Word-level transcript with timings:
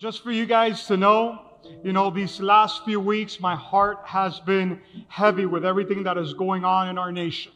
Just 0.00 0.22
for 0.22 0.32
you 0.32 0.46
guys 0.46 0.86
to 0.86 0.96
know, 0.96 1.42
you 1.84 1.92
know, 1.92 2.08
these 2.08 2.40
last 2.40 2.86
few 2.86 2.98
weeks, 2.98 3.38
my 3.38 3.54
heart 3.54 3.98
has 4.06 4.40
been 4.40 4.80
heavy 5.08 5.44
with 5.44 5.62
everything 5.62 6.04
that 6.04 6.16
is 6.16 6.32
going 6.32 6.64
on 6.64 6.88
in 6.88 6.96
our 6.96 7.12
nation. 7.12 7.52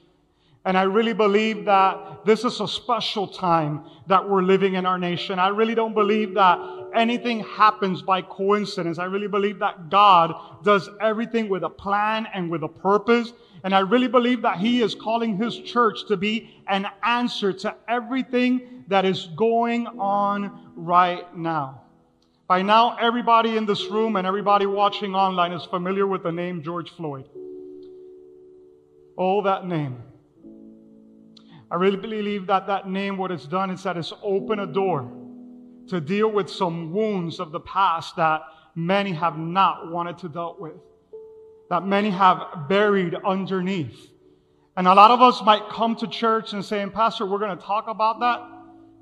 And 0.67 0.77
I 0.77 0.83
really 0.83 1.15
believe 1.15 1.65
that 1.65 2.27
this 2.27 2.45
is 2.45 2.61
a 2.61 2.69
special 2.69 3.27
time 3.27 3.87
that 4.09 4.29
we're 4.29 4.43
living 4.43 4.75
in 4.75 4.85
our 4.85 4.99
nation. 4.99 5.39
I 5.39 5.49
really 5.49 5.75
don't 5.75 5.95
believe 5.95 6.35
that 6.35 6.59
anything 6.95 7.41
happens 7.45 8.03
by 8.03 8.21
coincidence. 8.21 8.99
I 8.99 9.07
really 9.07 9.29
believe 9.29 9.59
that 9.61 9.89
God 9.89 10.35
does 10.63 10.91
everything 11.01 11.49
with 11.49 11.63
a 11.63 11.71
plan 11.71 12.29
and 12.35 12.51
with 12.51 12.63
a 12.63 12.69
purpose. 12.69 13.33
And 13.63 13.75
I 13.75 13.79
really 13.79 14.09
believe 14.09 14.43
that 14.43 14.59
He 14.59 14.83
is 14.83 14.95
calling 14.95 15.39
His 15.39 15.59
church 15.61 16.07
to 16.09 16.19
be 16.19 16.63
an 16.69 16.89
answer 17.03 17.55
to 17.55 17.75
everything 17.89 18.85
that 18.89 19.07
is 19.07 19.31
going 19.35 19.87
on 19.87 20.73
right 20.77 21.35
now. 21.35 21.84
By 22.47 22.61
now, 22.61 22.97
everybody 22.97 23.57
in 23.57 23.65
this 23.65 23.87
room 23.87 24.17
and 24.17 24.27
everybody 24.27 24.67
watching 24.67 25.15
online 25.15 25.53
is 25.53 25.65
familiar 25.65 26.07
with 26.07 26.23
the 26.23 26.33
name 26.33 26.63
George 26.63 26.91
Floyd. 26.91 27.25
Oh, 29.17 29.41
that 29.43 29.67
name. 29.67 30.03
I 31.71 31.77
really 31.77 31.97
believe 31.97 32.47
that 32.49 32.67
that 32.67 32.87
name, 32.89 33.17
what 33.17 33.31
it's 33.31 33.47
done 33.47 33.71
is 33.71 33.83
that 33.85 33.97
it's 33.97 34.13
opened 34.23 34.61
a 34.61 34.67
door 34.67 35.11
to 35.89 36.01
deal 36.01 36.31
with 36.31 36.51
some 36.51 36.93
wounds 36.93 37.41
of 37.41 37.51
the 37.51 37.61
past 37.61 38.17
that 38.17 38.43
many 38.75 39.13
have 39.13 39.39
not 39.39 39.91
wanted 39.91 40.19
to 40.19 40.29
deal 40.29 40.57
with, 40.59 40.77
that 41.71 41.87
many 41.87 42.11
have 42.11 42.69
buried 42.69 43.15
underneath. 43.25 44.11
And 44.77 44.87
a 44.87 44.95
lot 44.95 45.11
of 45.11 45.23
us 45.23 45.43
might 45.43 45.69
come 45.71 45.97
to 45.97 46.07
church 46.07 46.53
and 46.53 46.63
say, 46.63 46.85
Pastor, 46.91 47.25
we're 47.25 47.39
going 47.39 47.57
to 47.57 47.65
talk 47.65 47.89
about 47.89 48.21
that. 48.21 48.54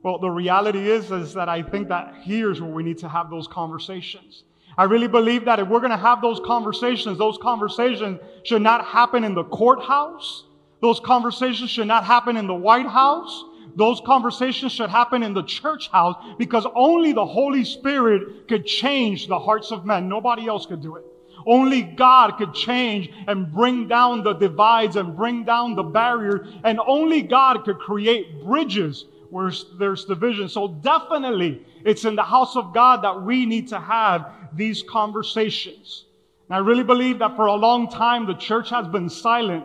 Well, 0.03 0.19
the 0.19 0.31
reality 0.31 0.91
is, 0.91 1.11
is 1.13 1.35
that 1.35 1.49
I 1.49 1.63
think 1.63 1.89
that 1.89 2.15
here's 2.23 2.61
where 2.61 2.71
we 2.71 2.83
need 2.83 2.99
to 2.99 3.09
have 3.09 3.31
those 3.31 3.47
conversations. 3.47 4.43
I 4.77 4.85
really 4.85 5.07
believe 5.07 5.45
that 5.45 5.61
if 5.61 5.69
we're 5.69 5.81
going 5.81 5.91
to 5.91 5.97
have 5.97 6.21
those 6.23 6.41
conversations, 6.45 7.19
those 7.19 7.39
conversations 7.39 8.19
should 8.43 8.63
not 8.63 8.85
happen 8.85 9.23
in 9.23 9.35
the 9.35 9.45
courthouse. 9.45 10.45
Those 10.81 10.99
conversations 10.99 11.71
should 11.71 11.87
not 11.87 12.05
happen 12.05 12.37
in 12.37 12.47
the 12.47 12.55
White 12.55 12.87
House. 12.87 13.45
Those 13.77 14.01
conversations 14.05 14.73
should 14.73 14.91
happen 14.91 15.23
in 15.23 15.35
the 15.35 15.45
church 15.45 15.89
house 15.89 16.17
because 16.37 16.67
only 16.75 17.13
the 17.13 17.25
Holy 17.25 17.65
Spirit 17.65 18.49
could 18.49 18.67
change 18.67 19.29
the 19.29 19.39
hearts 19.39 19.71
of 19.71 19.87
men. 19.87 20.09
Nobody 20.09 20.47
else 20.47 20.67
could 20.67 20.83
do 20.83 20.97
it. 20.97 21.05
Only 21.47 21.83
God 21.83 22.33
could 22.39 22.55
change 22.55 23.11
and 23.27 23.53
bring 23.53 23.89
down 23.89 24.23
the 24.23 24.35
divides 24.35 24.97
and 24.97 25.17
bring 25.17 25.45
down 25.45 25.75
the 25.75 25.83
barriers. 25.83 26.49
And 26.65 26.81
only 26.87 27.23
God 27.23 27.65
could 27.65 27.79
create 27.79 28.45
bridges 28.45 29.07
where 29.33 29.51
there's 29.79 30.05
division. 30.05 30.47
So 30.47 30.69
definitely 30.69 31.63
it's 31.87 32.05
in 32.05 32.17
the 32.17 32.23
house 32.23 32.55
of 32.55 32.75
God 32.75 33.03
that 33.03 33.23
we 33.23 33.47
need 33.47 33.67
to 33.69 33.81
have 33.81 34.31
these 34.53 34.83
conversations. 34.83 36.05
And 36.49 36.57
I 36.57 36.59
really 36.59 36.83
believe 36.83 37.19
that 37.21 37.35
for 37.35 37.47
a 37.47 37.55
long 37.55 37.89
time 37.89 38.27
the 38.27 38.35
church 38.35 38.69
has 38.69 38.87
been 38.87 39.09
silent 39.09 39.65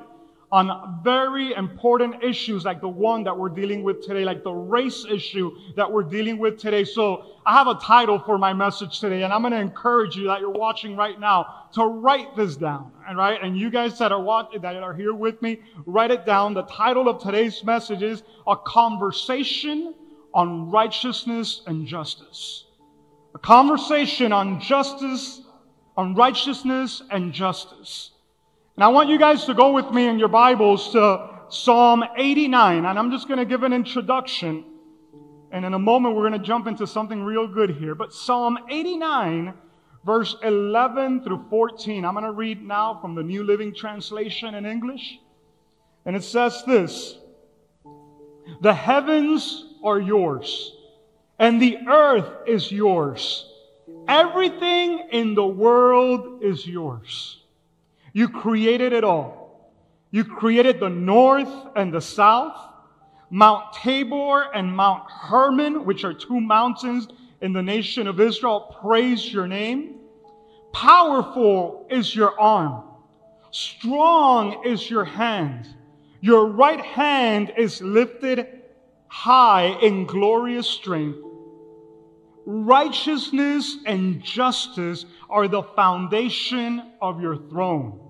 on 0.49 1.01
very 1.03 1.53
important 1.53 2.23
issues 2.23 2.63
like 2.63 2.79
the 2.79 2.87
one 2.87 3.23
that 3.25 3.37
we're 3.37 3.49
dealing 3.49 3.83
with 3.83 4.01
today, 4.01 4.23
like 4.23 4.43
the 4.43 4.53
race 4.53 5.05
issue 5.09 5.51
that 5.75 5.91
we're 5.91 6.03
dealing 6.03 6.37
with 6.37 6.57
today. 6.57 6.85
So 6.85 7.25
I 7.45 7.53
have 7.53 7.67
a 7.67 7.75
title 7.75 8.17
for 8.17 8.37
my 8.37 8.53
message 8.53 9.01
today, 9.01 9.23
and 9.23 9.33
I'm 9.33 9.41
going 9.41 9.51
to 9.51 9.59
encourage 9.59 10.15
you 10.15 10.27
that 10.27 10.39
you're 10.39 10.49
watching 10.49 10.95
right 10.95 11.19
now 11.19 11.67
to 11.73 11.83
write 11.83 12.35
this 12.37 12.55
down. 12.55 12.93
And 13.07 13.17
right, 13.17 13.37
and 13.41 13.57
you 13.57 13.69
guys 13.69 13.97
that 13.99 14.13
are 14.13 14.21
watching, 14.21 14.61
that 14.61 14.75
are 14.77 14.93
here 14.93 15.13
with 15.13 15.41
me, 15.41 15.59
write 15.85 16.11
it 16.11 16.25
down. 16.25 16.53
The 16.53 16.63
title 16.63 17.09
of 17.09 17.21
today's 17.21 17.61
message 17.65 18.01
is 18.01 18.23
a 18.47 18.55
conversation 18.55 19.95
on 20.33 20.71
righteousness 20.71 21.61
and 21.67 21.85
justice. 21.85 22.65
A 23.35 23.39
conversation 23.39 24.31
on 24.31 24.61
justice, 24.61 25.41
on 25.97 26.15
righteousness 26.15 27.01
and 27.11 27.33
justice. 27.33 28.11
And 28.77 28.83
I 28.83 28.89
want 28.89 29.09
you 29.09 29.17
guys 29.17 29.45
to 29.45 29.55
go 29.55 29.71
with 29.71 29.89
me 29.89 30.05
in 30.05 30.19
your 30.19 30.27
Bibles 30.27 30.91
to 30.91 31.29
Psalm 31.49 32.03
89. 32.15 32.85
And 32.85 32.99
I'm 32.99 33.09
just 33.09 33.27
going 33.27 33.39
to 33.39 33.45
give 33.45 33.63
an 33.63 33.73
introduction. 33.73 34.63
And 35.51 35.65
in 35.65 35.73
a 35.73 35.79
moment, 35.79 36.15
we're 36.15 36.29
going 36.29 36.39
to 36.39 36.45
jump 36.45 36.67
into 36.67 36.85
something 36.85 37.23
real 37.23 37.47
good 37.47 37.71
here. 37.71 37.95
But 37.95 38.13
Psalm 38.13 38.59
89, 38.69 39.55
verse 40.05 40.35
11 40.43 41.23
through 41.23 41.45
14. 41.49 42.05
I'm 42.05 42.13
going 42.13 42.23
to 42.23 42.31
read 42.31 42.61
now 42.61 42.99
from 43.01 43.15
the 43.15 43.23
New 43.23 43.43
Living 43.43 43.73
Translation 43.73 44.53
in 44.53 44.63
English. 44.63 45.21
And 46.05 46.15
it 46.15 46.23
says 46.23 46.63
this 46.67 47.17
The 48.61 48.75
heavens 48.75 49.73
are 49.83 49.99
yours, 49.99 50.71
and 51.39 51.59
the 51.59 51.79
earth 51.87 52.47
is 52.47 52.71
yours. 52.71 53.51
Everything 54.07 55.07
in 55.11 55.33
the 55.33 55.47
world 55.47 56.43
is 56.43 56.67
yours. 56.67 57.39
You 58.17 58.29
created 58.29 58.93
it 58.93 59.03
all. 59.03 59.71
You 60.09 60.23
created 60.23 60.79
the 60.79 60.89
north 60.89 61.53
and 61.75 61.93
the 61.93 62.01
south, 62.01 62.57
Mount 63.29 63.73
Tabor 63.73 64.49
and 64.55 64.75
Mount 64.75 65.03
Hermon, 65.07 65.85
which 65.85 66.03
are 66.03 66.15
two 66.15 66.41
mountains 66.41 67.07
in 67.41 67.53
the 67.53 67.61
nation 67.61 68.07
of 68.07 68.19
Israel. 68.19 68.75
Praise 68.81 69.31
your 69.31 69.45
name. 69.45 69.97
Powerful 70.73 71.85
is 71.91 72.15
your 72.15 72.39
arm. 72.39 72.85
Strong 73.51 74.65
is 74.65 74.89
your 74.89 75.05
hand. 75.05 75.67
Your 76.19 76.47
right 76.47 76.81
hand 76.83 77.53
is 77.55 77.83
lifted 77.83 78.47
high 79.09 79.77
in 79.83 80.07
glorious 80.07 80.67
strength. 80.67 81.19
Righteousness 82.47 83.77
and 83.85 84.23
justice 84.23 85.05
are 85.29 85.47
the 85.47 85.61
foundation 85.61 86.93
of 86.99 87.21
your 87.21 87.37
throne 87.37 88.05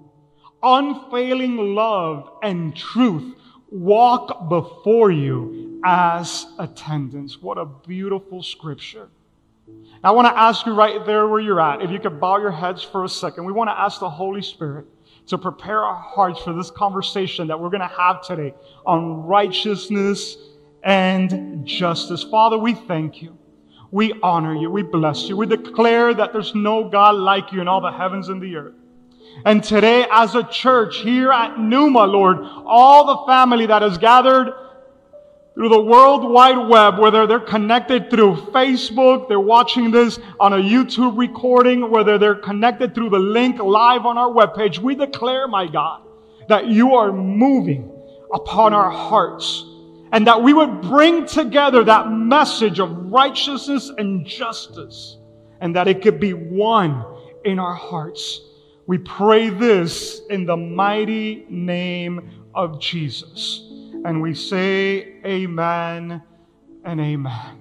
unfailing 0.67 1.57
love 1.57 2.29
and 2.43 2.75
truth 2.75 3.35
walk 3.69 4.49
before 4.49 5.11
you 5.11 5.79
as 5.85 6.45
attendants. 6.59 7.41
What 7.41 7.57
a 7.57 7.65
beautiful 7.65 8.43
scripture. 8.43 9.09
I 10.03 10.11
want 10.11 10.27
to 10.27 10.37
ask 10.37 10.65
you 10.65 10.73
right 10.73 11.05
there 11.05 11.27
where 11.27 11.39
you're 11.39 11.59
at, 11.59 11.81
if 11.81 11.91
you 11.91 11.99
could 11.99 12.19
bow 12.19 12.37
your 12.37 12.51
heads 12.51 12.83
for 12.83 13.03
a 13.03 13.09
second. 13.09 13.45
We 13.45 13.51
want 13.51 13.69
to 13.69 13.79
ask 13.79 13.99
the 13.99 14.09
Holy 14.09 14.41
Spirit 14.41 14.85
to 15.27 15.37
prepare 15.37 15.83
our 15.83 15.95
hearts 15.95 16.41
for 16.41 16.53
this 16.53 16.71
conversation 16.71 17.47
that 17.47 17.59
we're 17.59 17.69
going 17.69 17.81
to 17.81 17.87
have 17.87 18.21
today 18.21 18.53
on 18.85 19.25
righteousness 19.25 20.37
and 20.83 21.65
justice. 21.65 22.23
Father, 22.23 22.57
we 22.57 22.73
thank 22.73 23.21
you. 23.21 23.37
We 23.91 24.13
honor 24.21 24.55
you. 24.55 24.69
We 24.69 24.83
bless 24.83 25.27
you. 25.27 25.35
We 25.35 25.45
declare 25.45 26.13
that 26.13 26.31
there's 26.33 26.55
no 26.55 26.89
God 26.89 27.15
like 27.15 27.51
you 27.51 27.61
in 27.61 27.67
all 27.67 27.81
the 27.81 27.91
heavens 27.91 28.29
and 28.29 28.41
the 28.41 28.55
earth. 28.55 28.75
And 29.45 29.63
today, 29.63 30.05
as 30.11 30.35
a 30.35 30.43
church 30.43 30.97
here 30.97 31.31
at 31.31 31.59
Numa, 31.59 32.05
Lord, 32.05 32.37
all 32.65 33.05
the 33.05 33.31
family 33.31 33.65
that 33.67 33.83
is 33.83 33.97
gathered 33.97 34.51
through 35.53 35.69
the 35.69 35.81
World 35.81 36.29
Wide 36.29 36.69
Web, 36.69 36.99
whether 36.99 37.25
they're 37.25 37.39
connected 37.39 38.09
through 38.09 38.35
Facebook, 38.51 39.27
they're 39.27 39.39
watching 39.39 39.89
this 39.89 40.19
on 40.39 40.53
a 40.53 40.57
YouTube 40.57 41.17
recording, 41.17 41.89
whether 41.89 42.17
they're 42.17 42.35
connected 42.35 42.93
through 42.93 43.09
the 43.09 43.19
link 43.19 43.59
live 43.59 44.05
on 44.05 44.17
our 44.17 44.29
webpage, 44.29 44.79
we 44.79 44.93
declare, 44.95 45.47
my 45.47 45.67
God, 45.67 46.03
that 46.47 46.67
you 46.67 46.95
are 46.95 47.11
moving 47.11 47.91
upon 48.33 48.73
our 48.73 48.91
hearts 48.91 49.65
and 50.11 50.27
that 50.27 50.41
we 50.41 50.53
would 50.53 50.81
bring 50.81 51.25
together 51.25 51.83
that 51.83 52.11
message 52.11 52.79
of 52.79 53.11
righteousness 53.11 53.91
and 53.97 54.25
justice 54.25 55.17
and 55.59 55.75
that 55.75 55.87
it 55.87 56.01
could 56.01 56.19
be 56.19 56.33
one 56.33 57.03
in 57.45 57.59
our 57.59 57.73
hearts. 57.73 58.41
We 58.87 58.97
pray 58.97 59.49
this 59.49 60.21
in 60.29 60.45
the 60.45 60.55
mighty 60.55 61.45
name 61.49 62.47
of 62.55 62.79
Jesus. 62.79 63.67
And 64.05 64.21
we 64.21 64.33
say 64.33 65.21
amen 65.25 66.23
and 66.85 67.01
amen. 67.01 67.57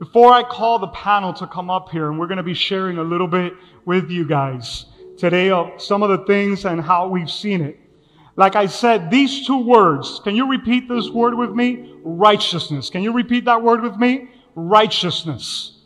Before 0.00 0.32
I 0.32 0.42
call 0.42 0.80
the 0.80 0.88
panel 0.88 1.32
to 1.34 1.46
come 1.46 1.70
up 1.70 1.90
here, 1.90 2.10
and 2.10 2.18
we're 2.18 2.26
going 2.26 2.38
to 2.38 2.42
be 2.42 2.54
sharing 2.54 2.98
a 2.98 3.02
little 3.02 3.28
bit 3.28 3.52
with 3.84 4.10
you 4.10 4.26
guys 4.26 4.86
today 5.16 5.50
of 5.50 5.80
some 5.80 6.02
of 6.02 6.10
the 6.10 6.26
things 6.26 6.64
and 6.64 6.80
how 6.80 7.06
we've 7.06 7.30
seen 7.30 7.60
it. 7.60 7.78
Like 8.34 8.56
I 8.56 8.66
said, 8.66 9.10
these 9.10 9.46
two 9.46 9.58
words, 9.64 10.20
can 10.24 10.34
you 10.34 10.50
repeat 10.50 10.88
this 10.88 11.08
word 11.10 11.34
with 11.34 11.50
me? 11.50 11.94
Righteousness. 12.02 12.90
Can 12.90 13.02
you 13.02 13.12
repeat 13.12 13.44
that 13.44 13.62
word 13.62 13.82
with 13.82 13.96
me? 13.96 14.28
Righteousness. 14.54 15.77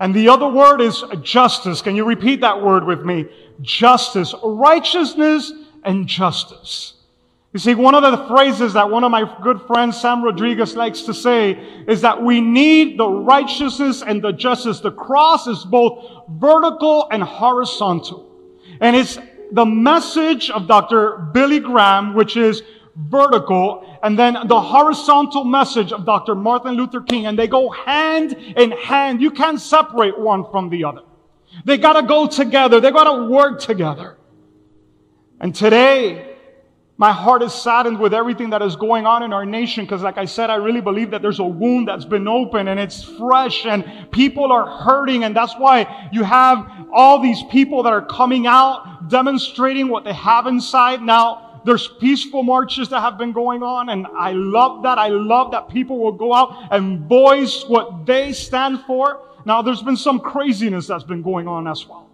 And 0.00 0.14
the 0.14 0.30
other 0.30 0.48
word 0.48 0.80
is 0.80 1.04
justice. 1.22 1.82
Can 1.82 1.94
you 1.94 2.04
repeat 2.04 2.40
that 2.40 2.62
word 2.62 2.84
with 2.84 3.04
me? 3.04 3.28
Justice. 3.60 4.34
Righteousness 4.42 5.52
and 5.84 6.06
justice. 6.06 6.94
You 7.52 7.58
see, 7.58 7.74
one 7.74 7.94
of 7.94 8.02
the 8.02 8.26
phrases 8.28 8.74
that 8.74 8.88
one 8.88 9.04
of 9.04 9.10
my 9.10 9.30
good 9.42 9.60
friends, 9.62 10.00
Sam 10.00 10.22
Rodriguez, 10.22 10.76
likes 10.76 11.02
to 11.02 11.12
say 11.12 11.52
is 11.86 12.00
that 12.00 12.22
we 12.22 12.40
need 12.40 12.98
the 12.98 13.08
righteousness 13.08 14.02
and 14.02 14.22
the 14.22 14.32
justice. 14.32 14.80
The 14.80 14.92
cross 14.92 15.46
is 15.46 15.64
both 15.64 16.28
vertical 16.30 17.08
and 17.10 17.22
horizontal. 17.22 18.30
And 18.80 18.94
it's 18.94 19.18
the 19.52 19.66
message 19.66 20.48
of 20.48 20.68
Dr. 20.68 21.28
Billy 21.34 21.58
Graham, 21.58 22.14
which 22.14 22.36
is 22.36 22.62
vertical 22.96 23.98
and 24.02 24.18
then 24.18 24.36
the 24.46 24.60
horizontal 24.60 25.44
message 25.44 25.92
of 25.92 26.04
Dr. 26.04 26.34
Martin 26.34 26.72
Luther 26.72 27.00
King, 27.00 27.26
and 27.26 27.38
they 27.38 27.46
go 27.46 27.70
hand 27.70 28.32
in 28.32 28.72
hand. 28.72 29.20
You 29.20 29.30
can't 29.30 29.60
separate 29.60 30.18
one 30.18 30.50
from 30.50 30.70
the 30.70 30.84
other. 30.84 31.02
They 31.64 31.78
gotta 31.78 32.06
go 32.06 32.26
together. 32.26 32.80
They 32.80 32.90
gotta 32.90 33.24
work 33.24 33.60
together. 33.60 34.16
And 35.40 35.54
today, 35.54 36.30
my 37.00 37.12
heart 37.12 37.42
is 37.42 37.54
saddened 37.54 37.98
with 37.98 38.12
everything 38.12 38.50
that 38.50 38.60
is 38.60 38.76
going 38.76 39.06
on 39.06 39.22
in 39.22 39.32
our 39.32 39.46
nation 39.46 39.86
because, 39.86 40.02
like 40.02 40.18
I 40.18 40.26
said, 40.26 40.50
I 40.50 40.56
really 40.56 40.82
believe 40.82 41.10
that 41.12 41.22
there's 41.22 41.38
a 41.38 41.44
wound 41.44 41.88
that's 41.88 42.04
been 42.04 42.28
open 42.28 42.68
and 42.68 42.78
it's 42.78 43.02
fresh 43.02 43.64
and 43.64 44.10
people 44.10 44.52
are 44.52 44.66
hurting. 44.66 45.24
And 45.24 45.34
that's 45.34 45.54
why 45.54 46.10
you 46.12 46.24
have 46.24 46.88
all 46.92 47.18
these 47.18 47.42
people 47.44 47.82
that 47.84 47.92
are 47.94 48.04
coming 48.04 48.46
out 48.46 49.08
demonstrating 49.08 49.88
what 49.88 50.04
they 50.04 50.12
have 50.12 50.46
inside. 50.46 51.00
Now, 51.00 51.49
there's 51.64 51.88
peaceful 52.00 52.42
marches 52.42 52.88
that 52.88 53.00
have 53.00 53.18
been 53.18 53.32
going 53.32 53.62
on, 53.62 53.88
and 53.88 54.06
I 54.06 54.32
love 54.32 54.82
that. 54.82 54.98
I 54.98 55.08
love 55.08 55.52
that 55.52 55.68
people 55.68 55.98
will 55.98 56.12
go 56.12 56.34
out 56.34 56.68
and 56.70 57.08
voice 57.08 57.64
what 57.66 58.06
they 58.06 58.32
stand 58.32 58.80
for. 58.86 59.20
Now, 59.44 59.62
there's 59.62 59.82
been 59.82 59.96
some 59.96 60.20
craziness 60.20 60.86
that's 60.86 61.04
been 61.04 61.22
going 61.22 61.48
on 61.48 61.66
as 61.66 61.86
well 61.86 62.09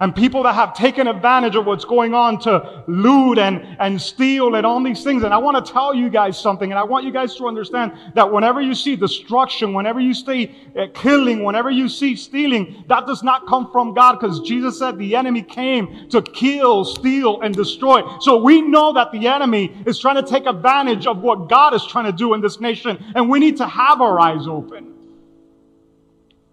and 0.00 0.14
people 0.14 0.42
that 0.42 0.54
have 0.54 0.74
taken 0.74 1.06
advantage 1.06 1.56
of 1.56 1.66
what's 1.66 1.84
going 1.84 2.14
on 2.14 2.38
to 2.40 2.84
loot 2.86 3.38
and, 3.38 3.76
and 3.80 4.00
steal 4.00 4.54
and 4.54 4.66
all 4.66 4.82
these 4.82 5.02
things. 5.02 5.22
And 5.22 5.32
I 5.32 5.38
want 5.38 5.64
to 5.64 5.72
tell 5.72 5.94
you 5.94 6.10
guys 6.10 6.38
something, 6.38 6.70
and 6.70 6.78
I 6.78 6.84
want 6.84 7.04
you 7.04 7.12
guys 7.12 7.34
to 7.36 7.46
understand 7.46 7.92
that 8.14 8.30
whenever 8.30 8.60
you 8.60 8.74
see 8.74 8.96
destruction, 8.96 9.72
whenever 9.72 10.00
you 10.00 10.14
see 10.14 10.54
uh, 10.78 10.86
killing, 10.94 11.44
whenever 11.44 11.70
you 11.70 11.88
see 11.88 12.16
stealing, 12.16 12.84
that 12.88 13.06
does 13.06 13.22
not 13.22 13.46
come 13.46 13.70
from 13.70 13.94
God 13.94 14.18
because 14.20 14.40
Jesus 14.40 14.78
said 14.78 14.98
the 14.98 15.16
enemy 15.16 15.42
came 15.42 16.08
to 16.10 16.22
kill, 16.22 16.84
steal, 16.84 17.40
and 17.40 17.54
destroy. 17.54 18.02
So 18.20 18.42
we 18.42 18.62
know 18.62 18.92
that 18.92 19.12
the 19.12 19.26
enemy 19.28 19.76
is 19.86 19.98
trying 19.98 20.16
to 20.16 20.22
take 20.22 20.46
advantage 20.46 21.06
of 21.06 21.22
what 21.22 21.48
God 21.48 21.74
is 21.74 21.84
trying 21.86 22.06
to 22.06 22.12
do 22.12 22.34
in 22.34 22.40
this 22.40 22.60
nation, 22.60 23.02
and 23.14 23.28
we 23.28 23.38
need 23.38 23.56
to 23.58 23.66
have 23.66 24.00
our 24.00 24.20
eyes 24.20 24.46
open. 24.46 24.95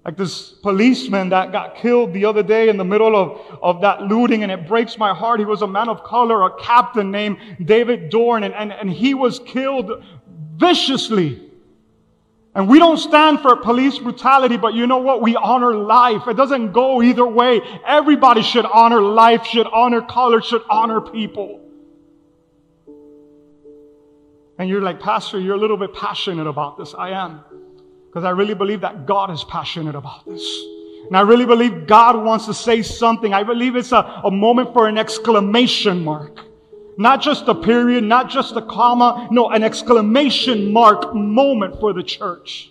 Like 0.05 0.17
this 0.17 0.49
policeman 0.49 1.29
that 1.29 1.53
got 1.53 1.77
killed 1.77 2.11
the 2.13 2.25
other 2.25 2.43
day 2.43 2.67
in 2.67 2.75
the 2.75 2.83
middle 2.83 3.15
of, 3.15 3.59
of 3.61 3.81
that 3.81 4.01
looting, 4.01 4.43
and 4.43 4.51
it 4.51 4.67
breaks 4.67 4.97
my 4.97 5.13
heart. 5.13 5.39
He 5.39 5.45
was 5.45 5.61
a 5.61 5.67
man 5.67 5.87
of 5.87 6.03
color, 6.03 6.43
a 6.43 6.61
captain 6.61 7.09
named 7.09 7.37
David 7.63 8.09
Dorn, 8.09 8.43
and, 8.43 8.53
and, 8.53 8.73
and 8.73 8.89
he 8.89 9.13
was 9.13 9.39
killed 9.39 10.03
viciously. 10.57 11.49
And 12.55 12.67
we 12.67 12.79
don't 12.79 12.97
stand 12.97 13.39
for 13.39 13.55
police 13.55 13.97
brutality, 13.97 14.57
but 14.57 14.73
you 14.73 14.85
know 14.85 14.99
what? 14.99 15.21
We 15.21 15.35
honor 15.35 15.73
life. 15.73 16.27
It 16.27 16.35
doesn't 16.35 16.73
go 16.73 17.01
either 17.01 17.25
way. 17.25 17.61
Everybody 17.85 18.43
should 18.43 18.65
honor 18.65 19.01
life, 19.01 19.45
should 19.45 19.67
honor 19.67 20.01
color, 20.01 20.41
should 20.41 20.61
honor 20.69 21.01
people. 21.01 21.61
And 24.59 24.69
you're 24.69 24.81
like, 24.81 24.99
Pastor, 24.99 25.39
you're 25.39 25.55
a 25.55 25.59
little 25.59 25.77
bit 25.77 25.95
passionate 25.95 26.45
about 26.45 26.77
this. 26.77 26.93
I 26.93 27.09
am. 27.09 27.43
Because 28.13 28.25
I 28.25 28.29
really 28.29 28.53
believe 28.53 28.81
that 28.81 29.07
God 29.07 29.31
is 29.31 29.43
passionate 29.45 29.95
about 29.95 30.23
this. 30.27 30.43
And 31.07 31.17
I 31.17 31.21
really 31.21 31.47
believe 31.47 31.87
God 31.87 32.15
wants 32.23 32.45
to 32.45 32.53
say 32.53 32.83
something. 32.83 33.33
I 33.33 33.41
believe 33.41 33.75
it's 33.75 33.91
a, 33.91 34.21
a 34.23 34.29
moment 34.29 34.71
for 34.71 34.87
an 34.87 34.99
exclamation 34.99 36.03
mark. 36.03 36.39
Not 36.99 37.23
just 37.23 37.47
a 37.47 37.55
period, 37.55 38.03
not 38.03 38.29
just 38.29 38.55
a 38.55 38.61
comma. 38.61 39.27
No, 39.31 39.49
an 39.49 39.63
exclamation 39.63 40.71
mark 40.71 41.15
moment 41.15 41.79
for 41.79 41.91
the 41.91 42.03
church. 42.03 42.69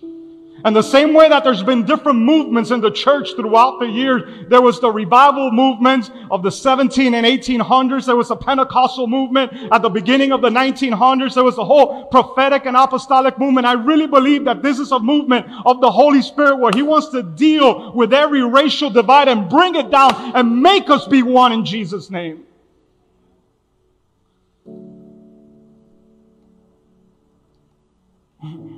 And 0.65 0.73
the 0.73 0.81
same 0.81 1.13
way 1.13 1.27
that 1.27 1.43
there's 1.43 1.61
been 1.61 1.83
different 1.83 2.19
movements 2.19 2.71
in 2.71 2.79
the 2.79 2.89
church 2.89 3.35
throughout 3.35 3.81
the 3.81 3.85
years, 3.85 4.47
there 4.47 4.61
was 4.61 4.79
the 4.79 4.89
revival 4.89 5.51
movement 5.51 6.09
of 6.31 6.41
the 6.41 6.51
17 6.51 7.13
and 7.13 7.25
1800s. 7.25 8.05
There 8.05 8.15
was 8.15 8.31
a 8.31 8.35
Pentecostal 8.37 9.07
movement 9.07 9.51
at 9.73 9.81
the 9.81 9.89
beginning 9.89 10.31
of 10.31 10.41
the 10.41 10.49
1900s. 10.49 11.33
There 11.33 11.43
was 11.43 11.57
the 11.57 11.65
whole 11.65 12.05
prophetic 12.05 12.65
and 12.65 12.77
apostolic 12.77 13.37
movement. 13.37 13.67
I 13.67 13.73
really 13.73 14.07
believe 14.07 14.45
that 14.45 14.63
this 14.63 14.79
is 14.79 14.93
a 14.93 14.99
movement 14.99 15.47
of 15.65 15.81
the 15.81 15.91
Holy 15.91 16.21
Spirit 16.21 16.55
where 16.55 16.71
He 16.73 16.81
wants 16.81 17.09
to 17.09 17.23
deal 17.23 17.91
with 17.91 18.13
every 18.13 18.41
racial 18.43 18.89
divide 18.89 19.27
and 19.27 19.49
bring 19.49 19.75
it 19.75 19.91
down 19.91 20.13
and 20.33 20.61
make 20.61 20.89
us 20.89 21.05
be 21.09 21.23
one 21.23 21.51
in 21.51 21.65
Jesus' 21.65 22.09
name. 22.09 22.45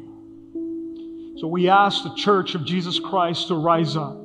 So 1.46 1.50
we 1.50 1.70
ask 1.70 2.02
the 2.02 2.16
church 2.16 2.56
of 2.56 2.66
Jesus 2.66 2.98
Christ 3.00 3.50
to 3.50 3.54
rise 3.54 3.96
up 3.96 4.18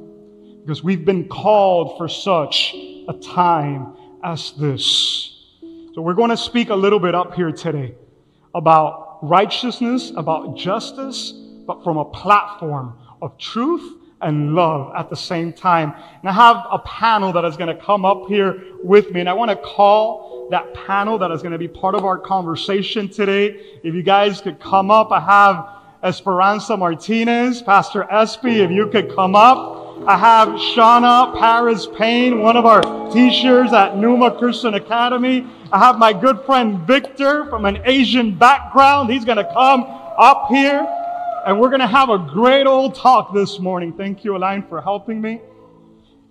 because 0.63 0.83
we've 0.83 1.05
been 1.05 1.29
called 1.29 1.99
for 1.99 2.09
such 2.09 2.75
a 3.09 3.13
time 3.13 3.95
as 4.25 4.53
this. 4.53 5.45
So 5.93 6.01
we're 6.01 6.15
going 6.15 6.31
to 6.31 6.37
speak 6.39 6.71
a 6.71 6.75
little 6.75 6.99
bit 6.99 7.15
up 7.15 7.35
here 7.35 7.53
today 7.53 7.95
about 8.55 9.19
righteousness, 9.21 10.13
about 10.17 10.57
justice, 10.57 11.33
but 11.67 11.85
from 11.85 11.99
a 11.99 12.07
platform 12.07 12.97
of 13.21 13.37
truth 13.37 13.99
and 14.23 14.55
love 14.55 14.91
at 14.97 15.11
the 15.11 15.17
same 15.17 15.53
time. 15.53 15.93
And 16.23 16.31
I 16.31 16.33
have 16.33 16.65
a 16.71 16.79
panel 16.79 17.35
that 17.35 17.45
is 17.45 17.59
going 17.59 17.77
to 17.77 17.83
come 17.83 18.07
up 18.07 18.29
here 18.29 18.65
with 18.83 19.11
me, 19.11 19.21
and 19.21 19.29
I 19.29 19.35
want 19.35 19.51
to 19.51 19.59
call 19.59 20.49
that 20.53 20.73
panel 20.73 21.19
that 21.19 21.31
is 21.33 21.43
going 21.43 21.53
to 21.53 21.59
be 21.59 21.69
part 21.69 21.95
of 21.95 22.07
our 22.07 22.17
conversation 22.17 23.11
today. 23.11 23.79
If 23.85 23.95
you 23.95 24.03
guys 24.03 24.41
could 24.41 24.59
come 24.59 24.91
up, 24.91 25.13
I 25.13 25.21
have 25.21 25.80
Esperanza 26.02 26.76
Martinez, 26.76 27.62
Pastor 27.62 28.05
Espy, 28.11 28.61
if 28.61 28.70
you 28.70 28.87
could 28.87 29.14
come 29.14 29.35
up. 29.35 29.81
I 30.06 30.17
have 30.17 30.49
Shauna 30.49 31.38
Paris 31.38 31.87
Payne, 31.99 32.41
one 32.41 32.56
of 32.56 32.64
our 32.64 32.81
teachers 33.12 33.73
at 33.73 33.99
Numa 33.99 34.31
Christian 34.38 34.75
Academy. 34.75 35.47
I 35.70 35.79
have 35.79 35.99
my 35.99 36.14
good 36.14 36.41
friend 36.47 36.87
Victor 36.87 37.44
from 37.50 37.67
an 37.67 37.82
Asian 37.85 38.35
background. 38.35 39.11
He's 39.11 39.26
going 39.26 39.37
to 39.37 39.52
come 39.52 39.82
up 39.85 40.49
here 40.49 40.87
and 41.47 41.58
we're 41.58 41.69
going 41.69 41.81
to 41.81 41.87
have 41.87 42.08
a 42.08 42.19
great 42.19 42.67
old 42.67 42.94
talk 42.94 43.35
this 43.35 43.58
morning. 43.58 43.93
Thank 43.93 44.25
you, 44.25 44.37
Elaine, 44.37 44.62
for 44.62 44.81
helping 44.81 45.20
me. 45.20 45.41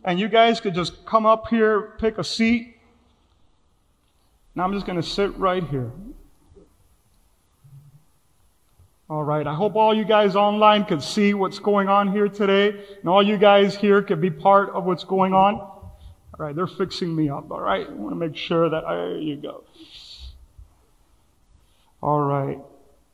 And 0.04 0.20
you 0.20 0.28
guys 0.30 0.60
could 0.62 0.74
just 0.74 1.06
come 1.06 1.26
up 1.26 1.48
here, 1.48 1.94
pick 2.00 2.18
a 2.18 2.24
seat. 2.24 2.76
Now 4.56 4.64
I'm 4.64 4.74
just 4.74 4.86
going 4.86 5.00
to 5.00 5.08
sit 5.08 5.36
right 5.38 5.64
here. 5.64 5.92
All 9.10 9.24
right. 9.24 9.48
I 9.48 9.56
hope 9.56 9.76
all 9.76 9.92
you 9.92 10.06
guys 10.06 10.36
online 10.36 10.86
could 10.86 11.02
see 11.02 11.34
what's 11.34 11.58
going 11.58 11.90
on 11.90 12.12
here 12.12 12.30
today, 12.30 12.70
and 13.00 13.10
all 13.10 13.24
you 13.24 13.38
guys 13.38 13.76
here 13.76 14.04
could 14.04 14.22
be 14.22 14.30
part 14.30 14.70
of 14.70 14.86
what's 14.86 15.04
going 15.04 15.34
on. 15.34 15.56
All 15.56 15.86
right. 16.38 16.56
They're 16.56 16.68
fixing 16.68 17.16
me 17.16 17.28
up. 17.28 17.50
All 17.50 17.60
right. 17.60 17.88
I 17.90 17.92
want 17.92 18.12
to 18.12 18.16
make 18.16 18.36
sure 18.36 18.70
that 18.70 18.84
there 18.88 19.18
you 19.18 19.38
go. 19.38 19.64
All 22.04 22.20
right. 22.20 22.60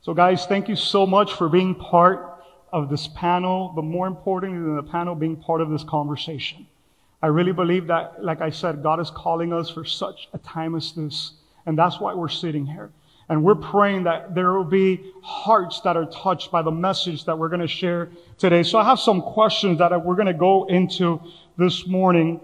So, 0.02 0.12
guys, 0.12 0.44
thank 0.44 0.68
you 0.68 0.76
so 0.76 1.06
much 1.06 1.32
for 1.32 1.48
being 1.48 1.74
part 1.74 2.44
of 2.74 2.90
this 2.90 3.08
panel, 3.08 3.72
but 3.74 3.82
more 3.82 4.06
importantly 4.06 4.58
than 4.58 4.76
the 4.76 4.82
panel, 4.82 5.14
being 5.14 5.36
part 5.36 5.62
of 5.62 5.70
this 5.70 5.82
conversation. 5.82 6.66
I 7.22 7.28
really 7.28 7.52
believe 7.52 7.86
that, 7.86 8.22
like 8.22 8.42
I 8.42 8.50
said, 8.50 8.82
God 8.82 9.00
is 9.00 9.10
calling 9.10 9.52
us 9.54 9.70
for 9.70 9.84
such 9.86 10.28
a 10.34 10.38
time 10.38 10.74
as 10.74 10.92
this, 10.92 11.32
and 11.64 11.78
that's 11.78 11.98
why 11.98 12.12
we're 12.12 12.28
sitting 12.28 12.66
here. 12.66 12.90
And 13.28 13.42
we're 13.42 13.56
praying 13.56 14.04
that 14.04 14.34
there 14.34 14.52
will 14.52 14.64
be 14.64 15.12
hearts 15.22 15.80
that 15.80 15.96
are 15.96 16.06
touched 16.06 16.52
by 16.52 16.62
the 16.62 16.70
message 16.70 17.24
that 17.24 17.36
we're 17.36 17.48
going 17.48 17.60
to 17.60 17.66
share 17.66 18.10
today. 18.38 18.62
So 18.62 18.78
I 18.78 18.84
have 18.84 19.00
some 19.00 19.20
questions 19.20 19.78
that 19.78 20.04
we're 20.04 20.14
going 20.14 20.26
to 20.26 20.34
go 20.34 20.66
into 20.66 21.20
this 21.58 21.86
morning. 21.86 22.40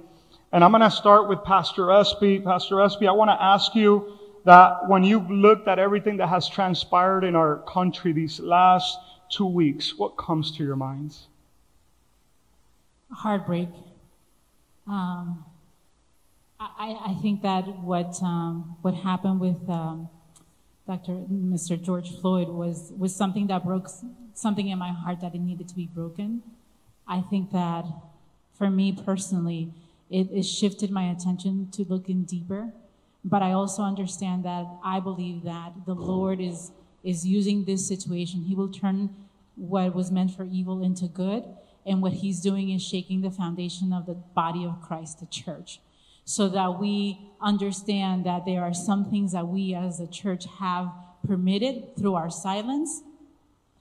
And 0.50 0.64
I'm 0.64 0.72
going 0.72 0.82
to 0.82 0.90
start 0.90 1.28
with 1.28 1.44
Pastor 1.44 1.92
Espy. 1.92 2.40
Pastor 2.40 2.80
Espy, 2.80 3.06
I 3.06 3.12
want 3.12 3.30
to 3.30 3.40
ask 3.40 3.74
you 3.76 4.18
that 4.44 4.88
when 4.88 5.04
you've 5.04 5.30
looked 5.30 5.68
at 5.68 5.78
everything 5.78 6.16
that 6.16 6.28
has 6.28 6.48
transpired 6.48 7.22
in 7.22 7.36
our 7.36 7.58
country 7.58 8.12
these 8.12 8.40
last 8.40 8.98
two 9.30 9.46
weeks, 9.46 9.96
what 9.96 10.16
comes 10.16 10.56
to 10.56 10.64
your 10.64 10.76
minds? 10.76 11.28
Heartbreak. 13.12 13.68
Um, 14.86 15.44
I, 16.58 16.96
I, 17.06 17.18
think 17.22 17.42
that 17.42 17.62
what 17.82 18.20
um, 18.22 18.76
what 18.82 18.94
happened 18.94 19.40
with 19.40 19.68
um, 19.68 20.08
Dr. 20.86 21.12
Mr. 21.30 21.80
George 21.80 22.10
Floyd 22.20 22.48
was, 22.48 22.92
was 22.96 23.14
something 23.14 23.46
that 23.46 23.64
broke 23.64 23.88
something 24.34 24.68
in 24.68 24.78
my 24.78 24.90
heart 24.90 25.20
that 25.20 25.34
it 25.34 25.40
needed 25.40 25.68
to 25.68 25.74
be 25.74 25.86
broken. 25.86 26.42
I 27.06 27.20
think 27.20 27.52
that 27.52 27.84
for 28.56 28.68
me 28.68 28.92
personally, 28.92 29.72
it, 30.10 30.28
it 30.32 30.42
shifted 30.42 30.90
my 30.90 31.10
attention 31.10 31.68
to 31.72 31.84
looking 31.84 32.24
deeper. 32.24 32.72
But 33.24 33.42
I 33.42 33.52
also 33.52 33.82
understand 33.82 34.44
that 34.44 34.66
I 34.84 34.98
believe 34.98 35.44
that 35.44 35.72
the 35.86 35.94
Lord 35.94 36.40
is, 36.40 36.72
is 37.04 37.24
using 37.24 37.64
this 37.64 37.86
situation. 37.86 38.42
He 38.42 38.56
will 38.56 38.68
turn 38.68 39.14
what 39.54 39.94
was 39.94 40.10
meant 40.10 40.32
for 40.32 40.44
evil 40.44 40.82
into 40.82 41.06
good. 41.06 41.44
And 41.86 42.02
what 42.02 42.14
he's 42.14 42.40
doing 42.40 42.70
is 42.70 42.82
shaking 42.82 43.20
the 43.20 43.30
foundation 43.30 43.92
of 43.92 44.06
the 44.06 44.14
body 44.14 44.64
of 44.64 44.80
Christ, 44.80 45.20
the 45.20 45.26
church 45.26 45.80
so 46.24 46.48
that 46.48 46.78
we 46.78 47.30
understand 47.40 48.24
that 48.24 48.44
there 48.44 48.62
are 48.62 48.74
some 48.74 49.10
things 49.10 49.32
that 49.32 49.46
we 49.46 49.74
as 49.74 50.00
a 50.00 50.06
church 50.06 50.46
have 50.58 50.90
permitted 51.26 51.96
through 51.96 52.14
our 52.14 52.30
silence, 52.30 53.02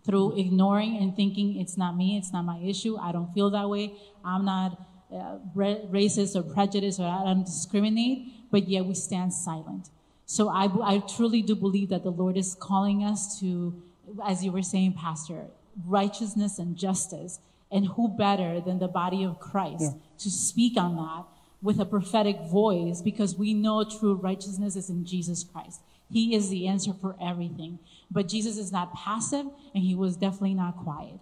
through 0.06 0.38
ignoring 0.40 0.98
and 0.98 1.16
thinking 1.16 1.60
it's 1.60 1.78
not 1.78 1.96
me, 1.96 2.18
it's 2.18 2.34
not 2.34 2.44
my 2.44 2.58
issue, 2.60 2.98
I 2.98 3.12
don't 3.12 3.32
feel 3.34 3.50
that 3.52 3.70
way, 3.70 3.94
I'm 4.26 4.46
not 4.46 4.80
uh, 5.14 5.38
racist 5.56 6.36
or 6.36 6.42
prejudiced 6.44 7.00
or 7.00 7.06
I 7.06 7.24
don't 7.26 7.46
discriminate, 7.46 8.50
but 8.52 8.68
yet 8.68 8.86
we 8.86 8.96
stand 8.96 9.34
silent. 9.34 9.90
So 10.26 10.50
I, 10.50 10.70
I 10.84 11.00
truly 11.00 11.42
do 11.42 11.56
believe 11.56 11.90
that 11.90 12.04
the 12.04 12.12
Lord 12.12 12.38
is 12.38 12.56
calling 12.56 13.04
us 13.04 13.40
to, 13.42 13.82
as 14.26 14.44
you 14.44 14.52
were 14.52 14.62
saying, 14.64 14.94
Pastor, 14.94 15.48
righteousness 15.86 16.58
and 16.58 16.78
justice. 16.78 17.40
And 17.74 17.88
who 17.88 18.10
better 18.10 18.60
than 18.60 18.80
the 18.80 18.90
body 18.90 19.24
of 19.24 19.40
Christ 19.40 19.82
Yeah. 19.82 19.92
to 20.20 20.30
speak 20.30 20.78
on 20.78 20.98
that 20.98 21.24
with 21.62 21.80
a 21.80 21.86
prophetic 21.86 22.40
voice 22.42 23.02
because 23.02 23.36
we 23.36 23.54
know 23.54 23.84
true 23.84 24.16
righteousness 24.16 24.76
is 24.76 24.90
in 24.90 25.06
Jesus 25.06 25.44
Christ. 25.44 25.82
He 26.12 26.36
is 26.36 26.50
the 26.50 26.68
answer 26.68 26.94
for 26.94 27.16
everything. 27.22 27.80
But 28.10 28.28
Jesus 28.28 28.58
is 28.58 28.72
not 28.72 28.94
passive 28.94 29.46
and 29.74 29.84
he 29.84 29.96
was 29.96 30.18
definitely 30.18 30.56
not 30.56 30.78
quiet. 30.78 31.20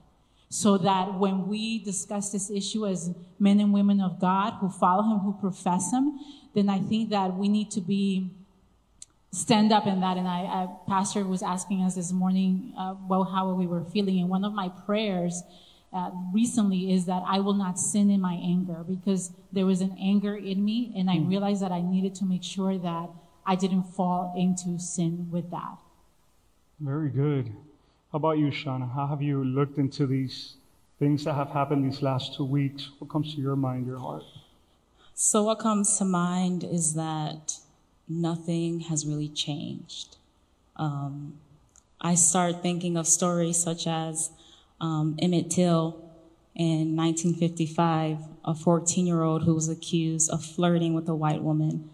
So 0.49 0.77
that 0.79 1.19
when 1.19 1.47
we 1.47 1.79
discuss 1.79 2.31
this 2.31 2.49
issue 2.49 2.87
as 2.87 3.11
men 3.37 3.59
and 3.59 3.71
women 3.71 4.01
of 4.01 4.19
God 4.19 4.55
who 4.59 4.69
follow 4.69 5.03
him, 5.03 5.19
who 5.19 5.33
profess 5.33 5.91
him, 5.91 6.19
then 6.55 6.69
I 6.69 6.79
think 6.79 7.11
that 7.11 7.35
we 7.35 7.47
need 7.47 7.69
to 7.71 7.81
be 7.81 8.31
stand 9.31 9.71
up 9.71 9.85
in 9.85 9.99
that. 10.01 10.17
And 10.17 10.27
I, 10.27 10.39
I 10.39 10.67
pastor 10.87 11.23
was 11.23 11.43
asking 11.43 11.83
us 11.83 11.93
this 11.93 12.11
morning, 12.11 12.73
uh, 12.77 12.95
well, 13.07 13.25
how 13.25 13.53
we 13.53 13.67
were 13.67 13.83
feeling. 13.83 14.19
And 14.19 14.29
one 14.29 14.43
of 14.43 14.53
my 14.53 14.69
prayers 14.69 15.43
uh, 15.91 16.11
recently 16.31 16.93
is 16.93 17.05
that 17.05 17.23
I 17.25 17.39
will 17.39 17.53
not 17.53 17.79
sin 17.79 18.09
in 18.11 18.21
my 18.21 18.35
anger 18.35 18.83
because 18.87 19.31
there 19.51 19.65
was 19.65 19.81
an 19.81 19.97
anger 19.99 20.35
in 20.35 20.63
me, 20.63 20.93
and 20.95 21.09
I 21.09 21.17
realized 21.17 21.61
that 21.61 21.71
I 21.71 21.81
needed 21.81 22.13
to 22.15 22.25
make 22.25 22.43
sure 22.43 22.77
that 22.77 23.09
I 23.45 23.55
didn't 23.55 23.83
fall 23.83 24.33
into 24.37 24.79
sin 24.79 25.29
with 25.31 25.49
that. 25.49 25.77
Very 26.79 27.09
good. 27.09 27.47
How 28.11 28.17
about 28.17 28.37
you, 28.37 28.47
Shauna? 28.47 28.93
How 28.93 29.07
have 29.07 29.21
you 29.21 29.43
looked 29.43 29.77
into 29.77 30.05
these 30.05 30.55
things 30.99 31.23
that 31.23 31.33
have 31.33 31.49
happened 31.49 31.85
these 31.85 32.01
last 32.01 32.35
two 32.35 32.45
weeks? 32.45 32.89
What 32.99 33.09
comes 33.09 33.33
to 33.35 33.41
your 33.41 33.55
mind, 33.55 33.87
your 33.87 33.99
heart? 33.99 34.23
So, 35.15 35.43
what 35.43 35.59
comes 35.59 35.97
to 35.97 36.05
mind 36.05 36.63
is 36.63 36.93
that 36.93 37.57
nothing 38.07 38.81
has 38.81 39.05
really 39.05 39.29
changed. 39.29 40.17
Um, 40.75 41.39
I 41.99 42.15
start 42.15 42.61
thinking 42.61 42.95
of 42.95 43.07
stories 43.07 43.57
such 43.57 43.85
as 43.85 44.31
um, 44.81 45.15
Emmett 45.19 45.49
Till 45.49 46.01
in 46.55 46.95
1955, 46.95 48.17
a 48.45 48.55
14 48.55 49.07
year 49.07 49.23
old 49.23 49.43
who 49.43 49.53
was 49.53 49.69
accused 49.69 50.29
of 50.29 50.43
flirting 50.43 50.93
with 50.93 51.07
a 51.07 51.15
white 51.15 51.41
woman, 51.41 51.89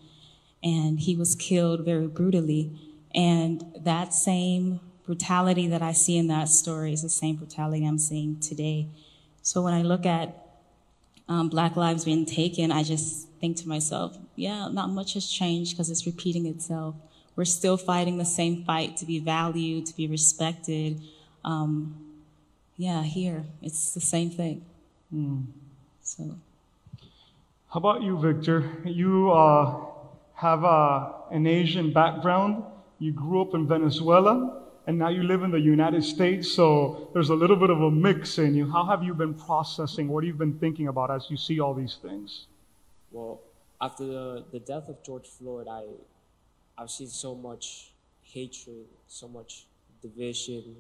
and 0.64 1.00
he 1.00 1.16
was 1.16 1.36
killed 1.36 1.86
very 1.86 2.08
brutally. 2.08 2.72
And 3.14 3.64
that 3.80 4.14
same 4.14 4.80
brutality 5.06 5.68
that 5.68 5.82
I 5.82 5.92
see 5.92 6.18
in 6.18 6.28
that 6.28 6.50
story 6.50 6.94
is 6.94 7.04
the 7.04 7.10
same 7.10 7.36
brutality 7.36 7.86
I'm 7.86 8.00
seeing 8.00 8.40
today. 8.40 8.88
So, 9.42 9.62
when 9.62 9.74
I 9.74 9.84
look 9.84 10.06
at 10.06 10.36
um, 11.28 11.50
Black 11.50 11.76
lives 11.76 12.06
being 12.06 12.26
taken, 12.26 12.72
I 12.72 12.84
just 12.84 13.30
think 13.40 13.58
to 13.58 13.68
myself, 13.68 14.18
yeah, 14.36 14.68
not 14.68 14.90
much 14.90 15.14
has 15.14 15.30
changed 15.30 15.72
because 15.72 15.90
it's 15.90 16.06
repeating 16.06 16.46
itself. 16.46 16.96
We're 17.36 17.46
still 17.46 17.78
fighting 17.78 18.18
the 18.18 18.26
same 18.26 18.64
fight 18.64 18.98
to 18.98 19.06
be 19.06 19.20
valued, 19.20 19.86
to 19.88 19.96
be 19.96 20.08
respected. 20.08 21.02
Um, 21.44 22.05
yeah, 22.78 23.04
here, 23.04 23.46
it's 23.62 23.94
the 23.94 24.02
same 24.02 24.30
thing. 24.30 24.66
So, 26.02 26.38
How 27.70 27.78
about 27.80 28.04
you, 28.04 28.20
Victor? 28.20 28.70
You 28.84 29.32
uh, 29.32 29.86
have 30.34 30.64
uh, 30.64 31.14
an 31.32 31.48
Asian 31.48 31.94
background. 31.94 32.64
You 33.00 33.12
grew 33.12 33.42
up 33.42 33.54
in 33.54 33.68
Venezuela, 33.68 34.64
and 34.88 34.98
now 34.98 35.10
you 35.10 35.24
live 35.24 35.44
in 35.44 35.52
the 35.52 35.60
United 35.60 36.04
States. 36.04 36.52
So 36.52 37.10
there's 37.14 37.30
a 37.30 37.36
little 37.36 37.56
bit 37.56 37.70
of 37.70 37.82
a 37.82 37.90
mix 37.90 38.38
in 38.38 38.56
you. 38.56 38.70
How 38.70 38.86
have 38.86 39.04
you 39.04 39.14
been 39.14 39.34
processing? 39.34 40.10
What 40.10 40.24
have 40.24 40.28
you 40.28 40.34
been 40.34 40.60
thinking 40.60 40.88
about 40.90 41.12
as 41.12 41.28
you 41.30 41.38
see 41.38 41.60
all 41.60 41.74
these 41.74 41.98
things? 42.02 42.48
Well, 43.12 43.40
after 43.82 44.06
the, 44.06 44.46
the 44.52 44.60
death 44.60 44.90
of 44.90 45.02
George 45.04 45.28
Floyd, 45.28 45.68
I, 45.70 45.84
I've 46.78 46.92
seen 46.92 47.08
so 47.08 47.36
much 47.36 47.92
hatred, 48.22 48.86
so 49.08 49.28
much 49.28 49.66
division, 50.02 50.76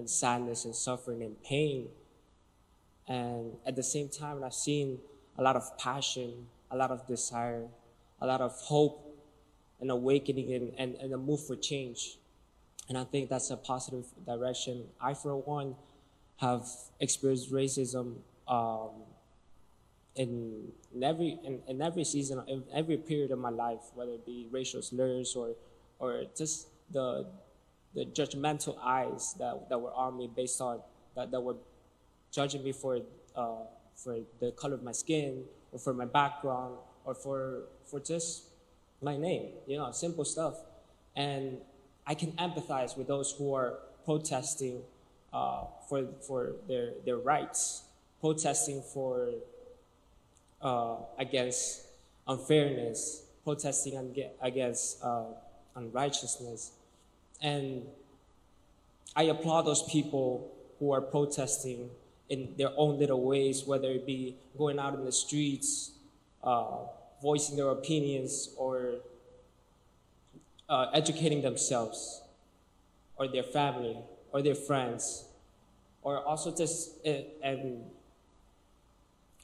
and 0.00 0.10
sadness, 0.10 0.64
and 0.64 0.74
suffering, 0.74 1.22
and 1.22 1.40
pain. 1.44 1.88
And 3.06 3.52
at 3.64 3.76
the 3.76 3.82
same 3.82 4.08
time, 4.08 4.42
I've 4.42 4.54
seen 4.54 4.98
a 5.38 5.42
lot 5.42 5.56
of 5.56 5.64
passion, 5.78 6.48
a 6.70 6.76
lot 6.76 6.90
of 6.90 7.06
desire, 7.06 7.66
a 8.20 8.26
lot 8.26 8.40
of 8.40 8.52
hope, 8.52 8.96
and 9.80 9.90
awakening, 9.90 10.52
and, 10.52 10.72
and, 10.76 10.94
and 10.96 11.12
a 11.12 11.18
move 11.18 11.46
for 11.46 11.56
change. 11.56 12.18
And 12.88 12.98
I 12.98 13.04
think 13.04 13.30
that's 13.30 13.50
a 13.50 13.56
positive 13.56 14.06
direction. 14.26 14.84
I, 15.00 15.14
for 15.14 15.36
one, 15.36 15.76
have 16.38 16.66
experienced 16.98 17.52
racism 17.52 18.16
um, 18.48 18.90
in, 20.16 20.72
in 20.94 21.04
every 21.04 21.38
in, 21.44 21.60
in 21.68 21.82
every 21.82 22.04
season, 22.04 22.42
in 22.48 22.64
every 22.74 22.96
period 22.96 23.30
of 23.30 23.38
my 23.38 23.50
life, 23.50 23.84
whether 23.94 24.12
it 24.12 24.26
be 24.26 24.48
racial 24.50 24.82
slurs 24.82 25.36
or 25.36 25.54
or 25.98 26.24
just 26.36 26.68
the 26.90 27.26
the 27.94 28.04
judgmental 28.06 28.76
eyes 28.82 29.34
that, 29.38 29.68
that 29.68 29.78
were 29.78 29.92
on 29.92 30.16
me 30.16 30.30
based 30.34 30.60
on 30.60 30.80
that, 31.16 31.30
that 31.30 31.40
were 31.40 31.56
judging 32.30 32.62
me 32.62 32.72
for 32.72 33.00
uh, 33.36 33.64
for 33.96 34.18
the 34.40 34.52
color 34.52 34.74
of 34.74 34.82
my 34.82 34.92
skin 34.92 35.44
or 35.72 35.78
for 35.78 35.92
my 35.92 36.04
background 36.04 36.76
or 37.04 37.14
for 37.14 37.64
for 37.84 38.00
just 38.00 38.44
my 39.02 39.16
name, 39.16 39.48
you 39.66 39.76
know, 39.78 39.90
simple 39.92 40.24
stuff. 40.24 40.54
And 41.16 41.58
I 42.06 42.14
can 42.14 42.32
empathize 42.32 42.96
with 42.96 43.08
those 43.08 43.32
who 43.32 43.54
are 43.54 43.78
protesting 44.04 44.82
uh, 45.32 45.64
for 45.88 46.06
for 46.26 46.52
their 46.68 46.92
their 47.04 47.16
rights, 47.16 47.82
protesting 48.20 48.82
for 48.82 49.30
uh, 50.62 50.96
against 51.18 51.82
unfairness, 52.28 53.24
protesting 53.44 53.96
ag- 53.96 54.30
against 54.40 55.02
uh, 55.02 55.24
unrighteousness. 55.74 56.72
And 57.40 57.86
I 59.16 59.24
applaud 59.24 59.62
those 59.62 59.82
people 59.82 60.50
who 60.78 60.92
are 60.92 61.00
protesting 61.00 61.90
in 62.28 62.54
their 62.56 62.70
own 62.76 62.98
little 62.98 63.22
ways, 63.22 63.64
whether 63.64 63.90
it 63.90 64.06
be 64.06 64.36
going 64.56 64.78
out 64.78 64.94
in 64.94 65.04
the 65.04 65.12
streets, 65.12 65.92
uh, 66.44 66.78
voicing 67.20 67.56
their 67.56 67.70
opinions, 67.70 68.50
or 68.56 68.94
uh, 70.68 70.86
educating 70.94 71.42
themselves, 71.42 72.22
or 73.16 73.26
their 73.26 73.42
family, 73.42 73.96
or 74.32 74.40
their 74.42 74.54
friends, 74.54 75.24
or 76.02 76.24
also 76.24 76.54
just 76.54 77.04
uh, 77.04 77.22
and 77.42 77.84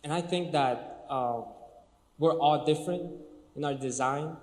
and 0.04 0.12
I 0.12 0.20
think 0.20 0.52
that 0.52 1.04
uh, 1.10 1.42
we're 2.18 2.38
all 2.38 2.64
different 2.64 3.10
in 3.56 3.64
our 3.64 3.74
design, 3.74 4.36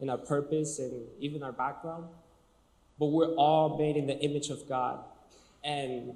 in 0.00 0.08
our 0.08 0.16
purpose, 0.16 0.78
and 0.78 1.06
even 1.20 1.42
our 1.42 1.52
background. 1.52 2.06
But 2.98 3.06
we're 3.06 3.34
all 3.34 3.78
made 3.78 3.96
in 3.96 4.06
the 4.06 4.18
image 4.18 4.48
of 4.50 4.68
God. 4.68 5.00
And 5.64 6.14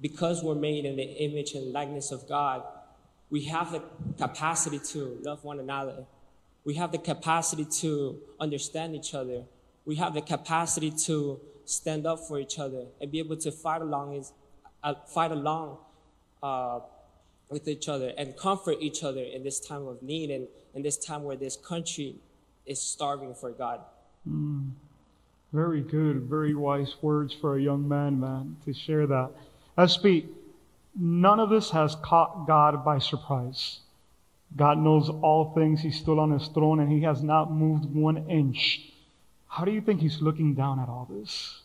because 0.00 0.42
we're 0.42 0.54
made 0.54 0.84
in 0.84 0.96
the 0.96 1.02
image 1.02 1.52
and 1.54 1.72
likeness 1.72 2.12
of 2.12 2.28
God, 2.28 2.62
we 3.30 3.44
have 3.44 3.72
the 3.72 3.82
capacity 4.18 4.78
to 4.78 5.18
love 5.22 5.44
one 5.44 5.58
another. 5.58 6.04
We 6.64 6.74
have 6.74 6.92
the 6.92 6.98
capacity 6.98 7.64
to 7.80 8.18
understand 8.40 8.94
each 8.94 9.14
other. 9.14 9.44
We 9.84 9.96
have 9.96 10.14
the 10.14 10.22
capacity 10.22 10.90
to 10.90 11.40
stand 11.64 12.06
up 12.06 12.20
for 12.20 12.38
each 12.38 12.58
other 12.58 12.86
and 13.00 13.10
be 13.10 13.18
able 13.18 13.36
to 13.36 13.50
fight 13.50 13.82
along, 13.82 14.14
is, 14.14 14.32
uh, 14.82 14.94
fight 15.06 15.32
along 15.32 15.78
uh, 16.42 16.80
with 17.48 17.68
each 17.68 17.88
other 17.88 18.12
and 18.16 18.36
comfort 18.36 18.76
each 18.80 19.02
other 19.02 19.22
in 19.22 19.42
this 19.42 19.60
time 19.60 19.86
of 19.86 20.02
need 20.02 20.30
and 20.30 20.48
in 20.74 20.82
this 20.82 20.96
time 20.96 21.24
where 21.24 21.36
this 21.36 21.56
country 21.56 22.16
is 22.66 22.80
starving 22.80 23.34
for 23.34 23.50
God. 23.50 23.80
Very 25.54 25.82
good, 25.82 26.22
very 26.22 26.52
wise 26.52 26.96
words 27.00 27.32
for 27.32 27.56
a 27.56 27.62
young 27.62 27.86
man, 27.86 28.18
man, 28.18 28.56
to 28.64 28.74
share 28.74 29.06
that. 29.06 29.30
Espy, 29.78 30.26
none 30.98 31.38
of 31.38 31.48
this 31.48 31.70
has 31.70 31.94
caught 32.02 32.48
God 32.48 32.84
by 32.84 32.98
surprise. 32.98 33.78
God 34.56 34.78
knows 34.78 35.08
all 35.08 35.54
things. 35.54 35.80
He's 35.80 35.96
still 35.96 36.18
on 36.18 36.32
his 36.32 36.48
throne 36.48 36.80
and 36.80 36.90
he 36.90 37.02
has 37.02 37.22
not 37.22 37.52
moved 37.52 37.84
one 37.84 38.28
inch. 38.28 38.90
How 39.46 39.64
do 39.64 39.70
you 39.70 39.80
think 39.80 40.00
he's 40.00 40.20
looking 40.20 40.54
down 40.54 40.80
at 40.80 40.88
all 40.88 41.08
this? 41.08 41.60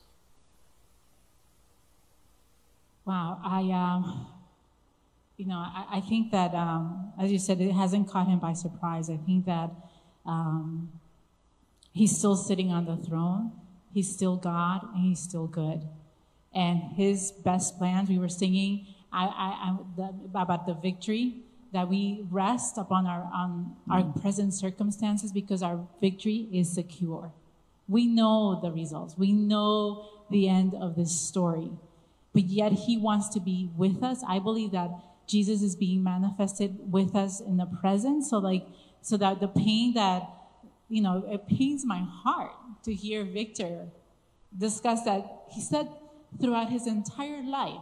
Wow, 3.05 3.41
I, 3.43 3.61
um, 3.71 4.27
you 5.37 5.47
know, 5.47 5.57
I, 5.57 5.85
I 5.93 6.01
think 6.01 6.31
that, 6.31 6.53
um, 6.53 7.11
as 7.19 7.31
you 7.31 7.39
said, 7.39 7.59
it 7.59 7.71
hasn't 7.71 8.07
caught 8.07 8.27
him 8.27 8.37
by 8.37 8.53
surprise. 8.53 9.09
I 9.09 9.17
think 9.17 9.47
that 9.47 9.71
um, 10.27 10.91
he's 11.91 12.15
still 12.15 12.35
sitting 12.35 12.69
on 12.69 12.85
the 12.85 12.95
throne. 12.97 13.51
He's 13.93 14.11
still 14.13 14.35
God, 14.37 14.87
and 14.93 15.03
he's 15.03 15.19
still 15.19 15.47
good. 15.47 15.81
And 16.53 16.81
his 16.95 17.31
best 17.31 17.77
plans, 17.77 18.09
we 18.09 18.17
were 18.17 18.29
singing 18.29 18.87
I, 19.11 19.25
I, 19.25 19.27
I, 19.27 19.77
the, 19.95 20.39
about 20.39 20.67
the 20.67 20.73
victory 20.73 21.37
that 21.73 21.87
we 21.87 22.25
rest 22.31 22.77
upon 22.77 23.05
our 23.05 23.29
on 23.33 23.75
our 23.89 24.01
mm. 24.01 24.21
present 24.21 24.53
circumstances 24.53 25.31
because 25.31 25.61
our 25.63 25.79
victory 26.01 26.47
is 26.51 26.71
secure. 26.71 27.31
We 27.87 28.05
know 28.05 28.59
the 28.61 28.71
results. 28.71 29.17
We 29.17 29.31
know 29.31 30.07
the 30.29 30.47
end 30.47 30.75
of 30.75 30.95
this 30.95 31.19
story. 31.19 31.71
But 32.33 32.43
yet 32.43 32.71
he 32.71 32.97
wants 32.97 33.29
to 33.29 33.39
be 33.39 33.71
with 33.75 34.03
us. 34.03 34.23
I 34.27 34.37
believe 34.37 34.71
that 34.71 34.91
Jesus 35.27 35.63
is 35.63 35.75
being 35.75 36.03
manifested 36.03 36.91
with 36.91 37.15
us 37.15 37.39
in 37.39 37.57
the 37.57 37.65
present. 37.65 38.25
So 38.25 38.37
like 38.37 38.65
so 39.01 39.17
that 39.17 39.39
the 39.39 39.47
pain 39.47 39.93
that 39.95 40.23
you 40.89 41.01
know, 41.01 41.23
it 41.27 41.47
pains 41.47 41.85
my 41.85 41.99
heart 41.99 42.51
to 42.83 42.93
hear 42.93 43.23
Victor 43.23 43.87
discuss 44.57 45.03
that. 45.03 45.43
He 45.51 45.61
said 45.61 45.89
throughout 46.39 46.69
his 46.69 46.87
entire 46.87 47.43
life, 47.43 47.81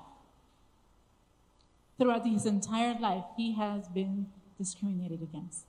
throughout 1.98 2.26
his 2.26 2.46
entire 2.46 2.98
life, 3.00 3.24
he 3.36 3.54
has 3.54 3.88
been 3.88 4.28
discriminated 4.58 5.22
against. 5.22 5.66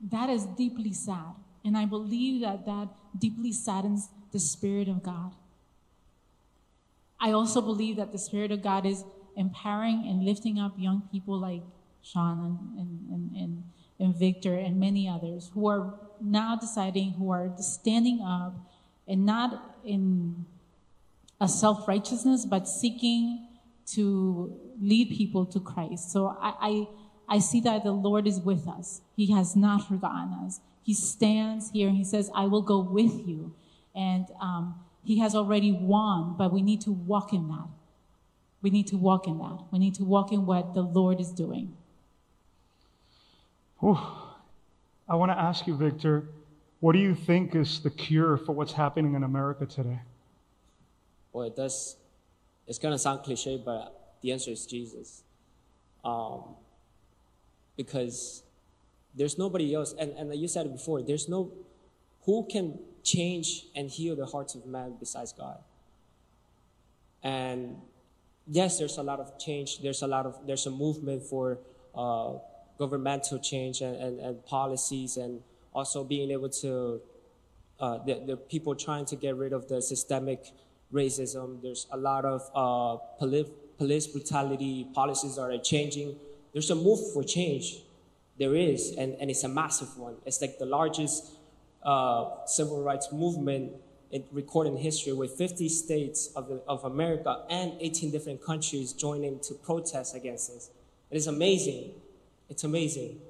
That 0.00 0.28
is 0.28 0.44
deeply 0.44 0.92
sad. 0.92 1.34
And 1.64 1.76
I 1.76 1.86
believe 1.86 2.42
that 2.42 2.66
that 2.66 2.88
deeply 3.18 3.52
saddens 3.52 4.10
the 4.32 4.38
Spirit 4.38 4.88
of 4.88 5.02
God. 5.02 5.32
I 7.18 7.32
also 7.32 7.62
believe 7.62 7.96
that 7.96 8.12
the 8.12 8.18
Spirit 8.18 8.52
of 8.52 8.62
God 8.62 8.84
is 8.84 9.04
empowering 9.36 10.04
and 10.06 10.24
lifting 10.24 10.58
up 10.58 10.74
young 10.76 11.08
people 11.10 11.38
like 11.38 11.62
Sean 12.02 12.74
and, 12.78 13.08
and, 13.10 13.36
and, 13.36 13.62
Victor 14.00 14.54
and 14.54 14.78
many 14.78 15.08
others 15.08 15.50
who 15.54 15.68
are 15.68 15.94
now 16.20 16.56
deciding, 16.56 17.12
who 17.12 17.30
are 17.30 17.52
standing 17.58 18.20
up 18.20 18.54
and 19.06 19.24
not 19.24 19.76
in 19.84 20.44
a 21.40 21.48
self 21.48 21.86
righteousness, 21.86 22.44
but 22.44 22.68
seeking 22.68 23.48
to 23.86 24.58
lead 24.80 25.10
people 25.10 25.46
to 25.46 25.60
Christ. 25.60 26.10
So 26.10 26.36
I, 26.40 26.54
I, 26.60 27.36
I 27.36 27.38
see 27.38 27.60
that 27.60 27.84
the 27.84 27.92
Lord 27.92 28.26
is 28.26 28.40
with 28.40 28.66
us. 28.66 29.02
He 29.16 29.32
has 29.32 29.54
not 29.54 29.86
forgotten 29.88 30.32
us. 30.44 30.60
He 30.82 30.94
stands 30.94 31.70
here 31.70 31.88
and 31.88 31.96
he 31.96 32.04
says, 32.04 32.30
I 32.34 32.46
will 32.46 32.62
go 32.62 32.80
with 32.80 33.26
you. 33.26 33.54
And 33.94 34.26
um, 34.40 34.80
he 35.04 35.18
has 35.18 35.34
already 35.34 35.72
won, 35.72 36.34
but 36.36 36.52
we 36.52 36.62
need 36.62 36.80
to 36.82 36.92
walk 36.92 37.32
in 37.32 37.48
that. 37.48 37.68
We 38.62 38.70
need 38.70 38.86
to 38.88 38.96
walk 38.96 39.26
in 39.26 39.38
that. 39.38 39.58
We 39.70 39.78
need 39.78 39.94
to 39.96 40.04
walk 40.04 40.32
in 40.32 40.46
what 40.46 40.74
the 40.74 40.82
Lord 40.82 41.20
is 41.20 41.30
doing. 41.30 41.76
Whew. 43.80 43.98
I 45.08 45.16
want 45.16 45.30
to 45.32 45.38
ask 45.38 45.66
you, 45.66 45.76
Victor, 45.76 46.28
what 46.80 46.92
do 46.92 46.98
you 46.98 47.14
think 47.14 47.54
is 47.54 47.80
the 47.80 47.90
cure 47.90 48.36
for 48.36 48.52
what's 48.52 48.72
happening 48.72 49.14
in 49.14 49.22
America 49.22 49.66
today? 49.66 50.00
Well, 51.32 51.46
it 51.46 51.56
does. 51.56 51.96
It's 52.66 52.78
gonna 52.78 52.98
sound 52.98 53.22
cliche, 53.22 53.60
but 53.62 54.16
the 54.22 54.32
answer 54.32 54.50
is 54.50 54.66
Jesus. 54.66 55.22
Um, 56.04 56.56
because 57.76 58.42
there's 59.14 59.38
nobody 59.38 59.74
else, 59.74 59.94
and, 59.98 60.12
and 60.12 60.34
you 60.34 60.48
said 60.48 60.66
it 60.66 60.72
before. 60.72 61.02
There's 61.02 61.28
no 61.28 61.52
who 62.24 62.46
can 62.50 62.78
change 63.02 63.66
and 63.74 63.90
heal 63.90 64.16
the 64.16 64.26
hearts 64.26 64.54
of 64.54 64.66
man 64.66 64.94
besides 64.98 65.32
God. 65.32 65.58
And 67.22 67.76
yes, 68.46 68.78
there's 68.78 68.98
a 68.98 69.02
lot 69.02 69.20
of 69.20 69.38
change. 69.38 69.80
There's 69.82 70.02
a 70.02 70.06
lot 70.06 70.26
of 70.26 70.38
there's 70.46 70.66
a 70.66 70.70
movement 70.70 71.22
for 71.22 71.58
uh, 71.94 72.34
governmental 72.78 73.38
change 73.38 73.80
and, 73.80 73.96
and, 73.96 74.20
and, 74.20 74.44
policies, 74.46 75.16
and 75.16 75.40
also 75.72 76.04
being 76.04 76.30
able 76.30 76.48
to 76.48 77.00
uh, 77.80 77.98
the, 78.04 78.22
the 78.26 78.36
people 78.36 78.74
trying 78.74 79.04
to 79.04 79.16
get 79.16 79.36
rid 79.36 79.52
of 79.52 79.68
the 79.68 79.80
systemic 79.80 80.52
racism. 80.92 81.62
There's 81.62 81.86
a 81.90 81.96
lot 81.96 82.24
of 82.24 82.42
uh, 82.54 82.96
police, 83.18 83.48
police 83.78 84.06
brutality 84.06 84.86
policies 84.94 85.38
are 85.38 85.56
changing. 85.58 86.16
There's 86.52 86.70
a 86.70 86.74
move 86.74 87.12
for 87.12 87.22
change. 87.24 87.78
There 88.38 88.54
is, 88.54 88.94
and, 88.96 89.16
and 89.20 89.30
it's 89.30 89.44
a 89.44 89.48
massive 89.48 89.96
one. 89.96 90.16
It's 90.24 90.40
like 90.40 90.58
the 90.58 90.66
largest 90.66 91.32
uh, 91.84 92.44
civil 92.46 92.82
rights 92.82 93.12
movement 93.12 93.72
in 94.10 94.24
recorded 94.32 94.74
in 94.74 94.78
history 94.78 95.12
with 95.12 95.32
50 95.32 95.68
states 95.68 96.28
of, 96.36 96.48
the, 96.48 96.62
of 96.68 96.84
America 96.84 97.44
and 97.50 97.72
18 97.80 98.10
different 98.10 98.42
countries 98.42 98.92
joining 98.92 99.40
to 99.40 99.54
protest 99.54 100.14
against 100.14 100.52
this. 100.52 100.70
It 101.10 101.16
is 101.16 101.26
amazing. 101.26 101.92
It's 102.48 102.64
amazing. 102.64 103.20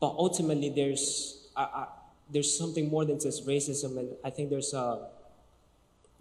But 0.00 0.14
ultimately, 0.16 0.70
there's, 0.70 1.48
I, 1.56 1.62
I, 1.62 1.86
there's 2.30 2.56
something 2.56 2.88
more 2.88 3.04
than 3.04 3.20
just 3.20 3.46
racism, 3.46 3.98
and 3.98 4.10
I 4.24 4.30
think 4.30 4.50
there's 4.50 4.72
a, 4.72 5.08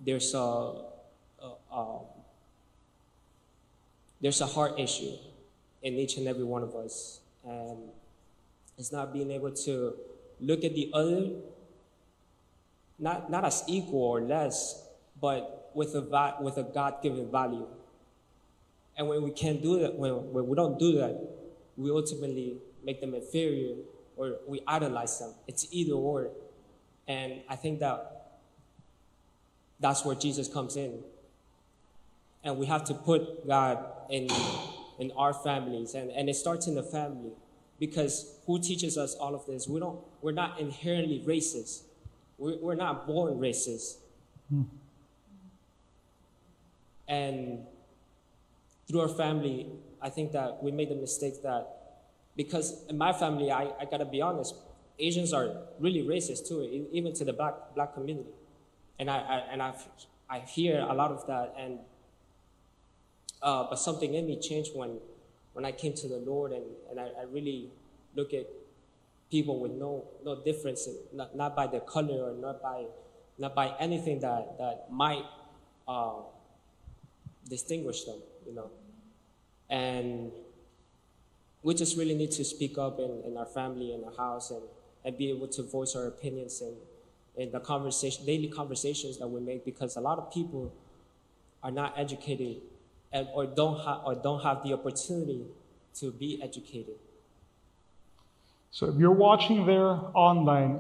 there's 0.06 0.34
a, 0.34 0.38
a, 0.40 1.52
a 1.72 2.00
there's 4.22 4.42
a 4.42 4.46
heart 4.46 4.80
issue 4.80 5.16
in 5.82 5.94
each 5.94 6.18
and 6.18 6.28
every 6.28 6.44
one 6.44 6.64
of 6.64 6.76
us. 6.76 7.22
And 7.46 7.78
it's 8.78 8.92
not 8.92 9.14
being 9.14 9.32
able 9.32 9.52
to 9.52 9.94
look 10.42 10.64
at 10.64 10.74
the 10.74 10.92
other, 10.94 11.30
not, 12.98 13.32
not 13.32 13.46
as 13.46 13.64
equal 13.68 14.02
or 14.02 14.22
less, 14.22 14.84
but 15.22 15.72
with 15.74 15.96
a, 15.96 16.36
with 16.42 16.58
a 16.58 16.64
God 16.64 17.02
given 17.02 17.32
value. 17.32 17.68
And 19.00 19.08
when 19.08 19.24
we 19.24 19.32
can't 19.32 19.62
do 19.62 19.80
that, 19.80 19.96
when, 19.96 20.12
when 20.34 20.46
we 20.46 20.56
don't 20.58 20.78
do 20.78 20.98
that, 20.98 21.18
we 21.78 21.90
ultimately 21.90 22.58
make 22.84 23.00
them 23.00 23.16
inferior 23.16 23.76
or 24.18 24.40
we 24.46 24.60
idolize 24.68 25.20
them. 25.20 25.34
It's 25.48 25.66
either 25.72 25.94
or. 25.94 26.32
And 27.08 27.40
I 27.48 27.56
think 27.56 27.80
that 27.80 28.40
that's 29.80 30.04
where 30.04 30.16
Jesus 30.16 30.50
comes 30.50 30.76
in. 30.76 31.00
And 32.44 32.58
we 32.58 32.66
have 32.66 32.84
to 32.86 32.94
put 32.94 33.48
God 33.48 33.86
in, 34.10 34.28
in 35.00 35.14
our 35.16 35.34
families. 35.34 35.94
And, 35.94 36.12
and 36.12 36.28
it 36.28 36.36
starts 36.36 36.68
in 36.68 36.76
the 36.76 36.84
family 36.84 37.32
because 37.80 38.36
who 38.46 38.60
teaches 38.60 38.98
us 38.98 39.16
all 39.16 39.34
of 39.34 39.46
this? 39.46 39.66
We 39.66 39.80
don't, 39.80 40.02
we're 40.22 40.34
not 40.34 40.60
inherently 40.60 41.24
racist. 41.26 41.84
We're, 42.38 42.58
we're 42.58 42.76
not 42.76 43.08
born 43.08 43.36
racist. 43.36 43.96
Hmm. 44.50 44.64
And 47.08 47.60
through 48.90 49.02
our 49.02 49.08
family, 49.08 49.68
I 50.02 50.10
think 50.10 50.32
that 50.32 50.64
we 50.64 50.72
made 50.72 50.90
the 50.90 50.96
mistake 50.96 51.42
that 51.44 51.68
because 52.36 52.86
in 52.90 52.98
my 52.98 53.14
family, 53.14 53.52
I, 53.52 53.72
I 53.80 53.86
gotta 53.90 54.06
be 54.06 54.22
honest, 54.22 54.56
Asians 54.98 55.34
are 55.34 55.52
really 55.80 56.04
racist 56.04 56.48
too, 56.48 56.88
even 56.92 57.14
to 57.14 57.26
the 57.26 57.34
black, 57.34 57.54
black 57.76 57.94
community. 57.94 58.30
And 58.98 59.10
I, 59.10 59.18
I 59.18 59.38
and 59.52 59.62
i 59.62 59.74
I 60.30 60.40
hear 60.40 60.86
a 60.88 60.94
lot 60.94 61.12
of 61.12 61.26
that. 61.28 61.56
And 61.58 61.80
uh, 63.42 63.66
but 63.70 63.78
something 63.78 64.14
in 64.14 64.28
me 64.28 64.40
changed 64.40 64.72
when 64.76 65.00
when 65.54 65.66
I 65.66 65.72
came 65.72 65.94
to 65.96 66.08
the 66.08 66.18
Lord 66.18 66.52
and, 66.52 66.66
and 66.90 67.00
I, 67.00 67.06
I 67.20 67.24
really 67.32 67.70
look 68.16 68.34
at 68.34 68.46
people 69.32 69.60
with 69.60 69.72
no 69.72 70.06
no 70.24 70.42
difference, 70.44 70.88
not, 71.14 71.36
not 71.36 71.56
by 71.56 71.68
their 71.68 71.82
color 71.82 72.32
or 72.32 72.34
not 72.34 72.62
by 72.62 72.86
not 73.38 73.56
by 73.56 73.74
anything 73.80 74.20
that 74.20 74.58
that 74.58 74.88
might 74.92 75.26
uh, 75.88 76.22
distinguish 77.50 78.04
them, 78.04 78.20
you 78.46 78.54
know. 78.54 78.70
And 79.70 80.32
we 81.62 81.74
just 81.74 81.98
really 81.98 82.16
need 82.16 82.32
to 82.32 82.44
speak 82.44 82.78
up 82.78 83.00
in, 83.00 83.22
in 83.26 83.38
our 83.38 83.46
family, 83.46 83.94
in 83.94 84.04
our 84.04 84.16
house, 84.16 84.52
and, 84.52 84.62
and 85.06 85.18
be 85.18 85.30
able 85.30 85.48
to 85.50 85.64
voice 85.64 85.96
our 85.96 86.08
opinions 86.08 86.62
and 86.62 86.76
in 87.38 87.52
the 87.52 87.60
conversation, 87.60 88.26
daily 88.26 88.48
conversations 88.48 89.18
that 89.18 89.28
we 89.28 89.40
make, 89.40 89.64
because 89.64 89.96
a 89.96 90.02
lot 90.02 90.18
of 90.18 90.32
people 90.32 90.74
are 91.64 91.72
not 91.72 91.94
educated 91.98 92.58
and, 93.14 93.28
or 93.34 93.46
don't 93.46 93.78
have 93.86 94.02
or 94.06 94.16
don't 94.16 94.44
have 94.44 94.64
the 94.64 94.74
opportunity 94.74 95.46
to 95.96 96.12
be 96.12 96.42
educated. 96.44 96.96
So 98.72 98.88
if 98.88 98.96
you're 98.98 99.12
watching 99.12 99.66
there 99.66 100.00
online, 100.14 100.80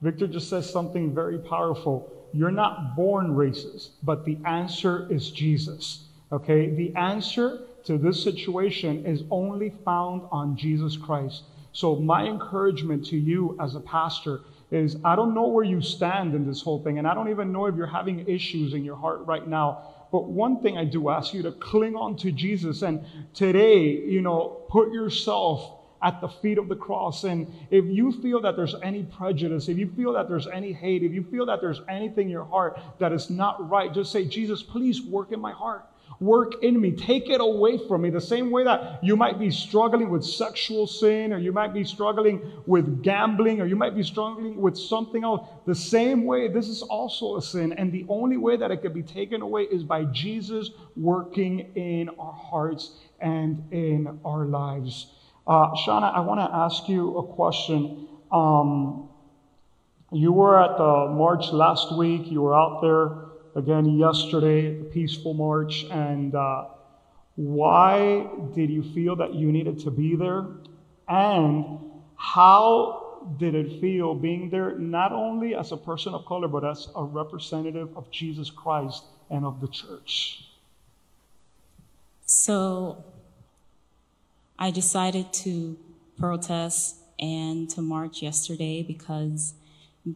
Victor 0.00 0.26
just 0.26 0.50
says 0.50 0.70
something 0.70 1.14
very 1.14 1.38
powerful. 1.38 2.12
You're 2.32 2.50
not 2.50 2.96
born 2.96 3.34
racist, 3.34 3.90
but 4.02 4.24
the 4.24 4.38
answer 4.44 5.06
is 5.10 5.30
Jesus. 5.30 6.08
Okay? 6.32 6.70
The 6.70 6.94
answer 6.96 7.60
to 7.84 7.98
this 7.98 8.22
situation 8.22 9.04
is 9.04 9.24
only 9.30 9.74
found 9.84 10.22
on 10.30 10.56
Jesus 10.56 10.96
Christ. 10.96 11.42
So 11.72 11.96
my 11.96 12.24
encouragement 12.24 13.06
to 13.06 13.16
you 13.16 13.56
as 13.60 13.74
a 13.74 13.80
pastor 13.80 14.40
is 14.70 14.96
I 15.04 15.16
don't 15.16 15.34
know 15.34 15.48
where 15.48 15.64
you 15.64 15.82
stand 15.82 16.34
in 16.34 16.46
this 16.46 16.62
whole 16.62 16.82
thing, 16.82 16.98
and 16.98 17.06
I 17.06 17.14
don't 17.14 17.28
even 17.28 17.52
know 17.52 17.66
if 17.66 17.76
you're 17.76 17.86
having 17.86 18.26
issues 18.26 18.72
in 18.72 18.84
your 18.84 18.96
heart 18.96 19.20
right 19.26 19.46
now. 19.46 19.82
But 20.10 20.24
one 20.24 20.60
thing 20.60 20.76
I 20.76 20.84
do 20.84 21.08
ask 21.08 21.34
you 21.34 21.42
to 21.42 21.52
cling 21.52 21.96
on 21.96 22.16
to 22.16 22.32
Jesus 22.32 22.82
and 22.82 23.04
today, 23.34 23.82
you 23.82 24.20
know, 24.20 24.62
put 24.68 24.92
yourself 24.92 25.78
at 26.02 26.20
the 26.20 26.28
feet 26.28 26.58
of 26.58 26.68
the 26.68 26.76
cross. 26.76 27.24
And 27.24 27.50
if 27.70 27.84
you 27.86 28.12
feel 28.20 28.40
that 28.42 28.56
there's 28.56 28.74
any 28.82 29.04
prejudice, 29.04 29.68
if 29.68 29.78
you 29.78 29.90
feel 29.96 30.12
that 30.14 30.28
there's 30.28 30.46
any 30.48 30.72
hate, 30.72 31.02
if 31.02 31.12
you 31.12 31.22
feel 31.22 31.46
that 31.46 31.60
there's 31.60 31.80
anything 31.88 32.26
in 32.26 32.30
your 32.30 32.44
heart 32.44 32.78
that 32.98 33.12
is 33.12 33.30
not 33.30 33.70
right, 33.70 33.92
just 33.92 34.12
say, 34.12 34.26
Jesus, 34.26 34.62
please 34.62 35.00
work 35.02 35.32
in 35.32 35.40
my 35.40 35.52
heart 35.52 35.84
work 36.20 36.62
in 36.62 36.80
me. 36.80 36.92
Take 36.92 37.28
it 37.28 37.40
away 37.40 37.78
from 37.88 38.02
me. 38.02 38.10
The 38.10 38.20
same 38.20 38.50
way 38.50 38.64
that 38.64 39.02
you 39.02 39.16
might 39.16 39.38
be 39.38 39.50
struggling 39.50 40.10
with 40.10 40.24
sexual 40.24 40.86
sin, 40.86 41.32
or 41.32 41.38
you 41.38 41.52
might 41.52 41.74
be 41.74 41.84
struggling 41.84 42.40
with 42.66 43.02
gambling, 43.02 43.60
or 43.60 43.66
you 43.66 43.76
might 43.76 43.94
be 43.94 44.02
struggling 44.02 44.60
with 44.60 44.76
something 44.76 45.24
else. 45.24 45.48
The 45.66 45.74
same 45.74 46.24
way, 46.24 46.48
this 46.48 46.68
is 46.68 46.82
also 46.82 47.36
a 47.36 47.42
sin. 47.42 47.72
And 47.72 47.92
the 47.92 48.06
only 48.08 48.36
way 48.36 48.56
that 48.56 48.70
it 48.70 48.82
can 48.82 48.92
be 48.92 49.02
taken 49.02 49.42
away 49.42 49.62
is 49.62 49.82
by 49.82 50.04
Jesus 50.04 50.70
working 50.96 51.72
in 51.74 52.08
our 52.18 52.32
hearts 52.32 52.92
and 53.20 53.62
in 53.72 54.20
our 54.24 54.44
lives. 54.44 55.06
Uh, 55.46 55.72
Shauna, 55.74 56.14
I 56.14 56.20
want 56.20 56.40
to 56.40 56.56
ask 56.56 56.88
you 56.88 57.18
a 57.18 57.26
question. 57.34 58.08
Um, 58.30 59.08
you 60.12 60.30
were 60.30 60.62
at 60.62 60.76
the 60.76 61.08
march 61.10 61.52
last 61.52 61.96
week, 61.96 62.30
you 62.30 62.42
were 62.42 62.54
out 62.54 62.80
there 62.82 63.31
again 63.54 63.98
yesterday, 63.98 64.78
the 64.78 64.84
peaceful 64.84 65.34
march. 65.34 65.84
And 65.90 66.34
uh, 66.34 66.66
Why 67.36 68.26
did 68.54 68.70
you 68.70 68.82
feel 68.82 69.16
that 69.16 69.34
you 69.34 69.50
needed 69.52 69.78
to 69.80 69.90
be 69.90 70.16
there? 70.16 70.46
And 71.08 71.78
how 72.16 73.30
did 73.38 73.54
it 73.54 73.80
feel 73.80 74.14
being 74.14 74.50
there 74.50 74.76
not 74.78 75.12
only 75.12 75.54
as 75.54 75.72
a 75.72 75.76
person 75.76 76.12
of 76.14 76.24
color, 76.26 76.48
but 76.48 76.64
as 76.64 76.88
a 76.94 77.04
representative 77.04 77.96
of 77.96 78.10
Jesus 78.10 78.50
Christ 78.50 79.04
and 79.30 79.44
of 79.44 79.60
the 79.60 79.68
church? 79.68 80.48
So 82.26 83.04
I 84.58 84.70
decided 84.70 85.32
to 85.44 85.76
protest 86.18 86.96
and 87.18 87.68
to 87.70 87.82
march 87.82 88.22
yesterday 88.22 88.82
because 88.82 89.54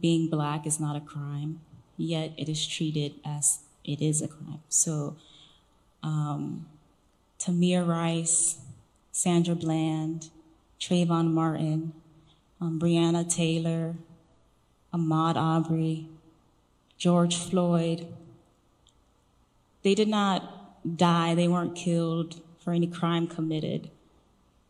being 0.01 0.29
black 0.29 0.67
is 0.67 0.79
not 0.79 0.95
a 0.95 1.01
crime, 1.01 1.61
yet 1.97 2.31
it 2.37 2.47
is 2.47 2.65
treated 2.65 3.13
as 3.25 3.59
it 3.83 4.01
is 4.01 4.21
a 4.21 4.27
crime. 4.27 4.61
So, 4.69 5.15
um, 6.03 6.67
Tamir 7.39 7.87
Rice, 7.87 8.59
Sandra 9.11 9.55
Bland, 9.55 10.29
Trayvon 10.79 11.31
Martin, 11.31 11.93
um, 12.61 12.79
Breonna 12.79 13.27
Taylor, 13.33 13.95
Ahmaud 14.93 15.35
Arbery, 15.35 16.07
George 16.97 17.35
Floyd, 17.35 18.07
they 19.83 19.95
did 19.95 20.07
not 20.07 20.97
die, 20.97 21.35
they 21.35 21.47
weren't 21.47 21.75
killed 21.75 22.41
for 22.59 22.73
any 22.73 22.87
crime 22.87 23.27
committed. 23.27 23.89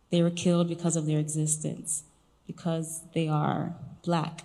They 0.09 0.21
were 0.21 0.29
killed 0.29 0.67
because 0.67 0.95
of 0.95 1.05
their 1.05 1.19
existence, 1.19 2.03
because 2.45 3.01
they 3.13 3.27
are 3.27 3.75
black. 4.03 4.43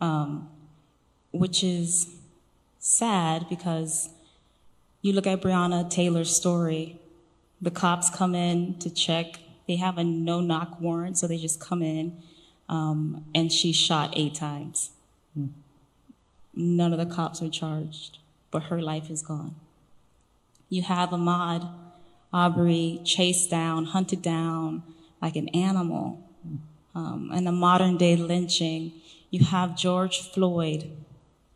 Um, 0.00 0.48
which 1.32 1.64
is 1.64 2.14
sad 2.78 3.48
because 3.48 4.10
you 5.00 5.12
look 5.12 5.26
at 5.26 5.40
Breonna 5.40 5.88
Taylor's 5.90 6.34
story, 6.34 7.00
the 7.60 7.70
cops 7.70 8.10
come 8.10 8.34
in 8.34 8.78
to 8.78 8.90
check. 8.90 9.38
They 9.66 9.76
have 9.76 9.98
a 9.98 10.04
no 10.04 10.40
knock 10.40 10.80
warrant, 10.80 11.18
so 11.18 11.26
they 11.26 11.38
just 11.38 11.60
come 11.60 11.82
in, 11.82 12.22
um, 12.68 13.24
and 13.34 13.52
she's 13.52 13.76
shot 13.76 14.12
eight 14.16 14.34
times. 14.34 14.90
Hmm. 15.34 15.46
None 16.54 16.92
of 16.92 16.98
the 16.98 17.12
cops 17.12 17.40
are 17.42 17.48
charged, 17.48 18.18
but 18.50 18.64
her 18.64 18.80
life 18.82 19.10
is 19.10 19.22
gone. 19.22 19.54
You 20.68 20.82
have 20.82 21.10
Ahmaud 21.10 21.68
Aubrey 22.32 23.00
chased 23.04 23.50
down, 23.50 23.86
hunted 23.86 24.22
down 24.22 24.82
like 25.20 25.36
an 25.36 25.48
animal, 25.50 26.18
um, 26.94 27.30
and 27.32 27.46
a 27.46 27.52
modern 27.52 27.96
day 27.96 28.16
lynching. 28.16 28.92
You 29.30 29.44
have 29.44 29.76
George 29.76 30.20
Floyd, 30.32 30.90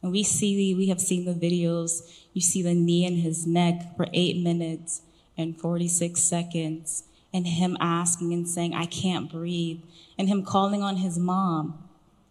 and 0.07 0.13
we 0.13 0.23
see, 0.23 0.73
we 0.73 0.87
have 0.87 1.01
seen 1.01 1.25
the 1.25 1.35
videos. 1.35 2.09
You 2.33 2.41
see 2.41 2.63
the 2.63 2.75
knee 2.75 3.05
in 3.05 3.17
his 3.17 3.45
neck 3.45 3.97
for 3.97 4.07
eight 4.13 4.37
minutes 4.41 5.03
and 5.37 5.59
46 5.61 6.21
seconds, 6.21 7.03
and 7.35 7.45
him 7.45 7.77
asking 7.81 8.33
and 8.33 8.49
saying, 8.49 8.73
I 8.73 8.87
can't 8.87 9.29
breathe, 9.29 9.81
and 10.17 10.29
him 10.29 10.45
calling 10.45 10.81
on 10.81 10.99
his 10.99 11.19
mom. 11.19 11.83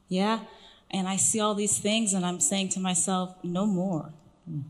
Yeah? 0.07 0.39
And 0.89 1.05
I 1.05 1.17
see 1.17 1.41
all 1.41 1.53
these 1.53 1.77
things, 1.77 2.13
and 2.13 2.25
I'm 2.25 2.39
saying 2.39 2.69
to 2.69 2.79
myself, 2.79 3.35
no 3.43 3.65
more. 3.65 4.13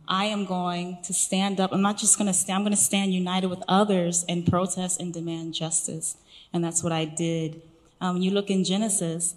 I 0.08 0.26
am 0.26 0.46
going 0.46 0.98
to 1.04 1.14
stand 1.14 1.60
up. 1.60 1.74
I'm 1.74 1.84
not 1.84 2.00
just 2.00 2.18
going 2.18 2.26
to 2.26 2.34
stand, 2.34 2.56
I'm 2.56 2.64
going 2.64 2.72
to 2.72 2.82
stand 2.82 3.14
united 3.14 3.52
with 3.52 3.62
others 3.68 4.26
and 4.28 4.48
protest 4.48 5.00
and 5.00 5.14
demand 5.14 5.54
justice. 5.54 6.18
And 6.52 6.64
that's 6.64 6.82
what 6.82 6.92
I 6.92 7.06
did. 7.06 7.62
Um, 8.02 8.18
you 8.18 8.32
look 8.32 8.50
in 8.50 8.64
Genesis 8.64 9.36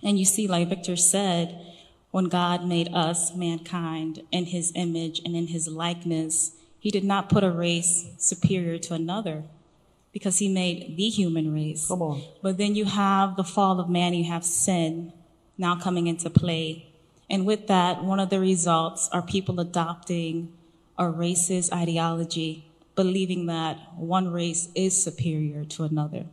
and 0.00 0.16
you 0.16 0.24
see, 0.24 0.46
like 0.46 0.68
Victor 0.68 0.94
said, 0.94 1.73
when 2.14 2.26
God 2.26 2.64
made 2.64 2.94
us, 2.94 3.34
mankind, 3.34 4.22
in 4.30 4.44
his 4.44 4.70
image 4.76 5.20
and 5.24 5.34
in 5.34 5.48
his 5.48 5.66
likeness, 5.66 6.52
he 6.78 6.88
did 6.88 7.02
not 7.02 7.28
put 7.28 7.42
a 7.42 7.50
race 7.50 8.06
superior 8.18 8.78
to 8.78 8.94
another 8.94 9.42
because 10.12 10.38
he 10.38 10.48
made 10.48 10.96
the 10.96 11.08
human 11.08 11.52
race. 11.52 11.88
Come 11.88 12.02
on. 12.02 12.22
But 12.40 12.56
then 12.56 12.76
you 12.76 12.84
have 12.84 13.34
the 13.34 13.42
fall 13.42 13.80
of 13.80 13.90
man, 13.90 14.14
you 14.14 14.30
have 14.30 14.44
sin 14.44 15.12
now 15.58 15.74
coming 15.74 16.06
into 16.06 16.30
play. 16.30 16.86
And 17.28 17.46
with 17.46 17.66
that, 17.66 18.04
one 18.04 18.20
of 18.20 18.30
the 18.30 18.38
results 18.38 19.08
are 19.10 19.20
people 19.20 19.58
adopting 19.58 20.52
a 20.96 21.06
racist 21.06 21.72
ideology, 21.72 22.64
believing 22.94 23.46
that 23.46 23.76
one 23.96 24.32
race 24.32 24.68
is 24.76 25.02
superior 25.02 25.64
to 25.64 25.82
another. 25.82 26.26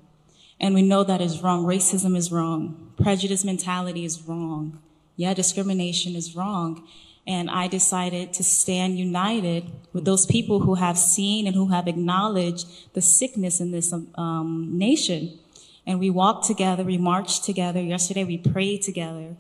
And 0.60 0.76
we 0.76 0.84
know 0.84 1.04
that 1.04 1.22
is 1.22 1.41
wrong. 1.41 1.65
Racism 1.65 2.15
is 2.15 2.32
wrong. 2.32 2.94
Prejudice 3.02 3.44
mentality 3.44 4.06
is 4.06 4.22
wrong. 4.22 4.80
Yeah, 5.22 5.36
discrimination 5.36 6.16
is 6.16 6.36
wrong. 6.36 6.88
And 7.28 7.48
I 7.52 7.68
decided 7.68 8.34
to 8.34 8.44
stand 8.44 8.98
united 8.98 9.70
with 9.94 10.04
those 10.04 10.26
people 10.26 10.62
who 10.62 10.76
have 10.76 10.98
seen 10.98 11.46
and 11.46 11.56
who 11.56 11.68
have 11.68 11.88
acknowledged 11.88 12.66
the 12.96 13.02
sickness 13.02 13.62
in 13.62 13.70
this 13.70 13.94
um, 14.16 14.70
nation. 14.72 15.38
And 15.86 16.00
we 16.00 16.10
walked 16.10 16.46
together, 16.48 16.84
we 16.84 16.98
marched 16.98 17.44
together. 17.44 17.80
Yesterday 17.80 18.24
we 18.24 18.40
prayed 18.40 18.82
together. 18.82 19.36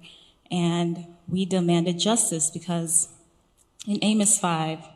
And 0.51 1.07
we 1.27 1.45
demanded 1.45 1.97
justice 1.97 2.51
because 2.51 3.09
in 3.87 3.97
Amos 4.03 4.37
5, 4.37 4.87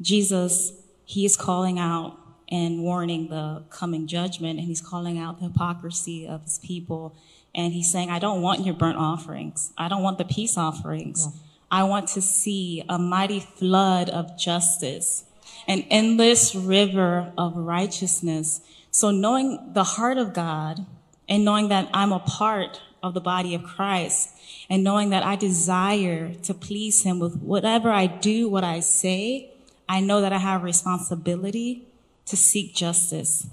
Jesus, 0.00 0.72
he 1.04 1.24
is 1.24 1.36
calling 1.36 1.78
out 1.78 2.18
and 2.50 2.82
warning 2.82 3.28
the 3.28 3.62
coming 3.70 4.08
judgment, 4.08 4.58
and 4.58 4.66
he's 4.66 4.80
calling 4.80 5.18
out 5.18 5.38
the 5.38 5.44
hypocrisy 5.44 6.26
of 6.26 6.42
his 6.42 6.58
people. 6.58 7.14
And 7.54 7.72
he's 7.72 7.90
saying, 7.90 8.10
I 8.10 8.18
don't 8.18 8.42
want 8.42 8.64
your 8.64 8.74
burnt 8.74 8.98
offerings. 8.98 9.72
I 9.76 9.88
don't 9.88 10.02
want 10.02 10.18
the 10.18 10.24
peace 10.24 10.56
offerings. 10.56 11.26
Yeah. 11.26 11.40
I 11.70 11.82
want 11.84 12.08
to 12.08 12.22
see 12.22 12.84
a 12.88 12.98
mighty 12.98 13.40
flood 13.40 14.08
of 14.08 14.38
justice, 14.38 15.24
an 15.66 15.84
endless 15.90 16.54
river 16.54 17.32
of 17.36 17.56
righteousness. 17.56 18.60
So 18.90 19.10
knowing 19.10 19.72
the 19.72 19.84
heart 19.84 20.18
of 20.18 20.32
God 20.32 20.86
and 21.28 21.44
knowing 21.44 21.68
that 21.68 21.90
I'm 21.92 22.12
a 22.12 22.20
part 22.20 22.80
of 23.02 23.14
the 23.14 23.20
body 23.20 23.54
of 23.54 23.62
Christ, 23.62 24.30
and 24.70 24.84
knowing 24.84 25.10
that 25.10 25.24
I 25.24 25.36
desire 25.36 26.34
to 26.42 26.54
please 26.54 27.02
him 27.02 27.18
with 27.18 27.36
whatever 27.40 27.90
I 27.90 28.06
do, 28.06 28.48
what 28.48 28.64
I 28.64 28.80
say, 28.80 29.50
I 29.88 30.00
know 30.00 30.20
that 30.20 30.32
I 30.32 30.38
have 30.38 30.62
responsibility 30.62 31.86
to 32.26 32.36
seek 32.36 32.74
justice. 32.74 33.46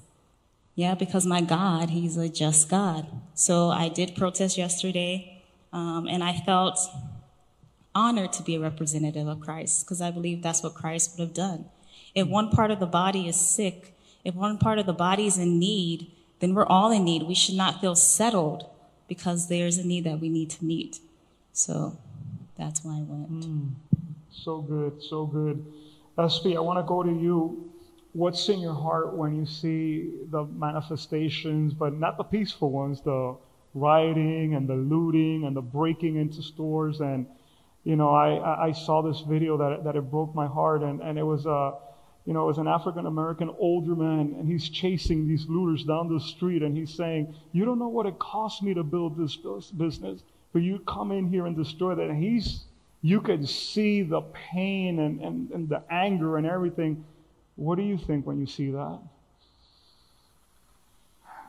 Yeah, 0.75 0.93
because 0.93 1.25
my 1.25 1.41
God, 1.41 1.89
he's 1.89 2.17
a 2.17 2.27
just 2.27 2.69
God. 2.69 3.07
So 3.33 3.69
I 3.69 3.87
did 3.87 4.15
protest 4.15 4.57
yesterday, 4.57 5.41
um, 5.71 6.07
and 6.09 6.21
I 6.23 6.33
felt 6.33 6.77
honored 7.95 8.33
to 8.33 8.43
be 8.43 8.55
a 8.55 8.59
representative 8.59 9.27
of 9.27 9.39
Christ 9.39 9.85
because 9.85 10.01
I 10.01 10.11
believe 10.11 10.43
that's 10.43 10.61
what 10.61 10.73
Christ 10.73 11.17
would 11.17 11.23
have 11.23 11.33
done. 11.33 11.65
If 12.13 12.27
one 12.27 12.49
part 12.49 12.71
of 12.71 12.79
the 12.81 12.85
body 12.85 13.27
is 13.27 13.37
sick, 13.37 13.95
if 14.25 14.35
one 14.35 14.57
part 14.57 14.77
of 14.77 14.85
the 14.85 14.93
body 14.93 15.27
is 15.27 15.37
in 15.37 15.59
need, 15.59 16.11
then 16.39 16.53
we're 16.53 16.65
all 16.65 16.91
in 16.91 17.05
need. 17.05 17.23
We 17.23 17.35
should 17.35 17.55
not 17.55 17.79
feel 17.79 17.95
settled 17.95 18.69
because 19.07 19.47
there's 19.47 19.77
a 19.77 19.87
need 19.87 20.03
that 20.03 20.19
we 20.19 20.27
need 20.27 20.49
to 20.51 20.65
meet. 20.65 20.99
So 21.53 21.97
that's 22.57 22.83
why 22.83 22.97
I 22.97 23.01
went. 23.01 23.29
Mm, 23.29 23.69
so 24.31 24.61
good, 24.61 25.01
so 25.01 25.25
good. 25.25 25.65
Espy, 26.17 26.57
I 26.57 26.59
want 26.59 26.79
to 26.79 26.83
go 26.83 27.03
to 27.03 27.11
you. 27.11 27.71
What's 28.15 28.47
in 28.47 28.61
your 28.61 28.73
heart 28.73 29.13
when 29.13 29.35
you 29.35 29.45
see 29.45 30.09
the 30.31 30.45
manifestations, 30.45 31.73
but 31.73 31.91
not 31.93 32.15
the 32.15 32.23
peaceful 32.23 32.71
ones, 32.71 33.01
the 33.01 33.35
rioting 33.73 34.55
and 34.55 34.69
the 34.69 34.75
looting 34.75 35.43
and 35.43 35.53
the 35.53 35.61
breaking 35.61 36.15
into 36.15 36.41
stores? 36.41 37.01
And, 37.01 37.27
you 37.83 37.97
know, 37.97 38.11
I, 38.15 38.67
I 38.67 38.71
saw 38.71 39.01
this 39.01 39.19
video 39.19 39.57
that, 39.57 39.83
that 39.83 39.97
it 39.97 40.09
broke 40.09 40.33
my 40.33 40.47
heart, 40.47 40.81
and, 40.81 41.01
and 41.01 41.19
it 41.19 41.23
was 41.23 41.45
uh, 41.45 41.73
you 42.25 42.33
know, 42.33 42.49
as 42.49 42.57
an 42.57 42.69
African 42.69 43.05
American 43.05 43.53
older 43.59 43.97
man, 43.97 44.33
and 44.39 44.47
he's 44.47 44.69
chasing 44.69 45.27
these 45.27 45.45
looters 45.49 45.83
down 45.83 46.07
the 46.07 46.21
street, 46.21 46.63
and 46.63 46.75
he's 46.77 46.93
saying, 46.93 47.35
You 47.51 47.65
don't 47.65 47.79
know 47.79 47.89
what 47.89 48.05
it 48.05 48.17
cost 48.17 48.63
me 48.63 48.73
to 48.75 48.83
build 48.83 49.17
this 49.17 49.35
business, 49.71 50.21
but 50.53 50.61
you 50.61 50.79
come 50.87 51.11
in 51.11 51.27
here 51.27 51.47
and 51.47 51.55
destroy 51.55 51.95
that. 51.95 52.09
And 52.09 52.23
he's, 52.23 52.63
you 53.01 53.19
could 53.19 53.49
see 53.49 54.03
the 54.03 54.21
pain 54.21 54.99
and, 54.99 55.19
and, 55.19 55.51
and 55.51 55.67
the 55.67 55.83
anger 55.91 56.37
and 56.37 56.47
everything. 56.47 57.03
What 57.55 57.77
do 57.77 57.83
you 57.83 57.97
think 57.97 58.25
when 58.25 58.39
you 58.39 58.47
see 58.47 58.71
that? 58.71 58.99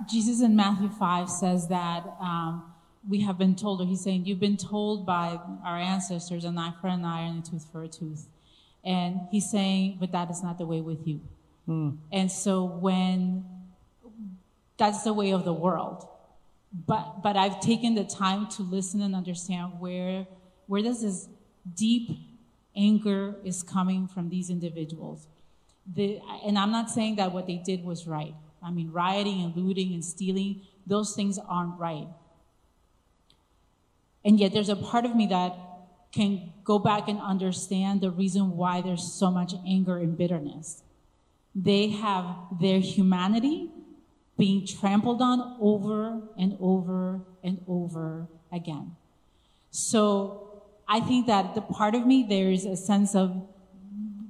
Jesus 0.09 0.41
in 0.43 0.55
Matthew 0.55 0.89
5 0.89 1.29
says 1.29 1.69
that 1.69 2.05
um, 2.21 2.73
we 3.09 3.21
have 3.23 3.39
been 3.39 3.57
told, 3.57 3.81
or 3.81 3.87
he's 3.87 4.03
saying, 4.03 4.27
You've 4.27 4.41
been 4.41 4.57
told 4.57 5.07
by 5.07 5.41
our 5.65 5.79
ancestors, 5.79 6.45
an 6.45 6.59
eye 6.59 6.75
for 6.81 6.89
an 6.89 7.05
eye 7.05 7.23
and 7.23 7.47
a 7.47 7.51
tooth 7.51 7.67
for 7.73 7.83
a 7.83 7.89
tooth. 7.89 8.27
And 8.85 9.21
he's 9.33 9.51
saying, 9.51 9.97
but 9.99 10.13
that 10.13 10.31
is 10.31 10.43
not 10.45 10.59
the 10.59 10.67
way 10.67 10.81
with 10.81 11.07
you. 11.09 11.21
Mm. 11.69 11.99
And 12.13 12.31
so 12.31 12.65
when 12.65 13.45
that's 14.79 15.03
the 15.03 15.13
way 15.13 15.33
of 15.33 15.45
the 15.45 15.53
world. 15.53 16.07
But 16.87 17.23
but 17.23 17.37
I've 17.37 17.61
taken 17.61 17.95
the 17.95 18.05
time 18.05 18.47
to 18.51 18.63
listen 18.63 19.01
and 19.01 19.15
understand 19.15 19.81
where 19.81 20.27
where 20.67 20.83
does 20.83 21.03
this 21.03 21.29
deep 21.75 22.11
anger 22.77 23.37
is 23.45 23.63
coming 23.63 24.07
from 24.07 24.29
these 24.29 24.51
individuals. 24.51 25.27
The, 25.95 26.21
and 26.45 26.59
I'm 26.59 26.73
not 26.73 26.91
saying 26.91 27.17
that 27.17 27.33
what 27.33 27.47
they 27.47 27.57
did 27.65 27.85
was 27.85 28.07
right. 28.07 28.35
I 28.63 28.71
mean, 28.71 28.91
rioting 28.91 29.43
and 29.43 29.57
looting 29.57 29.93
and 29.95 30.05
stealing, 30.05 30.63
those 30.87 31.15
things 31.15 31.39
aren't 31.39 31.79
right. 31.79 32.09
And 34.25 34.41
yet, 34.41 34.53
there's 34.53 34.69
a 34.69 34.77
part 34.77 35.05
of 35.05 35.15
me 35.15 35.27
that 35.29 35.55
can 36.13 36.53
go 36.65 36.79
back 36.79 37.07
and 37.07 37.21
understand 37.21 38.01
the 38.01 38.11
reason 38.11 38.57
why 38.57 38.81
there's 38.81 39.13
so 39.13 39.31
much 39.31 39.55
anger 39.67 39.99
and 39.99 40.17
bitterness. 40.19 40.83
they 41.57 41.89
have 41.89 42.37
their 42.61 42.81
humanity 42.81 43.71
being 44.37 44.67
trampled 44.67 45.23
on 45.23 45.57
over 45.59 46.21
and 46.37 46.55
over 46.61 47.23
and 47.43 47.65
over 47.67 48.29
again. 48.53 48.95
So 49.71 50.63
I 50.87 51.01
think 51.01 51.27
that 51.27 51.55
the 51.55 51.63
part 51.63 51.95
of 51.95 52.07
me, 52.07 52.27
there's 52.29 52.67
a 52.67 52.77
sense 52.77 53.15
of, 53.15 53.49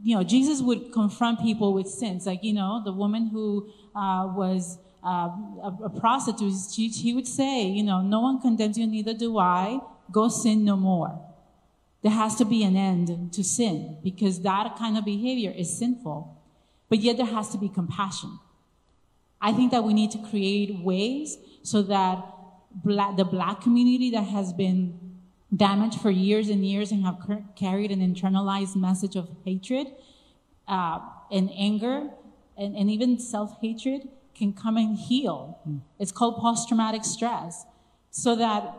you 0.07 0.15
know, 0.15 0.23
Jesus 0.23 0.63
would 0.63 0.93
confront 0.93 1.41
people 1.41 1.75
with 1.75 1.89
sins. 1.89 2.27
Like, 2.27 2.45
you 2.45 2.53
know, 2.53 2.81
the 2.85 2.93
woman 2.93 3.27
who 3.27 3.69
uh, 3.93 4.31
was 4.37 4.79
uh, 5.05 5.31
a, 5.65 5.79
a, 5.87 5.91
prostitute, 5.91 6.55
she, 6.73 7.13
would 7.13 7.27
say, 7.27 7.65
you 7.65 7.83
know, 7.83 8.03
no 8.03 8.21
one 8.21 8.41
condemns 8.41 8.79
you, 8.79 8.87
neither 8.87 9.15
do 9.15 9.37
I. 9.37 9.81
Go 10.13 10.29
sin 10.29 10.65
no 10.65 10.77
more. 10.77 11.21
There 12.03 12.13
has 12.13 12.37
to 12.37 12.45
be 12.45 12.63
an 12.63 12.77
end 12.77 13.33
to 13.33 13.43
sin 13.43 13.97
because 14.05 14.43
that 14.43 14.77
kind 14.79 14.97
of 14.97 15.05
behavior 15.05 15.51
is 15.51 15.77
sinful. 15.77 16.41
But 16.89 17.01
yet 17.01 17.17
there 17.17 17.27
has 17.27 17.49
to 17.49 17.59
be 17.59 17.69
compassion. 17.69 18.39
I 19.41 19.53
think 19.53 19.73
that 19.73 19.83
we 19.83 19.93
need 19.93 20.13
to 20.13 20.19
create 20.19 20.79
ways 20.85 21.37
so 21.65 21.83
that 21.83 22.25
black, 22.71 23.17
the 23.17 23.25
black 23.25 23.61
community 23.61 24.13
that 24.13 24.23
has 24.23 24.53
been 24.53 25.06
damaged 25.55 26.01
for 26.01 26.11
years 26.11 26.49
and 26.49 26.67
years 26.67 26.91
and 26.91 27.05
have 27.05 27.19
carried 27.55 27.91
an 27.91 28.01
internalized 28.01 28.77
message 28.77 29.17
of 29.17 29.29
hatred 29.45 29.87
uh, 30.67 30.99
and 31.31 31.51
anger 31.57 32.09
and, 32.57 32.77
and 32.77 32.91
even 32.91 33.19
self-hatred 33.19 34.09
can 34.35 34.53
come 34.53 34.77
and 34.77 34.99
heal. 34.99 35.59
Mm. 35.69 35.81
It's 35.99 36.13
called 36.13 36.39
post-traumatic 36.39 37.05
stress. 37.05 37.65
So 38.11 38.35
that, 38.37 38.75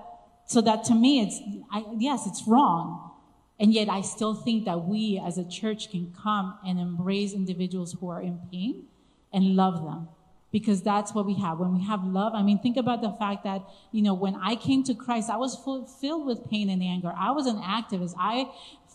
so 0.45 0.61
that 0.61 0.83
to 0.85 0.95
me, 0.95 1.21
it's, 1.21 1.39
I, 1.71 1.85
yes, 1.97 2.27
it's 2.27 2.43
wrong. 2.47 3.11
And 3.59 3.73
yet 3.73 3.89
I 3.89 4.01
still 4.01 4.35
think 4.35 4.65
that 4.65 4.85
we 4.85 5.21
as 5.25 5.37
a 5.37 5.47
church 5.47 5.89
can 5.89 6.13
come 6.21 6.57
and 6.65 6.79
embrace 6.79 7.33
individuals 7.33 7.95
who 7.99 8.09
are 8.09 8.21
in 8.21 8.39
pain 8.51 8.87
and 9.33 9.55
love 9.55 9.83
them 9.83 10.09
because 10.57 10.81
that's 10.81 11.13
what 11.13 11.27
we 11.27 11.35
have. 11.35 11.59
When 11.59 11.77
we 11.77 11.83
have 11.83 12.03
love, 12.03 12.33
I 12.33 12.41
mean, 12.41 12.57
think 12.57 12.77
about 12.77 13.03
the 13.03 13.11
fact 13.11 13.43
that, 13.43 13.61
you 13.91 14.01
know, 14.01 14.15
when 14.15 14.33
I 14.33 14.55
came 14.55 14.83
to 14.85 14.95
Christ, 14.95 15.29
I 15.29 15.37
was 15.37 15.55
full, 15.55 15.85
filled 15.85 16.25
with 16.25 16.49
pain 16.49 16.71
and 16.71 16.81
anger. 16.81 17.13
I 17.15 17.29
was 17.29 17.45
an 17.45 17.57
activist. 17.57 18.15
I 18.17 18.49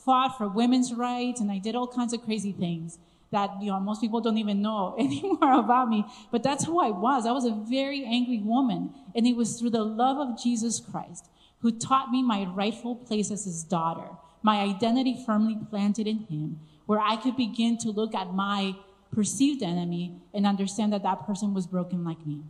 fought 0.05 0.37
for 0.37 0.49
women's 0.49 0.93
rights 0.93 1.41
and 1.41 1.53
I 1.53 1.59
did 1.59 1.77
all 1.77 1.87
kinds 1.87 2.13
of 2.13 2.25
crazy 2.25 2.51
things 2.51 2.99
that, 3.31 3.49
you 3.61 3.71
know, 3.71 3.79
most 3.79 4.01
people 4.01 4.21
don't 4.21 4.39
even 4.39 4.61
know 4.61 4.97
anymore 4.99 5.53
about 5.53 5.89
me. 5.89 6.05
But 6.33 6.43
that's 6.43 6.65
who 6.65 6.81
I 6.81 6.91
was. 6.91 7.27
I 7.27 7.31
was 7.31 7.45
a 7.45 7.53
very 7.53 8.05
angry 8.05 8.41
woman. 8.41 8.93
And 9.15 9.25
it 9.25 9.37
was 9.37 9.61
through 9.61 9.71
the 9.71 9.85
love 9.85 10.19
of 10.19 10.43
Jesus 10.43 10.81
Christ 10.81 11.29
who 11.61 11.71
taught 11.71 12.11
me 12.11 12.25
my 12.25 12.43
rightful 12.43 12.97
place 12.97 13.31
as 13.31 13.45
his 13.45 13.63
daughter, 13.63 14.09
my 14.43 14.59
identity 14.63 15.23
firmly 15.25 15.57
planted 15.71 16.09
in 16.09 16.27
him, 16.27 16.59
where 16.87 16.99
I 16.99 17.15
could 17.15 17.37
begin 17.37 17.79
to 17.79 17.91
look 17.91 18.17
at 18.17 18.35
my 18.35 18.75
perceived 19.13 19.63
enemy 19.63 20.17
and 20.35 20.47
understand 20.47 20.93
that 20.93 21.03
that 21.03 21.27
person 21.27 21.55
was 21.55 21.67
broken 21.67 22.05
like 22.05 22.27
me. 22.27 22.43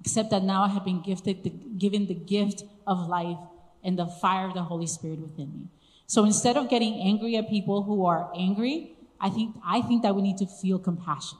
Except 0.00 0.30
that 0.30 0.42
now 0.42 0.62
I 0.64 0.68
have 0.68 0.84
been 0.84 1.02
gifted, 1.02 1.44
the, 1.44 1.50
given 1.50 2.06
the 2.06 2.14
gift 2.14 2.64
of 2.86 3.06
life 3.06 3.36
and 3.84 3.98
the 3.98 4.06
fire 4.06 4.46
of 4.46 4.54
the 4.54 4.62
Holy 4.62 4.86
Spirit 4.86 5.20
within 5.20 5.52
me. 5.52 5.68
So 6.06 6.24
instead 6.24 6.56
of 6.56 6.68
getting 6.68 6.94
angry 6.94 7.36
at 7.36 7.48
people 7.48 7.82
who 7.82 8.04
are 8.06 8.30
angry, 8.34 8.92
I 9.20 9.28
think, 9.28 9.54
I 9.64 9.82
think 9.82 10.02
that 10.02 10.16
we 10.16 10.22
need 10.22 10.38
to 10.38 10.46
feel 10.46 10.78
compassion. 10.78 11.38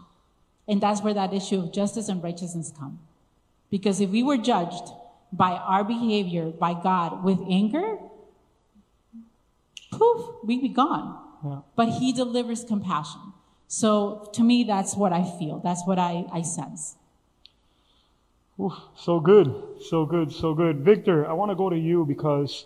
And 0.68 0.80
that's 0.80 1.02
where 1.02 1.14
that 1.14 1.32
issue 1.32 1.58
of 1.58 1.72
justice 1.72 2.08
and 2.08 2.22
righteousness 2.22 2.72
come. 2.78 3.00
Because 3.70 4.00
if 4.00 4.10
we 4.10 4.22
were 4.22 4.36
judged 4.36 4.92
by 5.32 5.52
our 5.52 5.82
behavior, 5.82 6.50
by 6.50 6.74
God, 6.74 7.24
with 7.24 7.38
anger, 7.48 7.96
poof, 9.90 10.26
we'd 10.44 10.60
be 10.60 10.68
gone. 10.68 11.18
Yeah. 11.44 11.60
But 11.76 11.88
He 11.88 12.12
delivers 12.12 12.62
compassion. 12.62 13.29
So 13.72 14.28
to 14.32 14.42
me, 14.42 14.64
that's 14.64 14.96
what 14.96 15.12
I 15.12 15.22
feel. 15.38 15.60
That's 15.60 15.86
what 15.86 15.96
I, 15.96 16.24
I 16.32 16.42
sense. 16.42 16.96
Ooh, 18.58 18.74
so 18.96 19.20
good, 19.20 19.54
so 19.88 20.04
good, 20.04 20.32
so 20.32 20.54
good. 20.54 20.80
Victor, 20.80 21.24
I 21.24 21.34
want 21.34 21.52
to 21.52 21.54
go 21.54 21.70
to 21.70 21.78
you 21.78 22.04
because 22.04 22.64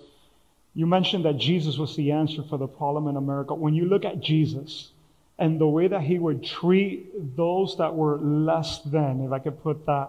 you 0.73 0.87
mentioned 0.87 1.27
that 1.27 1.37
Jesus 1.37 1.77
was 1.77 1.95
the 1.95 2.13
answer 2.13 2.43
for 2.43 2.57
the 2.57 2.67
problem 2.67 3.07
in 3.07 3.19
America. 3.19 3.55
When 3.55 3.75
you 3.75 3.85
look 3.85 4.07
at 4.07 4.21
Jesus 4.21 4.93
and 5.39 5.61
the 5.61 5.69
way 5.69 5.89
that 5.89 6.01
he 6.01 6.19
would 6.19 6.43
treat 6.43 7.37
those 7.37 7.77
that 7.77 7.95
were 7.95 8.17
less 8.17 8.79
than, 8.79 9.27
if 9.27 9.31
I 9.31 9.41
could 9.41 9.63
put 9.63 9.85
that, 9.85 10.09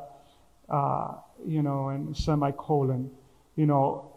uh, 0.69 1.15
you 1.45 1.61
know, 1.61 1.89
in 1.89 2.15
semicolon, 2.15 3.11
you 3.57 3.65
know, 3.65 4.13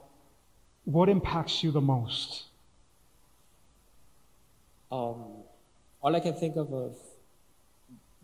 what 0.85 1.09
impacts 1.09 1.65
you 1.65 1.73
the 1.73 1.81
most? 1.81 2.45
Um, 4.93 5.38
all 6.01 6.15
I 6.15 6.21
can 6.21 6.35
think 6.35 6.57
of 6.57 6.73
of 6.73 6.97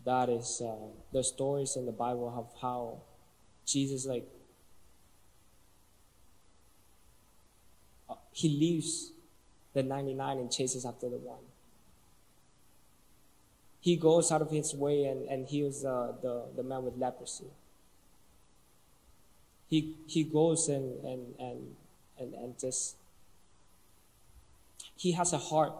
that 0.05 0.29
is 0.29 0.61
uh, 0.63 0.75
the 1.11 1.23
stories 1.23 1.75
in 1.75 1.85
the 1.85 1.91
Bible 1.91 2.33
of 2.37 2.61
how 2.61 3.01
Jesus 3.65 4.05
like 4.05 4.27
uh, 8.09 8.15
he 8.31 8.49
leaves 8.49 9.11
the 9.73 9.83
99 9.83 10.37
and 10.37 10.51
chases 10.51 10.85
after 10.85 11.09
the 11.09 11.17
one. 11.17 11.39
He 13.81 13.97
goes 13.97 14.31
out 14.31 14.41
of 14.41 14.49
his 14.49 14.73
way 14.73 15.05
and, 15.05 15.27
and 15.27 15.47
heals 15.47 15.83
uh, 15.83 16.13
the, 16.21 16.43
the 16.55 16.63
man 16.63 16.83
with 16.83 16.97
leprosy. 16.97 17.45
He, 19.67 19.95
he 20.07 20.23
goes 20.23 20.69
and, 20.69 21.03
and, 21.03 21.35
and, 21.39 21.75
and, 22.19 22.33
and 22.33 22.59
just, 22.59 22.95
he 24.95 25.11
has 25.11 25.33
a 25.33 25.37
heart 25.37 25.73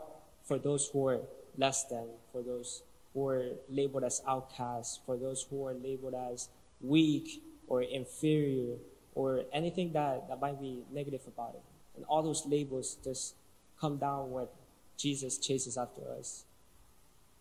for 0.44 0.60
those 0.60 0.90
who 0.92 1.08
are 1.08 1.20
less 1.58 1.86
than, 1.86 2.06
for 2.32 2.42
those 2.42 2.84
who 3.14 3.28
are 3.28 3.46
labeled 3.70 4.04
as 4.04 4.22
outcasts, 4.28 5.00
for 5.06 5.18
those 5.18 5.46
who 5.50 5.66
are 5.66 5.74
labeled 5.74 6.16
as 6.32 6.50
weak 6.82 7.42
or 7.68 7.82
inferior 7.82 8.76
or 9.14 9.44
anything 9.54 9.94
that, 9.94 10.28
that 10.28 10.40
might 10.40 10.60
be 10.60 10.84
negative 10.92 11.22
about 11.28 11.56
it. 11.56 11.64
And 11.96 12.06
all 12.06 12.22
those 12.22 12.46
labels 12.46 12.98
just 13.04 13.36
come 13.80 13.98
down 13.98 14.32
when 14.32 14.48
Jesus 14.98 15.38
chases 15.38 15.78
after 15.78 16.02
us. 16.18 16.44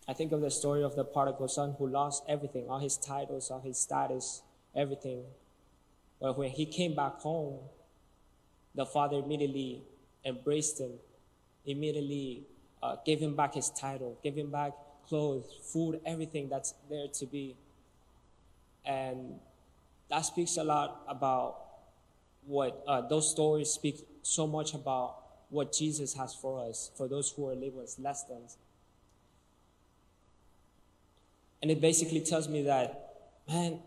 I 0.07 0.13
think 0.13 0.31
of 0.31 0.41
the 0.41 0.51
story 0.51 0.83
of 0.83 0.95
the 0.95 1.03
prodigal 1.03 1.47
son 1.47 1.75
who 1.77 1.87
lost 1.87 2.23
everything, 2.27 2.69
all 2.69 2.79
his 2.79 2.97
titles, 2.97 3.49
all 3.49 3.59
his 3.59 3.77
status, 3.77 4.41
everything. 4.75 5.23
But 6.21 6.37
when 6.37 6.49
he 6.49 6.65
came 6.65 6.95
back 6.95 7.19
home, 7.19 7.59
the 8.75 8.85
father 8.85 9.17
immediately 9.17 9.81
embraced 10.23 10.79
him, 10.79 10.91
immediately 11.65 12.43
uh, 12.81 12.95
gave 13.05 13.19
him 13.19 13.35
back 13.35 13.53
his 13.53 13.69
title, 13.69 14.17
gave 14.23 14.35
him 14.35 14.51
back 14.51 14.71
clothes, 15.07 15.45
food, 15.71 16.01
everything 16.05 16.49
that's 16.49 16.73
there 16.89 17.07
to 17.07 17.25
be. 17.25 17.55
And 18.85 19.39
that 20.09 20.21
speaks 20.21 20.57
a 20.57 20.63
lot 20.63 21.01
about 21.07 21.57
what 22.45 22.83
uh, 22.87 23.01
those 23.01 23.29
stories 23.29 23.69
speak 23.69 24.05
so 24.21 24.45
much 24.45 24.73
about 24.73 25.17
what 25.49 25.71
Jesus 25.73 26.13
has 26.15 26.33
for 26.33 26.67
us, 26.67 26.91
for 26.95 27.07
those 27.07 27.31
who 27.31 27.49
are 27.49 27.55
labeled 27.55 27.83
as 27.83 27.97
less 27.99 28.23
than. 28.23 28.41
And 31.61 31.71
it 31.71 31.81
basically 31.81 32.21
tells 32.21 32.47
me 32.47 32.63
that, 32.63 33.13
man, 33.47 33.79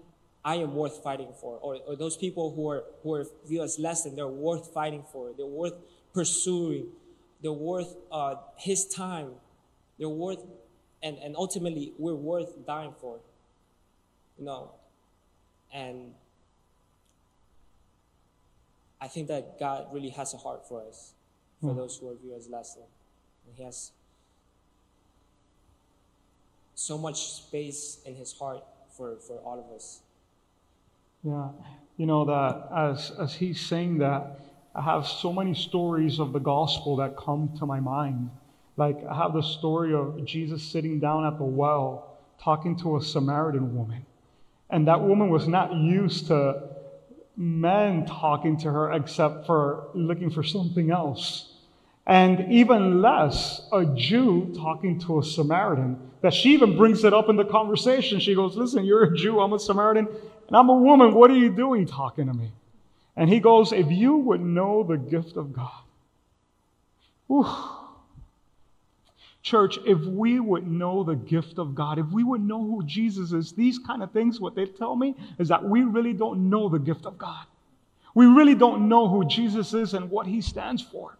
I 0.44 0.56
am 0.56 0.74
worth 0.74 1.02
fighting 1.02 1.32
for. 1.40 1.58
Or, 1.60 1.76
or 1.86 1.96
those 1.96 2.16
people 2.16 2.52
who 2.54 2.68
are, 2.70 2.84
who 3.02 3.14
are 3.14 3.26
viewed 3.46 3.62
as 3.62 3.78
less 3.78 4.04
than, 4.04 4.16
they're 4.16 4.26
worth 4.26 4.72
fighting 4.72 5.04
for. 5.12 5.32
They're 5.36 5.46
worth 5.46 5.74
pursuing 6.12 6.86
they're 7.42 7.52
worth 7.52 7.94
uh, 8.10 8.36
his 8.56 8.86
time. 8.86 9.30
They're 9.98 10.08
worth, 10.08 10.44
and, 11.02 11.18
and 11.18 11.36
ultimately, 11.36 11.92
we're 11.98 12.14
worth 12.14 12.66
dying 12.66 12.94
for. 13.00 13.20
You 14.38 14.44
know, 14.44 14.72
and 15.72 16.14
I 19.00 19.08
think 19.08 19.28
that 19.28 19.58
God 19.58 19.86
really 19.92 20.10
has 20.10 20.34
a 20.34 20.36
heart 20.36 20.68
for 20.68 20.82
us, 20.86 21.12
for 21.60 21.72
mm. 21.72 21.76
those 21.76 21.98
who 21.98 22.08
are 22.10 22.14
viewed 22.14 22.36
as 22.36 22.48
less 22.48 22.74
than. 22.74 22.84
And 23.46 23.56
he 23.56 23.62
has 23.64 23.92
so 26.74 26.96
much 26.96 27.32
space 27.32 27.98
in 28.06 28.14
his 28.14 28.32
heart 28.32 28.62
for, 28.96 29.16
for 29.16 29.38
all 29.38 29.58
of 29.58 29.74
us. 29.74 30.00
Yeah, 31.24 31.48
you 31.96 32.06
know 32.06 32.24
that 32.26 32.68
as 32.72 33.10
as 33.18 33.34
he's 33.34 33.60
saying 33.60 33.98
that, 33.98 34.38
I 34.78 34.82
have 34.82 35.08
so 35.08 35.32
many 35.32 35.54
stories 35.54 36.20
of 36.20 36.32
the 36.32 36.38
gospel 36.38 36.94
that 36.96 37.16
come 37.16 37.50
to 37.58 37.66
my 37.66 37.80
mind. 37.80 38.30
Like, 38.76 38.96
I 39.10 39.16
have 39.16 39.32
the 39.32 39.42
story 39.42 39.92
of 39.92 40.24
Jesus 40.24 40.62
sitting 40.62 41.00
down 41.00 41.26
at 41.26 41.36
the 41.36 41.44
well 41.44 42.18
talking 42.40 42.78
to 42.78 42.96
a 42.96 43.02
Samaritan 43.02 43.76
woman. 43.76 44.06
And 44.70 44.86
that 44.86 45.02
woman 45.02 45.30
was 45.30 45.48
not 45.48 45.74
used 45.74 46.28
to 46.28 46.68
men 47.36 48.06
talking 48.06 48.56
to 48.58 48.70
her 48.70 48.92
except 48.92 49.46
for 49.46 49.88
looking 49.94 50.30
for 50.30 50.44
something 50.44 50.92
else. 50.92 51.54
And 52.06 52.52
even 52.52 53.02
less, 53.02 53.66
a 53.72 53.84
Jew 53.84 54.54
talking 54.56 55.00
to 55.00 55.18
a 55.18 55.24
Samaritan. 55.24 55.98
That 56.20 56.34
she 56.34 56.50
even 56.50 56.76
brings 56.76 57.02
it 57.02 57.12
up 57.12 57.28
in 57.28 57.34
the 57.34 57.44
conversation. 57.44 58.20
She 58.20 58.36
goes, 58.36 58.56
Listen, 58.56 58.84
you're 58.84 59.02
a 59.02 59.16
Jew, 59.16 59.40
I'm 59.40 59.52
a 59.52 59.58
Samaritan, 59.58 60.06
and 60.46 60.56
I'm 60.56 60.68
a 60.68 60.76
woman. 60.76 61.14
What 61.14 61.32
are 61.32 61.36
you 61.36 61.50
doing 61.50 61.84
talking 61.84 62.28
to 62.28 62.32
me? 62.32 62.52
And 63.18 63.28
he 63.28 63.40
goes, 63.40 63.72
If 63.72 63.90
you 63.90 64.16
would 64.16 64.40
know 64.40 64.84
the 64.84 64.96
gift 64.96 65.36
of 65.36 65.52
God. 65.52 65.82
Church, 69.42 69.78
if 69.84 69.98
we 69.98 70.40
would 70.40 70.66
know 70.66 71.02
the 71.02 71.16
gift 71.16 71.58
of 71.58 71.74
God, 71.74 71.98
if 71.98 72.06
we 72.06 72.22
would 72.22 72.40
know 72.40 72.62
who 72.62 72.84
Jesus 72.84 73.32
is, 73.32 73.52
these 73.52 73.78
kind 73.78 74.02
of 74.02 74.12
things, 74.12 74.40
what 74.40 74.54
they 74.54 74.66
tell 74.66 74.94
me 74.94 75.16
is 75.38 75.48
that 75.48 75.64
we 75.64 75.82
really 75.82 76.12
don't 76.12 76.48
know 76.48 76.68
the 76.68 76.78
gift 76.78 77.06
of 77.06 77.18
God. 77.18 77.44
We 78.14 78.26
really 78.26 78.54
don't 78.54 78.88
know 78.88 79.08
who 79.08 79.26
Jesus 79.26 79.74
is 79.74 79.94
and 79.94 80.10
what 80.10 80.26
he 80.26 80.40
stands 80.40 80.82
for. 80.82 81.18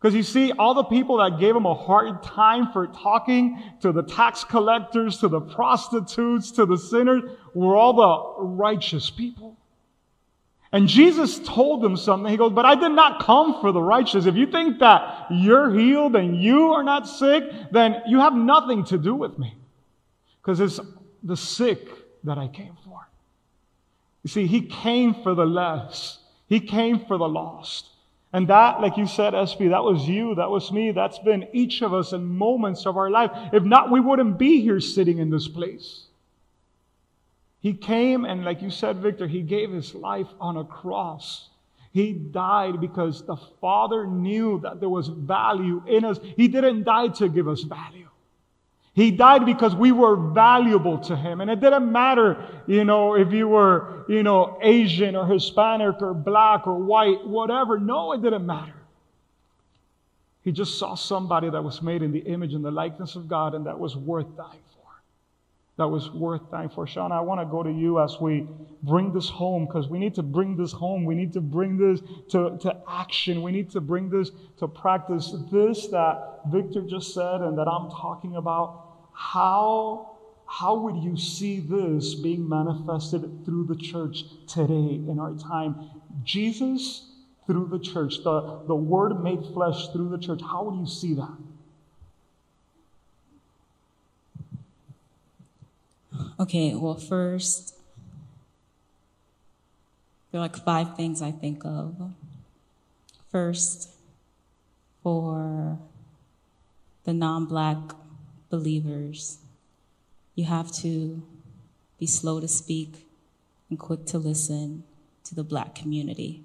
Because 0.00 0.14
you 0.14 0.22
see, 0.22 0.52
all 0.52 0.74
the 0.74 0.84
people 0.84 1.18
that 1.18 1.38
gave 1.38 1.54
him 1.54 1.66
a 1.66 1.74
hard 1.74 2.22
time 2.22 2.72
for 2.72 2.86
talking 2.88 3.62
to 3.80 3.92
the 3.92 4.02
tax 4.02 4.44
collectors, 4.44 5.18
to 5.18 5.28
the 5.28 5.40
prostitutes, 5.40 6.50
to 6.52 6.66
the 6.66 6.78
sinners, 6.78 7.22
were 7.54 7.76
all 7.76 7.92
the 7.92 8.44
righteous 8.44 9.10
people. 9.10 9.56
And 10.70 10.86
Jesus 10.86 11.38
told 11.38 11.82
them 11.82 11.96
something. 11.96 12.30
He 12.30 12.36
goes, 12.36 12.52
But 12.52 12.66
I 12.66 12.74
did 12.74 12.92
not 12.92 13.22
come 13.22 13.60
for 13.60 13.72
the 13.72 13.82
righteous. 13.82 14.26
If 14.26 14.36
you 14.36 14.46
think 14.46 14.80
that 14.80 15.26
you're 15.30 15.72
healed 15.74 16.14
and 16.14 16.42
you 16.42 16.72
are 16.72 16.82
not 16.82 17.08
sick, 17.08 17.44
then 17.72 18.02
you 18.06 18.20
have 18.20 18.34
nothing 18.34 18.84
to 18.84 18.98
do 18.98 19.14
with 19.14 19.38
me. 19.38 19.56
Because 20.42 20.60
it's 20.60 20.78
the 21.22 21.36
sick 21.36 21.88
that 22.24 22.36
I 22.36 22.48
came 22.48 22.76
for. 22.84 23.08
You 24.22 24.28
see, 24.28 24.46
He 24.46 24.62
came 24.62 25.14
for 25.22 25.34
the 25.34 25.46
less, 25.46 26.18
He 26.48 26.60
came 26.60 27.06
for 27.06 27.16
the 27.16 27.28
lost. 27.28 27.90
And 28.30 28.46
that, 28.48 28.82
like 28.82 28.98
you 28.98 29.06
said, 29.06 29.34
Espy, 29.34 29.68
that 29.68 29.82
was 29.82 30.06
you, 30.06 30.34
that 30.34 30.50
was 30.50 30.70
me, 30.70 30.90
that's 30.90 31.18
been 31.20 31.48
each 31.54 31.80
of 31.80 31.94
us 31.94 32.12
in 32.12 32.26
moments 32.26 32.84
of 32.84 32.98
our 32.98 33.08
life. 33.08 33.30
If 33.54 33.62
not, 33.62 33.90
we 33.90 34.00
wouldn't 34.00 34.38
be 34.38 34.60
here 34.60 34.80
sitting 34.80 35.16
in 35.16 35.30
this 35.30 35.48
place. 35.48 36.07
He 37.60 37.74
came 37.74 38.24
and, 38.24 38.44
like 38.44 38.62
you 38.62 38.70
said, 38.70 38.98
Victor, 38.98 39.26
he 39.26 39.42
gave 39.42 39.72
his 39.72 39.94
life 39.94 40.28
on 40.40 40.56
a 40.56 40.64
cross. 40.64 41.48
He 41.92 42.12
died 42.12 42.80
because 42.80 43.24
the 43.24 43.36
Father 43.60 44.06
knew 44.06 44.60
that 44.60 44.78
there 44.78 44.88
was 44.88 45.08
value 45.08 45.82
in 45.86 46.04
us. 46.04 46.18
He 46.36 46.46
didn't 46.48 46.84
die 46.84 47.08
to 47.08 47.28
give 47.28 47.48
us 47.48 47.62
value. 47.62 48.08
He 48.94 49.10
died 49.12 49.46
because 49.46 49.74
we 49.74 49.92
were 49.92 50.16
valuable 50.16 50.98
to 50.98 51.16
him. 51.16 51.40
And 51.40 51.50
it 51.50 51.60
didn't 51.60 51.90
matter, 51.90 52.44
you 52.66 52.84
know, 52.84 53.14
if 53.14 53.32
you 53.32 53.46
were, 53.48 54.04
you 54.08 54.22
know, 54.22 54.58
Asian 54.60 55.14
or 55.14 55.26
Hispanic 55.26 56.02
or 56.02 56.14
black 56.14 56.66
or 56.66 56.74
white, 56.74 57.26
whatever. 57.26 57.78
No, 57.78 58.12
it 58.12 58.22
didn't 58.22 58.44
matter. 58.44 58.74
He 60.42 60.52
just 60.52 60.78
saw 60.78 60.94
somebody 60.94 61.50
that 61.50 61.62
was 61.62 61.80
made 61.80 62.02
in 62.02 62.10
the 62.10 62.20
image 62.20 62.54
and 62.54 62.64
the 62.64 62.70
likeness 62.70 63.14
of 63.16 63.28
God 63.28 63.54
and 63.54 63.66
that 63.66 63.78
was 63.78 63.96
worth 63.96 64.36
dying. 64.36 64.58
That 65.78 65.86
was 65.86 66.10
worth 66.10 66.50
dying 66.50 66.68
for. 66.68 66.86
Sean, 66.86 67.12
I 67.12 67.20
want 67.20 67.40
to 67.40 67.46
go 67.46 67.62
to 67.62 67.70
you 67.70 68.00
as 68.00 68.16
we 68.20 68.46
bring 68.82 69.12
this 69.12 69.28
home 69.28 69.66
because 69.66 69.88
we 69.88 69.98
need 69.98 70.14
to 70.16 70.24
bring 70.24 70.56
this 70.56 70.72
home. 70.72 71.04
We 71.04 71.14
need 71.14 71.32
to 71.34 71.40
bring 71.40 71.76
this 71.76 72.00
to, 72.30 72.58
to 72.58 72.82
action. 72.88 73.42
We 73.42 73.52
need 73.52 73.70
to 73.70 73.80
bring 73.80 74.10
this 74.10 74.32
to 74.58 74.66
practice. 74.66 75.34
This 75.52 75.86
that 75.88 76.40
Victor 76.48 76.82
just 76.82 77.14
said 77.14 77.42
and 77.42 77.56
that 77.58 77.68
I'm 77.68 77.90
talking 77.90 78.34
about 78.34 78.86
how, 79.12 80.18
how 80.46 80.78
would 80.78 80.96
you 80.96 81.16
see 81.16 81.60
this 81.60 82.14
being 82.14 82.48
manifested 82.48 83.44
through 83.44 83.66
the 83.66 83.76
church 83.76 84.24
today 84.48 85.00
in 85.08 85.18
our 85.20 85.34
time? 85.34 85.90
Jesus 86.24 87.08
through 87.46 87.68
the 87.68 87.78
church, 87.78 88.22
the, 88.24 88.60
the 88.66 88.74
Word 88.74 89.22
made 89.22 89.40
flesh 89.54 89.88
through 89.88 90.10
the 90.10 90.18
church. 90.18 90.40
How 90.42 90.64
would 90.64 90.78
you 90.78 90.86
see 90.86 91.14
that? 91.14 91.36
Okay, 96.40 96.74
well, 96.74 96.94
first, 96.94 97.74
there 100.30 100.40
are 100.40 100.44
like 100.44 100.56
five 100.56 100.96
things 100.96 101.22
I 101.22 101.30
think 101.30 101.64
of. 101.64 102.12
First, 103.30 103.90
for 105.02 105.78
the 107.04 107.12
non 107.12 107.46
black 107.46 107.78
believers, 108.50 109.38
you 110.34 110.44
have 110.44 110.72
to 110.76 111.22
be 111.98 112.06
slow 112.06 112.40
to 112.40 112.48
speak 112.48 113.06
and 113.68 113.78
quick 113.78 114.06
to 114.06 114.18
listen 114.18 114.84
to 115.24 115.34
the 115.34 115.44
black 115.44 115.74
community. 115.74 116.44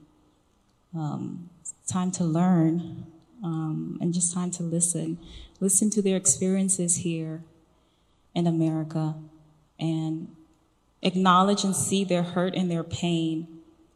Um, 0.95 1.49
time 1.87 2.11
to 2.11 2.23
learn 2.23 3.05
um, 3.43 3.97
and 4.01 4.13
just 4.13 4.33
time 4.33 4.51
to 4.51 4.63
listen. 4.63 5.17
Listen 5.59 5.89
to 5.91 6.01
their 6.01 6.17
experiences 6.17 6.97
here 6.97 7.43
in 8.33 8.47
America 8.47 9.15
and 9.83 10.29
acknowledge 11.01 11.63
and 11.63 11.75
see 11.75 12.03
their 12.03 12.23
hurt 12.23 12.55
and 12.55 12.71
their 12.71 12.83
pain. 12.83 13.47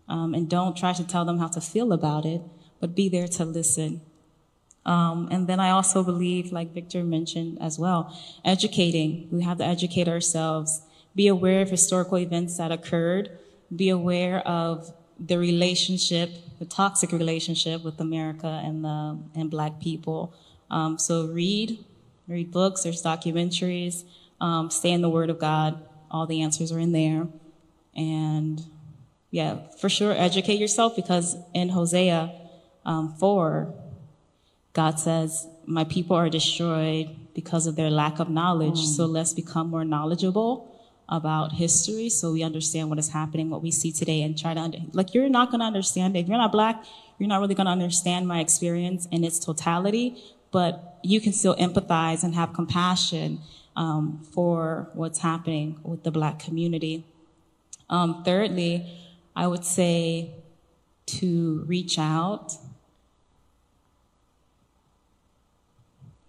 Um, 0.09 0.33
and 0.33 0.49
don't 0.49 0.75
try 0.75 0.93
to 0.93 1.05
tell 1.05 1.25
them 1.25 1.39
how 1.39 1.47
to 1.47 1.61
feel 1.61 1.91
about 1.91 2.25
it, 2.25 2.41
but 2.79 2.95
be 2.95 3.09
there 3.09 3.27
to 3.27 3.45
listen 3.45 4.01
um, 4.87 5.27
and 5.29 5.47
then 5.47 5.59
I 5.59 5.71
also 5.71 6.01
believe, 6.01 6.53
like 6.53 6.73
Victor 6.73 7.03
mentioned 7.03 7.57
as 7.61 7.77
well, 7.77 8.17
educating. 8.45 9.27
We 9.31 9.43
have 9.43 9.57
to 9.57 9.65
educate 9.65 10.07
ourselves, 10.07 10.81
be 11.13 11.27
aware 11.27 11.61
of 11.61 11.69
historical 11.69 12.17
events 12.17 12.57
that 12.57 12.71
occurred, 12.71 13.29
be 13.75 13.89
aware 13.89 14.39
of 14.47 14.93
the 15.19 15.37
relationship, 15.37 16.31
the 16.59 16.65
toxic 16.65 17.11
relationship 17.11 17.83
with 17.83 17.99
America 17.99 18.61
and 18.63 18.85
the 18.85 19.19
and 19.35 19.51
Black 19.51 19.81
people. 19.81 20.33
Um, 20.71 20.97
so 20.97 21.27
read, 21.27 21.83
read 22.27 22.51
books. 22.51 22.83
There's 22.83 23.03
documentaries. 23.03 24.05
Um, 24.39 24.69
stay 24.69 24.91
in 24.91 25.01
the 25.01 25.09
Word 25.09 25.29
of 25.29 25.39
God. 25.39 25.83
All 26.09 26.25
the 26.25 26.41
answers 26.41 26.71
are 26.71 26.79
in 26.79 26.91
there, 26.93 27.27
and 27.95 28.61
yeah, 29.29 29.57
for 29.79 29.89
sure, 29.89 30.13
educate 30.13 30.59
yourself 30.59 30.95
because 30.95 31.35
in 31.53 31.69
Hosea 31.69 32.33
um, 32.85 33.13
four 33.19 33.73
God 34.77 34.99
says, 34.99 35.47
My 35.65 35.85
people 35.85 36.15
are 36.15 36.29
destroyed 36.29 37.33
because 37.33 37.65
of 37.65 37.75
their 37.75 37.89
lack 37.89 38.19
of 38.19 38.29
knowledge. 38.29 38.79
Mm. 38.79 38.95
So 38.95 39.07
let's 39.07 39.33
become 39.33 39.71
more 39.71 39.83
knowledgeable 39.83 40.71
about 41.09 41.53
history 41.53 42.09
so 42.09 42.33
we 42.33 42.43
understand 42.43 42.89
what 42.89 42.99
is 42.99 43.09
happening, 43.09 43.49
what 43.49 43.63
we 43.63 43.71
see 43.71 43.91
today, 43.91 44.21
and 44.21 44.37
try 44.37 44.53
to, 44.53 44.59
under- 44.59 44.77
like, 44.93 45.15
you're 45.15 45.29
not 45.29 45.49
going 45.49 45.61
to 45.61 45.65
understand 45.65 46.15
it. 46.15 46.19
If 46.19 46.27
you're 46.27 46.37
not 46.37 46.51
black, 46.51 46.83
you're 47.17 47.27
not 47.27 47.41
really 47.41 47.55
going 47.55 47.65
to 47.65 47.71
understand 47.71 48.27
my 48.27 48.39
experience 48.39 49.07
in 49.11 49.23
its 49.23 49.39
totality, 49.39 50.21
but 50.51 50.99
you 51.01 51.19
can 51.19 51.33
still 51.33 51.55
empathize 51.55 52.23
and 52.23 52.35
have 52.35 52.53
compassion 52.53 53.39
um, 53.77 54.21
for 54.33 54.89
what's 54.93 55.19
happening 55.19 55.79
with 55.83 56.03
the 56.03 56.11
black 56.11 56.39
community. 56.39 57.05
Um, 57.89 58.23
thirdly, 58.25 58.91
I 59.35 59.47
would 59.47 59.63
say 59.63 60.31
to 61.05 61.63
reach 61.65 61.97
out 61.97 62.57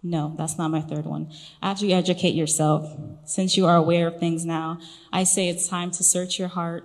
No, 0.00 0.32
that's 0.38 0.56
not 0.56 0.70
my 0.70 0.80
third 0.80 1.06
one. 1.06 1.28
After 1.60 1.84
you 1.84 1.94
educate 1.94 2.34
yourself, 2.34 2.96
since 3.24 3.56
you 3.56 3.66
are 3.66 3.76
aware 3.76 4.06
of 4.06 4.20
things 4.20 4.46
now, 4.46 4.78
I 5.12 5.24
say 5.24 5.48
it's 5.48 5.66
time 5.66 5.90
to 5.90 6.04
search 6.04 6.38
your 6.38 6.48
heart, 6.48 6.84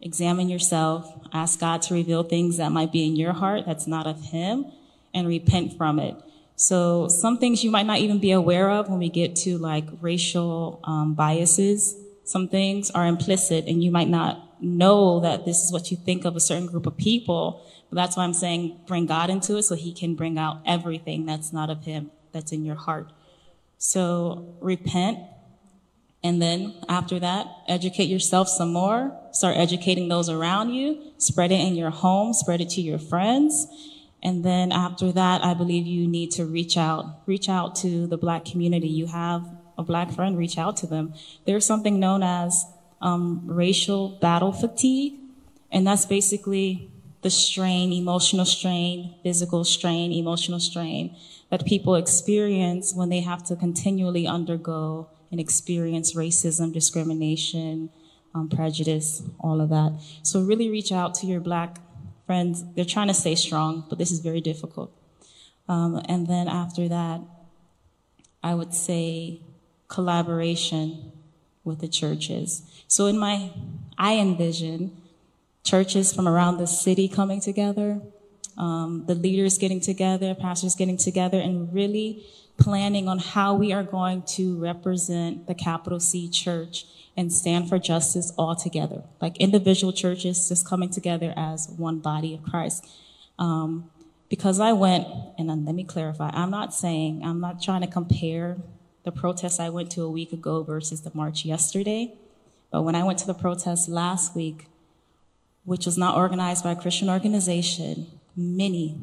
examine 0.00 0.48
yourself, 0.48 1.12
ask 1.32 1.60
God 1.60 1.82
to 1.82 1.94
reveal 1.94 2.22
things 2.22 2.56
that 2.56 2.72
might 2.72 2.90
be 2.90 3.06
in 3.06 3.16
your 3.16 3.34
heart 3.34 3.64
that's 3.66 3.86
not 3.86 4.06
of 4.06 4.20
Him, 4.30 4.64
and 5.12 5.28
repent 5.28 5.76
from 5.76 5.98
it. 5.98 6.16
So 6.62 7.08
some 7.08 7.38
things 7.38 7.64
you 7.64 7.72
might 7.72 7.86
not 7.86 7.98
even 7.98 8.20
be 8.20 8.30
aware 8.30 8.70
of 8.70 8.88
when 8.88 9.00
we 9.00 9.08
get 9.08 9.34
to 9.38 9.58
like 9.58 9.84
racial 10.00 10.78
um, 10.84 11.14
biases. 11.14 11.96
Some 12.22 12.46
things 12.46 12.88
are 12.92 13.04
implicit, 13.04 13.66
and 13.66 13.82
you 13.82 13.90
might 13.90 14.08
not 14.08 14.62
know 14.62 15.18
that 15.18 15.44
this 15.44 15.64
is 15.64 15.72
what 15.72 15.90
you 15.90 15.96
think 15.96 16.24
of 16.24 16.36
a 16.36 16.40
certain 16.40 16.68
group 16.68 16.86
of 16.86 16.96
people. 16.96 17.66
But 17.90 17.96
that's 17.96 18.16
why 18.16 18.22
I'm 18.22 18.32
saying 18.32 18.78
bring 18.86 19.06
God 19.06 19.28
into 19.28 19.56
it 19.56 19.64
so 19.64 19.74
He 19.74 19.92
can 19.92 20.14
bring 20.14 20.38
out 20.38 20.60
everything 20.64 21.26
that's 21.26 21.52
not 21.52 21.68
of 21.68 21.84
Him 21.84 22.12
that's 22.30 22.52
in 22.52 22.64
your 22.64 22.76
heart. 22.76 23.10
So 23.78 24.54
repent. 24.60 25.18
And 26.22 26.40
then 26.40 26.76
after 26.88 27.18
that, 27.18 27.48
educate 27.66 28.04
yourself 28.04 28.48
some 28.48 28.72
more. 28.72 29.18
Start 29.32 29.56
educating 29.56 30.06
those 30.06 30.28
around 30.28 30.72
you. 30.72 31.02
Spread 31.18 31.50
it 31.50 31.58
in 31.58 31.74
your 31.74 31.90
home. 31.90 32.32
Spread 32.32 32.60
it 32.60 32.70
to 32.70 32.80
your 32.80 33.00
friends. 33.00 33.66
And 34.22 34.44
then 34.44 34.70
after 34.70 35.10
that, 35.12 35.44
I 35.44 35.54
believe 35.54 35.86
you 35.86 36.06
need 36.06 36.30
to 36.32 36.44
reach 36.44 36.76
out. 36.76 37.22
Reach 37.26 37.48
out 37.48 37.74
to 37.76 38.06
the 38.06 38.16
black 38.16 38.44
community. 38.44 38.88
You 38.88 39.06
have 39.06 39.44
a 39.76 39.82
black 39.82 40.12
friend, 40.12 40.38
reach 40.38 40.58
out 40.58 40.76
to 40.78 40.86
them. 40.86 41.14
There's 41.44 41.66
something 41.66 41.98
known 41.98 42.22
as 42.22 42.64
um, 43.00 43.42
racial 43.46 44.10
battle 44.20 44.52
fatigue. 44.52 45.14
And 45.72 45.86
that's 45.86 46.06
basically 46.06 46.90
the 47.22 47.30
strain, 47.30 47.92
emotional 47.92 48.44
strain, 48.44 49.14
physical 49.22 49.64
strain, 49.64 50.12
emotional 50.12 50.60
strain 50.60 51.16
that 51.50 51.66
people 51.66 51.96
experience 51.96 52.94
when 52.94 53.08
they 53.08 53.20
have 53.20 53.42
to 53.44 53.56
continually 53.56 54.26
undergo 54.26 55.08
and 55.30 55.40
experience 55.40 56.14
racism, 56.14 56.72
discrimination, 56.72 57.90
um, 58.34 58.48
prejudice, 58.48 59.22
all 59.40 59.60
of 59.60 59.68
that. 59.70 59.98
So 60.22 60.42
really 60.42 60.68
reach 60.70 60.92
out 60.92 61.14
to 61.16 61.26
your 61.26 61.40
black 61.40 61.78
friends. 62.26 62.64
They're 62.74 62.84
trying 62.84 63.08
to 63.08 63.14
stay 63.14 63.34
strong, 63.34 63.84
but 63.88 63.98
this 63.98 64.10
is 64.10 64.20
very 64.20 64.40
difficult. 64.40 64.92
Um, 65.68 66.02
and 66.08 66.26
then 66.26 66.48
after 66.48 66.88
that, 66.88 67.20
I 68.42 68.54
would 68.54 68.74
say 68.74 69.40
collaboration 69.88 71.12
with 71.64 71.80
the 71.80 71.88
churches. 71.88 72.62
So 72.88 73.06
in 73.06 73.18
my, 73.18 73.50
I 73.96 74.16
envision 74.16 74.96
churches 75.62 76.12
from 76.12 76.26
around 76.26 76.58
the 76.58 76.66
city 76.66 77.08
coming 77.08 77.40
together 77.40 78.00
um, 78.58 79.04
the 79.06 79.14
leaders 79.14 79.58
getting 79.58 79.80
together, 79.80 80.34
pastors 80.34 80.74
getting 80.74 80.96
together, 80.96 81.38
and 81.38 81.72
really 81.72 82.24
planning 82.56 83.08
on 83.08 83.18
how 83.18 83.54
we 83.54 83.72
are 83.72 83.82
going 83.82 84.22
to 84.22 84.58
represent 84.58 85.46
the 85.46 85.54
capital 85.54 86.00
C 86.00 86.28
church 86.28 86.86
and 87.16 87.32
stand 87.32 87.68
for 87.68 87.78
justice 87.78 88.32
all 88.38 88.56
together, 88.56 89.02
like 89.20 89.36
individual 89.38 89.92
churches 89.92 90.48
just 90.48 90.66
coming 90.66 90.90
together 90.90 91.34
as 91.36 91.68
one 91.76 91.98
body 91.98 92.34
of 92.34 92.42
Christ. 92.42 92.86
Um, 93.38 93.90
because 94.28 94.60
I 94.60 94.72
went, 94.72 95.06
and 95.36 95.50
then 95.50 95.64
let 95.66 95.74
me 95.74 95.84
clarify, 95.84 96.30
I'm 96.32 96.50
not 96.50 96.72
saying, 96.72 97.22
I'm 97.22 97.40
not 97.40 97.60
trying 97.60 97.82
to 97.82 97.86
compare 97.86 98.56
the 99.04 99.12
protest 99.12 99.60
I 99.60 99.68
went 99.68 99.90
to 99.92 100.02
a 100.02 100.10
week 100.10 100.32
ago 100.32 100.62
versus 100.62 101.02
the 101.02 101.10
march 101.12 101.44
yesterday. 101.44 102.14
But 102.70 102.82
when 102.82 102.94
I 102.94 103.04
went 103.04 103.18
to 103.18 103.26
the 103.26 103.34
protest 103.34 103.88
last 103.88 104.34
week, 104.34 104.68
which 105.64 105.84
was 105.84 105.98
not 105.98 106.16
organized 106.16 106.64
by 106.64 106.72
a 106.72 106.76
Christian 106.76 107.10
organization, 107.10 108.06
many, 108.34 108.98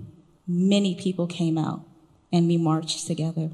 many 0.48 0.96
people 0.96 1.28
came 1.28 1.58
out 1.58 1.86
and 2.32 2.48
we 2.48 2.58
marched 2.58 3.08
together. 3.08 3.50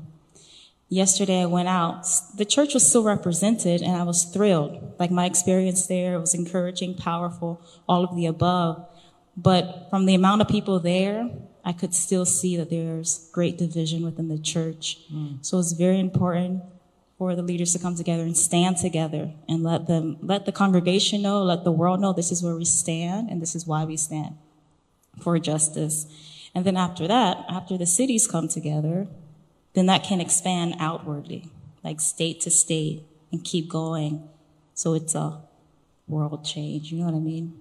Yesterday 0.90 1.42
I 1.42 1.46
went 1.46 1.68
out. 1.68 2.06
The 2.38 2.46
church 2.46 2.74
was 2.74 2.88
still 2.88 3.04
represented 3.04 3.82
and 3.82 3.96
I 3.96 4.04
was 4.04 4.24
thrilled. 4.24 4.94
Like 5.00 5.12
my 5.12 5.26
experience 5.26 5.88
there 5.88 6.20
was 6.20 6.34
encouraging, 6.34 6.96
powerful, 6.96 7.62
all 7.88 8.04
of 8.04 8.16
the 8.16 8.28
above. 8.28 8.88
But 9.36 9.88
from 9.90 10.06
the 10.06 10.16
amount 10.16 10.42
of 10.42 10.48
people 10.48 10.80
there, 10.80 11.30
I 11.66 11.74
could 11.74 11.94
still 11.94 12.26
see 12.26 12.56
that 12.58 12.70
there's 12.70 13.30
great 13.34 13.58
division 13.58 14.06
within 14.06 14.28
the 14.28 14.38
church. 14.38 15.00
Mm. 15.12 15.44
So 15.44 15.58
it's 15.58 15.74
very 15.74 16.00
important 16.00 16.62
for 17.18 17.36
the 17.36 17.42
leaders 17.42 17.74
to 17.74 17.80
come 17.80 17.96
together 17.96 18.24
and 18.24 18.38
stand 18.38 18.78
together 18.78 19.32
and 19.50 19.64
let 19.64 19.88
them, 19.88 20.18
let 20.22 20.46
the 20.46 20.52
congregation 20.52 21.22
know, 21.22 21.42
let 21.42 21.64
the 21.64 21.72
world 21.72 22.00
know 22.00 22.14
this 22.14 22.32
is 22.32 22.44
where 22.44 22.56
we 22.56 22.66
stand 22.66 23.30
and 23.30 23.42
this 23.42 23.56
is 23.56 23.66
why 23.66 23.84
we 23.86 23.98
stand 23.98 24.36
for 25.22 25.40
justice. 25.40 26.06
And 26.56 26.64
then 26.64 26.78
after 26.78 27.08
that, 27.08 27.46
after 27.50 27.78
the 27.78 27.86
cities 27.86 28.26
come 28.26 28.48
together, 28.48 29.08
then 29.74 29.86
that 29.88 30.04
can 30.04 30.22
expand 30.22 30.76
outwardly, 30.80 31.52
like 31.84 32.00
state 32.00 32.40
to 32.42 32.50
state 32.50 33.04
and 33.32 33.44
keep 33.44 33.70
going. 33.70 34.28
So 34.74 34.94
it's 34.94 35.14
a 35.14 35.42
world 36.08 36.46
change. 36.46 36.92
You 36.92 37.00
know 37.00 37.06
what 37.06 37.16
I 37.16 37.20
mean? 37.20 37.60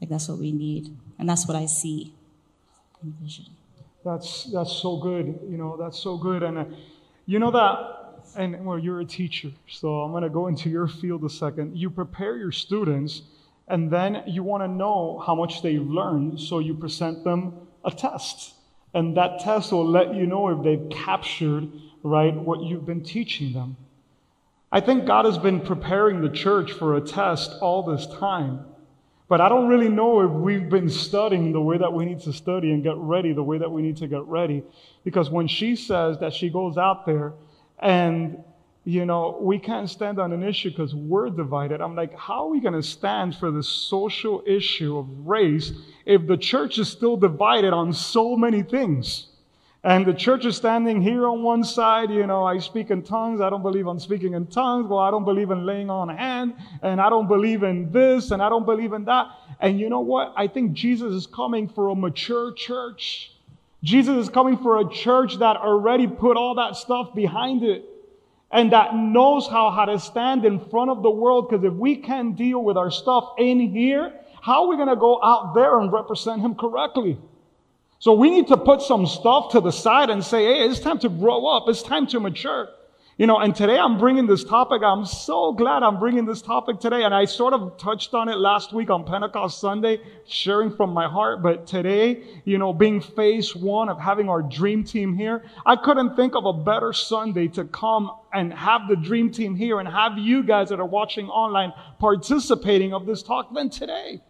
Like 0.00 0.08
that's 0.08 0.28
what 0.28 0.38
we 0.38 0.52
need. 0.52 0.96
And 1.18 1.28
that's 1.28 1.48
what 1.48 1.56
I 1.56 1.66
see 1.66 2.14
in 3.02 3.14
vision. 3.20 3.46
That's, 4.04 4.44
that's 4.44 4.72
so 4.72 4.98
good. 4.98 5.40
You 5.50 5.58
know, 5.58 5.76
that's 5.76 5.98
so 5.98 6.16
good. 6.16 6.44
And 6.44 6.58
uh, 6.58 6.64
you 7.26 7.40
know 7.40 7.50
that, 7.50 7.96
and 8.36 8.64
well, 8.64 8.78
you're 8.78 9.00
a 9.00 9.04
teacher, 9.04 9.50
so 9.68 10.02
I'm 10.02 10.12
going 10.12 10.22
to 10.22 10.28
go 10.28 10.46
into 10.46 10.68
your 10.68 10.86
field 10.86 11.24
a 11.24 11.30
second. 11.30 11.76
You 11.76 11.90
prepare 11.90 12.36
your 12.36 12.52
students, 12.52 13.22
and 13.66 13.90
then 13.90 14.22
you 14.26 14.44
want 14.44 14.62
to 14.62 14.68
know 14.68 15.22
how 15.26 15.34
much 15.34 15.62
they've 15.62 15.82
learned, 15.82 16.38
so 16.38 16.60
you 16.60 16.74
present 16.74 17.24
them 17.24 17.54
a 17.86 17.90
test. 17.90 18.54
And 18.92 19.16
that 19.16 19.40
test 19.40 19.72
will 19.72 19.86
let 19.86 20.14
you 20.14 20.26
know 20.26 20.48
if 20.48 20.62
they've 20.62 20.90
captured, 20.90 21.68
right, 22.02 22.34
what 22.34 22.60
you've 22.62 22.84
been 22.84 23.02
teaching 23.02 23.52
them. 23.52 23.76
I 24.72 24.80
think 24.80 25.06
God 25.06 25.24
has 25.24 25.38
been 25.38 25.60
preparing 25.60 26.20
the 26.20 26.28
church 26.28 26.72
for 26.72 26.96
a 26.96 27.00
test 27.00 27.52
all 27.60 27.82
this 27.82 28.06
time. 28.18 28.64
But 29.28 29.40
I 29.40 29.48
don't 29.48 29.68
really 29.68 29.88
know 29.88 30.20
if 30.20 30.30
we've 30.30 30.68
been 30.68 30.88
studying 30.88 31.52
the 31.52 31.60
way 31.60 31.78
that 31.78 31.92
we 31.92 32.04
need 32.04 32.20
to 32.20 32.32
study 32.32 32.72
and 32.72 32.82
get 32.82 32.96
ready 32.96 33.32
the 33.32 33.42
way 33.42 33.58
that 33.58 33.70
we 33.70 33.82
need 33.82 33.96
to 33.98 34.06
get 34.06 34.22
ready. 34.22 34.62
Because 35.04 35.30
when 35.30 35.48
she 35.48 35.76
says 35.76 36.18
that 36.18 36.32
she 36.32 36.48
goes 36.48 36.76
out 36.76 37.06
there 37.06 37.32
and, 37.78 38.42
you 38.86 39.04
know, 39.04 39.36
we 39.40 39.58
can't 39.58 39.90
stand 39.90 40.20
on 40.20 40.32
an 40.32 40.44
issue 40.44 40.70
because 40.70 40.94
we're 40.94 41.28
divided, 41.28 41.80
I'm 41.80 41.96
like, 41.96 42.16
how 42.16 42.46
are 42.46 42.50
we 42.50 42.60
going 42.60 42.80
to 42.80 42.84
stand 42.84 43.34
for 43.34 43.50
the 43.50 43.62
social 43.62 44.44
issue 44.46 44.96
of 44.96 45.26
race 45.26 45.72
if 46.04 46.24
the 46.28 46.36
church 46.36 46.78
is 46.78 46.88
still 46.88 47.16
divided 47.16 47.72
on 47.72 47.92
so 47.92 48.36
many 48.36 48.62
things? 48.62 49.26
And 49.82 50.06
the 50.06 50.14
church 50.14 50.46
is 50.46 50.56
standing 50.56 51.02
here 51.02 51.26
on 51.26 51.42
one 51.42 51.64
side, 51.64 52.10
you 52.10 52.28
know, 52.28 52.44
I 52.44 52.58
speak 52.58 52.92
in 52.92 53.02
tongues. 53.02 53.40
I 53.40 53.50
don't 53.50 53.62
believe 53.62 53.88
on 53.88 53.98
speaking 53.98 54.34
in 54.34 54.46
tongues. 54.46 54.88
Well, 54.88 55.00
I 55.00 55.10
don't 55.10 55.24
believe 55.24 55.50
in 55.50 55.66
laying 55.66 55.90
on 55.90 56.08
hand. 56.08 56.54
And 56.80 57.00
I 57.00 57.10
don't 57.10 57.26
believe 57.26 57.64
in 57.64 57.90
this. 57.90 58.30
And 58.30 58.40
I 58.40 58.48
don't 58.48 58.66
believe 58.66 58.92
in 58.92 59.04
that. 59.06 59.26
And 59.58 59.80
you 59.80 59.88
know 59.88 60.00
what? 60.00 60.32
I 60.36 60.46
think 60.46 60.74
Jesus 60.74 61.12
is 61.12 61.26
coming 61.26 61.68
for 61.68 61.88
a 61.88 61.94
mature 61.96 62.52
church. 62.52 63.32
Jesus 63.82 64.16
is 64.16 64.28
coming 64.28 64.56
for 64.58 64.78
a 64.78 64.88
church 64.88 65.38
that 65.38 65.56
already 65.56 66.06
put 66.06 66.36
all 66.36 66.54
that 66.54 66.76
stuff 66.76 67.14
behind 67.14 67.64
it 67.64 67.84
and 68.50 68.72
that 68.72 68.94
knows 68.94 69.48
how, 69.48 69.70
how 69.70 69.84
to 69.86 69.98
stand 69.98 70.44
in 70.44 70.60
front 70.70 70.90
of 70.90 71.02
the 71.02 71.10
world. 71.10 71.48
Because 71.48 71.64
if 71.64 71.72
we 71.72 71.96
can't 71.96 72.36
deal 72.36 72.62
with 72.62 72.76
our 72.76 72.90
stuff 72.90 73.34
in 73.38 73.58
here, 73.58 74.12
how 74.40 74.64
are 74.64 74.68
we 74.68 74.76
going 74.76 74.88
to 74.88 74.96
go 74.96 75.22
out 75.22 75.54
there 75.54 75.80
and 75.80 75.92
represent 75.92 76.40
him 76.40 76.54
correctly? 76.54 77.18
So 77.98 78.12
we 78.12 78.30
need 78.30 78.48
to 78.48 78.56
put 78.56 78.82
some 78.82 79.06
stuff 79.06 79.52
to 79.52 79.60
the 79.60 79.72
side 79.72 80.10
and 80.10 80.22
say, 80.22 80.44
hey, 80.44 80.68
it's 80.68 80.80
time 80.80 80.98
to 81.00 81.08
grow 81.08 81.46
up. 81.46 81.64
It's 81.68 81.82
time 81.82 82.06
to 82.08 82.20
mature. 82.20 82.68
You 83.18 83.26
know, 83.26 83.38
and 83.38 83.56
today 83.56 83.78
I'm 83.78 83.96
bringing 83.96 84.26
this 84.26 84.44
topic. 84.44 84.82
I'm 84.82 85.06
so 85.06 85.50
glad 85.50 85.82
I'm 85.82 85.98
bringing 85.98 86.26
this 86.26 86.42
topic 86.42 86.80
today. 86.80 87.04
And 87.04 87.14
I 87.14 87.24
sort 87.24 87.54
of 87.54 87.78
touched 87.78 88.12
on 88.12 88.28
it 88.28 88.36
last 88.36 88.74
week 88.74 88.90
on 88.90 89.04
Pentecost 89.04 89.58
Sunday, 89.58 90.00
sharing 90.26 90.70
from 90.70 90.90
my 90.90 91.08
heart. 91.08 91.42
But 91.42 91.66
today, 91.66 92.24
you 92.44 92.58
know, 92.58 92.74
being 92.74 93.00
phase 93.00 93.56
one 93.56 93.88
of 93.88 93.98
having 93.98 94.28
our 94.28 94.42
dream 94.42 94.84
team 94.84 95.16
here, 95.16 95.44
I 95.64 95.76
couldn't 95.76 96.14
think 96.14 96.34
of 96.34 96.44
a 96.44 96.52
better 96.52 96.92
Sunday 96.92 97.48
to 97.48 97.64
come 97.64 98.10
and 98.34 98.52
have 98.52 98.82
the 98.86 98.96
dream 98.96 99.30
team 99.30 99.56
here 99.56 99.80
and 99.80 99.88
have 99.88 100.18
you 100.18 100.42
guys 100.42 100.68
that 100.68 100.78
are 100.78 100.84
watching 100.84 101.30
online 101.30 101.72
participating 101.98 102.92
of 102.92 103.06
this 103.06 103.22
talk 103.22 103.54
than 103.54 103.70
today. 103.70 104.20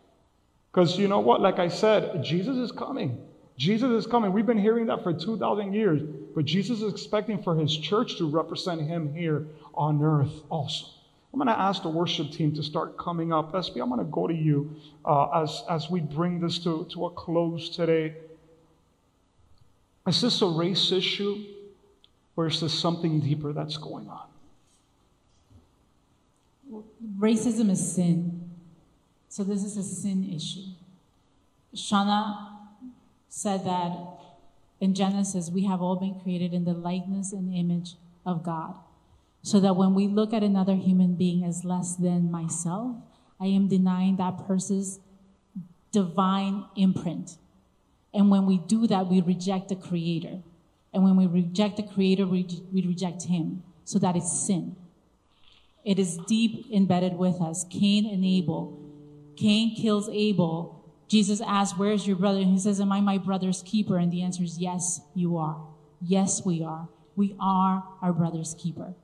Because 0.73 0.97
you 0.97 1.09
know 1.09 1.19
what? 1.19 1.41
Like 1.41 1.59
I 1.59 1.67
said, 1.67 2.23
Jesus 2.23 2.57
is 2.57 2.71
coming. 2.71 3.19
Jesus 3.57 4.05
is 4.05 4.11
coming. 4.11 4.33
We've 4.33 4.47
been 4.47 4.59
hearing 4.59 4.87
that 4.87 5.03
for 5.03 5.13
2,000 5.13 5.73
years, 5.73 6.03
but 6.35 6.45
Jesus 6.45 6.83
is 6.83 6.93
expecting 6.93 7.43
for 7.43 7.57
his 7.57 7.75
church 7.77 8.19
to 8.19 8.29
represent 8.29 8.83
him 8.83 9.15
here 9.15 9.47
on 9.75 10.03
earth 10.03 10.43
also. 10.51 10.87
I'm 11.33 11.39
going 11.39 11.55
to 11.55 11.61
ask 11.61 11.83
the 11.83 11.91
worship 11.91 12.31
team 12.31 12.55
to 12.55 12.63
start 12.63 12.97
coming 12.97 13.33
up. 13.33 13.55
Espy, 13.55 13.81
I'm 13.81 13.89
going 13.89 13.99
to 14.01 14.11
go 14.11 14.27
to 14.27 14.35
you 14.35 14.75
uh, 15.05 15.43
as, 15.43 15.65
as 15.69 15.91
we 15.91 16.01
bring 16.01 16.41
this 16.41 16.59
to, 16.61 16.87
to 16.93 17.07
a 17.07 17.11
close 17.11 17.69
today. 17.69 18.15
Is 20.07 20.23
this 20.23 20.41
a 20.41 20.47
race 20.47 20.93
issue, 20.93 21.45
or 22.37 22.47
is 22.47 22.61
this 22.61 22.73
something 22.73 23.21
deeper 23.21 23.53
that's 23.53 23.77
going 23.77 24.09
on? 24.09 24.29
Racism 27.19 27.71
is 27.71 27.93
sin. 27.93 28.51
So 29.29 29.45
this 29.45 29.65
is 29.65 29.77
a 29.77 29.83
sin 29.83 30.33
issue. 30.35 30.71
Shauna 31.75 32.46
said 33.37 33.67
that 33.67 33.93
in 34.81 34.95
Genesis, 34.95 35.51
we 35.51 35.67
have 35.67 35.83
all 35.83 35.97
been 35.97 36.19
created 36.21 36.55
in 36.55 36.65
the 36.65 36.73
likeness 36.73 37.35
and 37.35 37.53
image 37.53 37.97
of 38.25 38.43
God. 38.43 38.75
So 39.43 39.61
that 39.61 39.77
when 39.77 39.93
we 39.95 40.09
look 40.09 40.33
at 40.33 40.43
another 40.43 40.75
human 40.75 41.17
being 41.17 41.45
as 41.45 41.63
less 41.63 41.97
than 41.97 42.31
myself, 42.31 42.97
I 43.39 43.49
am 43.49 43.69
denying 43.69 44.17
that 44.17 44.47
person's 44.47 45.01
divine 45.93 46.65
imprint. 46.77 47.37
And 48.15 48.31
when 48.31 48.47
we 48.47 48.57
do 48.57 48.87
that, 48.87 49.07
we 49.07 49.21
reject 49.21 49.69
the 49.69 49.77
Creator. 49.77 50.39
And 50.95 51.05
when 51.05 51.17
we 51.17 51.27
reject 51.27 51.77
the 51.77 51.83
Creator, 51.83 52.27
we, 52.27 52.49
we 52.73 52.87
reject 52.87 53.25
Him. 53.25 53.63
So 53.85 53.99
that 53.99 54.17
is 54.17 54.33
sin. 54.47 54.77
It 55.85 55.99
is 55.99 56.17
deep 56.27 56.73
embedded 56.73 57.19
with 57.19 57.43
us. 57.43 57.67
Cain 57.69 58.07
and 58.07 58.25
Abel. 58.25 58.81
Cain 59.37 59.77
kills 59.77 60.09
Abel 60.09 60.76
Jesus 61.09 61.41
asks, 61.41 61.79
Where's 61.79 62.07
your 62.07 62.17
brother? 62.17 62.41
And 62.41 62.51
he 62.51 62.59
says, 62.59 62.81
Am 62.81 62.93
I 62.93 63.01
my 63.01 63.19
brother's 63.19 63.63
keeper? 63.63 63.99
And 63.99 64.13
the 64.13 64.23
answer 64.23 64.43
is, 64.43 64.59
Yes, 64.59 65.01
you 65.15 65.37
are. 65.37 65.61
Yes, 66.01 66.45
we 66.45 66.63
are. 66.63 66.89
We 67.15 67.37
are 67.41 67.85
our 68.03 68.13
brother's 68.13 68.55
keeper. 68.55 68.95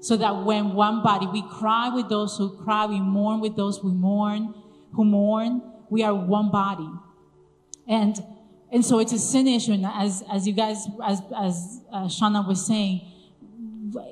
So 0.00 0.16
that 0.18 0.44
when 0.44 0.74
one 0.74 1.02
body, 1.02 1.26
we 1.26 1.42
cry 1.48 1.88
with 1.88 2.08
those 2.08 2.36
who 2.36 2.56
cry, 2.62 2.86
we 2.86 3.00
mourn 3.00 3.40
with 3.40 3.56
those 3.56 3.78
who 3.78 3.92
mourn, 3.92 4.54
who 4.92 5.04
mourn, 5.04 5.62
we 5.88 6.02
are 6.02 6.14
one 6.14 6.50
body. 6.50 6.90
And 7.86 8.22
and 8.70 8.84
so 8.84 8.98
it's 8.98 9.12
a 9.12 9.18
sin 9.18 9.46
issue. 9.46 9.72
And 9.72 9.86
as 9.86 10.22
as 10.30 10.46
you 10.46 10.52
guys, 10.52 10.86
as 11.04 11.22
as 11.36 11.80
uh, 11.92 12.04
Shauna 12.06 12.46
was 12.46 12.66
saying, 12.66 13.02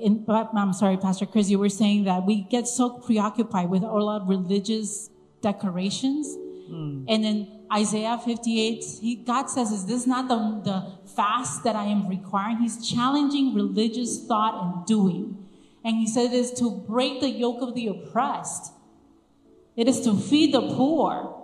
in, 0.01 0.25
I'm 0.29 0.73
sorry, 0.73 0.95
Pastor 0.95 1.25
Chris, 1.25 1.49
you 1.49 1.59
were 1.59 1.69
saying 1.69 2.05
that 2.05 2.25
we 2.25 2.43
get 2.43 2.67
so 2.67 2.89
preoccupied 2.89 3.69
with 3.69 3.83
all 3.83 4.07
our 4.07 4.25
religious 4.25 5.09
decorations 5.41 6.37
Mm. 6.69 7.05
And 7.07 7.25
in 7.25 7.65
Isaiah 7.71 8.19
58, 8.23 8.83
he, 9.01 9.15
God 9.15 9.47
says, 9.47 9.71
Is 9.71 9.85
this 9.85 10.05
not 10.05 10.27
the, 10.27 10.35
the 10.63 11.09
fast 11.15 11.63
that 11.63 11.75
I 11.75 11.85
am 11.85 12.07
requiring? 12.07 12.57
He's 12.57 12.87
challenging 12.87 13.53
religious 13.53 14.25
thought 14.25 14.63
and 14.63 14.85
doing. 14.85 15.37
And 15.83 15.97
he 15.97 16.07
said 16.07 16.31
it 16.31 16.33
is 16.33 16.51
to 16.53 16.71
break 16.71 17.19
the 17.19 17.29
yoke 17.29 17.61
of 17.61 17.75
the 17.75 17.87
oppressed, 17.87 18.73
it 19.75 19.87
is 19.87 20.01
to 20.01 20.15
feed 20.15 20.53
the 20.53 20.61
poor. 20.61 21.39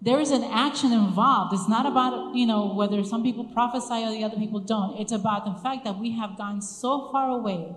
There 0.00 0.20
is 0.20 0.32
an 0.32 0.44
action 0.44 0.92
involved. 0.92 1.54
It's 1.54 1.66
not 1.66 1.86
about, 1.86 2.34
you 2.34 2.46
know, 2.46 2.74
whether 2.74 3.02
some 3.04 3.22
people 3.22 3.44
prophesy 3.44 4.04
or 4.04 4.10
the 4.10 4.22
other 4.22 4.36
people 4.36 4.60
don't. 4.60 5.00
It's 5.00 5.12
about 5.12 5.46
the 5.46 5.54
fact 5.62 5.86
that 5.86 5.98
we 5.98 6.10
have 6.10 6.36
gone 6.36 6.60
so 6.60 7.10
far 7.10 7.30
away 7.30 7.74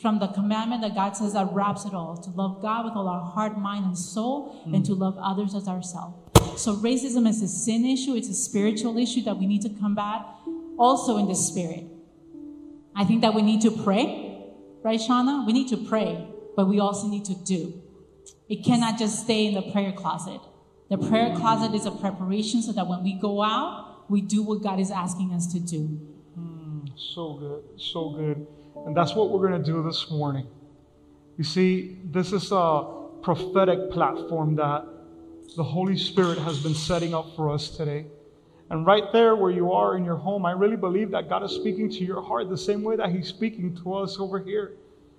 from 0.00 0.18
the 0.18 0.28
commandment 0.28 0.82
that 0.82 0.94
God 0.94 1.16
says 1.16 1.34
that 1.34 1.52
wraps 1.52 1.84
it 1.84 1.92
all 1.92 2.16
to 2.16 2.30
love 2.30 2.62
God 2.62 2.86
with 2.86 2.94
all 2.94 3.08
our 3.08 3.20
heart, 3.22 3.58
mind, 3.58 3.84
and 3.84 3.98
soul, 3.98 4.62
mm. 4.66 4.74
and 4.74 4.84
to 4.86 4.94
love 4.94 5.18
others 5.20 5.54
as 5.54 5.68
ourselves. 5.68 6.16
So 6.56 6.76
racism 6.76 7.28
is 7.28 7.42
a 7.42 7.48
sin 7.48 7.84
issue, 7.84 8.14
it's 8.14 8.28
a 8.28 8.34
spiritual 8.34 8.96
issue 8.96 9.22
that 9.22 9.36
we 9.36 9.46
need 9.46 9.62
to 9.62 9.68
combat 9.68 10.24
also 10.78 11.18
in 11.18 11.28
the 11.28 11.34
spirit. 11.34 11.84
I 12.96 13.04
think 13.04 13.20
that 13.20 13.34
we 13.34 13.42
need 13.42 13.60
to 13.62 13.70
pray, 13.70 14.46
right, 14.82 14.98
Shauna? 14.98 15.46
We 15.46 15.52
need 15.52 15.68
to 15.68 15.76
pray, 15.76 16.26
but 16.56 16.66
we 16.66 16.80
also 16.80 17.06
need 17.06 17.26
to 17.26 17.34
do. 17.34 17.82
It 18.48 18.64
cannot 18.64 18.98
just 18.98 19.22
stay 19.24 19.46
in 19.46 19.54
the 19.54 19.70
prayer 19.70 19.92
closet. 19.92 20.40
The 20.88 20.98
prayer 20.98 21.36
closet 21.36 21.74
is 21.74 21.86
a 21.86 21.92
preparation 21.92 22.62
so 22.62 22.72
that 22.72 22.88
when 22.88 23.04
we 23.04 23.14
go 23.14 23.42
out, 23.42 24.10
we 24.10 24.20
do 24.20 24.42
what 24.42 24.62
God 24.62 24.80
is 24.80 24.90
asking 24.90 25.32
us 25.32 25.46
to 25.52 25.60
do. 25.60 26.00
So 26.96 27.34
good, 27.34 27.80
so 27.80 28.10
good. 28.10 28.46
And 28.86 28.96
that's 28.96 29.14
what 29.14 29.30
we're 29.30 29.46
going 29.46 29.62
to 29.62 29.72
do 29.72 29.82
this 29.82 30.10
morning. 30.10 30.46
You 31.36 31.44
see, 31.44 31.98
this 32.04 32.32
is 32.32 32.50
a 32.52 32.86
prophetic 33.22 33.90
platform 33.90 34.56
that 34.56 34.84
the 35.56 35.64
Holy 35.64 35.96
Spirit 35.96 36.38
has 36.38 36.62
been 36.62 36.74
setting 36.74 37.14
up 37.14 37.34
for 37.36 37.50
us 37.50 37.70
today. 37.70 38.06
And 38.70 38.86
right 38.86 39.12
there 39.12 39.34
where 39.34 39.50
you 39.50 39.72
are 39.72 39.96
in 39.96 40.04
your 40.04 40.16
home, 40.16 40.46
I 40.46 40.52
really 40.52 40.76
believe 40.76 41.10
that 41.10 41.28
God 41.28 41.42
is 41.42 41.50
speaking 41.50 41.90
to 41.90 42.04
your 42.04 42.22
heart 42.22 42.48
the 42.48 42.56
same 42.56 42.82
way 42.82 42.96
that 42.96 43.10
He's 43.10 43.26
speaking 43.26 43.76
to 43.82 43.94
us 43.94 44.18
over 44.18 44.38
here. 44.38 44.72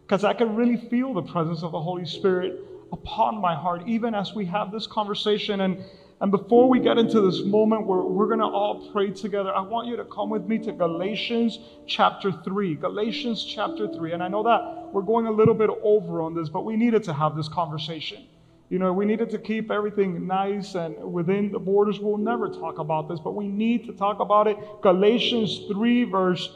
Because 0.05 0.23
I 0.23 0.33
can 0.33 0.55
really 0.55 0.77
feel 0.77 1.13
the 1.13 1.21
presence 1.21 1.61
of 1.61 1.73
the 1.73 1.81
Holy 1.81 2.05
Spirit 2.05 2.61
upon 2.91 3.39
my 3.39 3.53
heart, 3.53 3.83
even 3.87 4.15
as 4.15 4.33
we 4.33 4.45
have 4.45 4.71
this 4.71 4.87
conversation. 4.87 5.61
And, 5.61 5.83
and 6.21 6.29
before 6.29 6.69
we 6.69 6.79
get 6.79 6.99
into 6.99 7.19
this 7.19 7.43
moment 7.43 7.87
where 7.87 8.01
we're 8.01 8.27
going 8.27 8.39
to 8.39 8.45
all 8.45 8.91
pray 8.91 9.09
together, 9.09 9.51
I 9.51 9.61
want 9.61 9.87
you 9.87 9.95
to 9.97 10.05
come 10.05 10.29
with 10.29 10.45
me 10.45 10.59
to 10.59 10.71
Galatians 10.71 11.57
chapter 11.87 12.31
3. 12.31 12.75
Galatians 12.75 13.43
chapter 13.43 13.91
3. 13.91 14.11
And 14.11 14.21
I 14.21 14.27
know 14.27 14.43
that 14.43 14.93
we're 14.93 15.01
going 15.01 15.25
a 15.25 15.31
little 15.31 15.55
bit 15.55 15.71
over 15.81 16.21
on 16.21 16.35
this, 16.35 16.47
but 16.47 16.63
we 16.63 16.77
needed 16.77 17.03
to 17.05 17.13
have 17.13 17.35
this 17.35 17.47
conversation. 17.47 18.27
You 18.69 18.77
know, 18.77 18.93
we 18.93 19.03
needed 19.03 19.31
to 19.31 19.39
keep 19.39 19.71
everything 19.71 20.27
nice 20.27 20.75
and 20.75 20.95
within 21.11 21.51
the 21.51 21.57
borders. 21.57 21.99
We'll 21.99 22.17
never 22.17 22.49
talk 22.49 22.77
about 22.77 23.09
this, 23.09 23.19
but 23.19 23.33
we 23.33 23.47
need 23.47 23.87
to 23.87 23.93
talk 23.93 24.19
about 24.19 24.45
it. 24.45 24.57
Galatians 24.83 25.61
3, 25.71 26.03
verse 26.03 26.55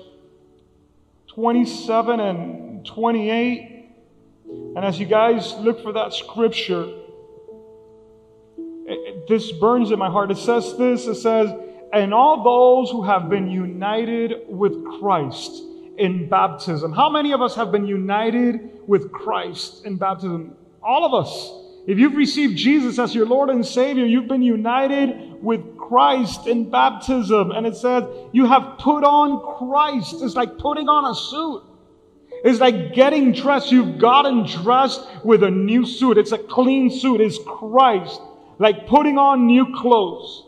27 1.30 2.20
and 2.20 2.86
28. 2.86 3.89
And 4.76 4.86
as 4.86 4.99
you 4.99 5.07
guys 5.07 5.55
look 5.55 5.82
for 5.82 5.93
that 5.93 6.13
scripture, 6.13 6.88
this 9.27 9.51
burns 9.53 9.91
in 9.91 9.99
my 9.99 10.09
heart. 10.09 10.31
It 10.31 10.38
says 10.38 10.77
this 10.77 11.07
it 11.07 11.15
says, 11.15 11.51
and 11.93 12.13
all 12.13 12.43
those 12.43 12.91
who 12.91 13.03
have 13.03 13.29
been 13.29 13.47
united 13.47 14.41
with 14.47 14.73
Christ 14.99 15.63
in 15.97 16.27
baptism. 16.29 16.91
How 16.91 17.09
many 17.09 17.31
of 17.31 17.41
us 17.41 17.55
have 17.55 17.71
been 17.71 17.86
united 17.86 18.81
with 18.88 19.11
Christ 19.11 19.86
in 19.86 19.97
baptism? 19.97 20.55
All 20.83 21.05
of 21.05 21.13
us. 21.25 21.61
If 21.88 21.99
you've 21.99 22.15
received 22.15 22.57
Jesus 22.57 22.97
as 22.97 23.13
your 23.13 23.27
Lord 23.27 23.49
and 23.49 23.65
Savior, 23.65 24.05
you've 24.05 24.27
been 24.27 24.41
united 24.41 25.41
with 25.41 25.77
Christ 25.77 26.47
in 26.47 26.69
baptism. 26.69 27.51
And 27.51 27.67
it 27.67 27.75
says, 27.75 28.03
you 28.33 28.47
have 28.47 28.79
put 28.79 29.03
on 29.03 29.57
Christ. 29.57 30.15
It's 30.21 30.36
like 30.36 30.57
putting 30.57 30.89
on 30.89 31.11
a 31.11 31.15
suit. 31.15 31.63
It's 32.43 32.59
like 32.59 32.93
getting 32.93 33.31
dressed. 33.31 33.71
You've 33.71 33.99
gotten 33.99 34.45
dressed 34.45 35.01
with 35.23 35.43
a 35.43 35.51
new 35.51 35.86
suit. 35.86 36.17
It's 36.17 36.31
a 36.31 36.38
clean 36.38 36.89
suit. 36.89 37.21
It's 37.21 37.39
Christ. 37.45 38.19
Like 38.58 38.88
putting 38.88 39.18
on 39.18 39.47
new 39.47 39.76
clothes. 39.76 40.45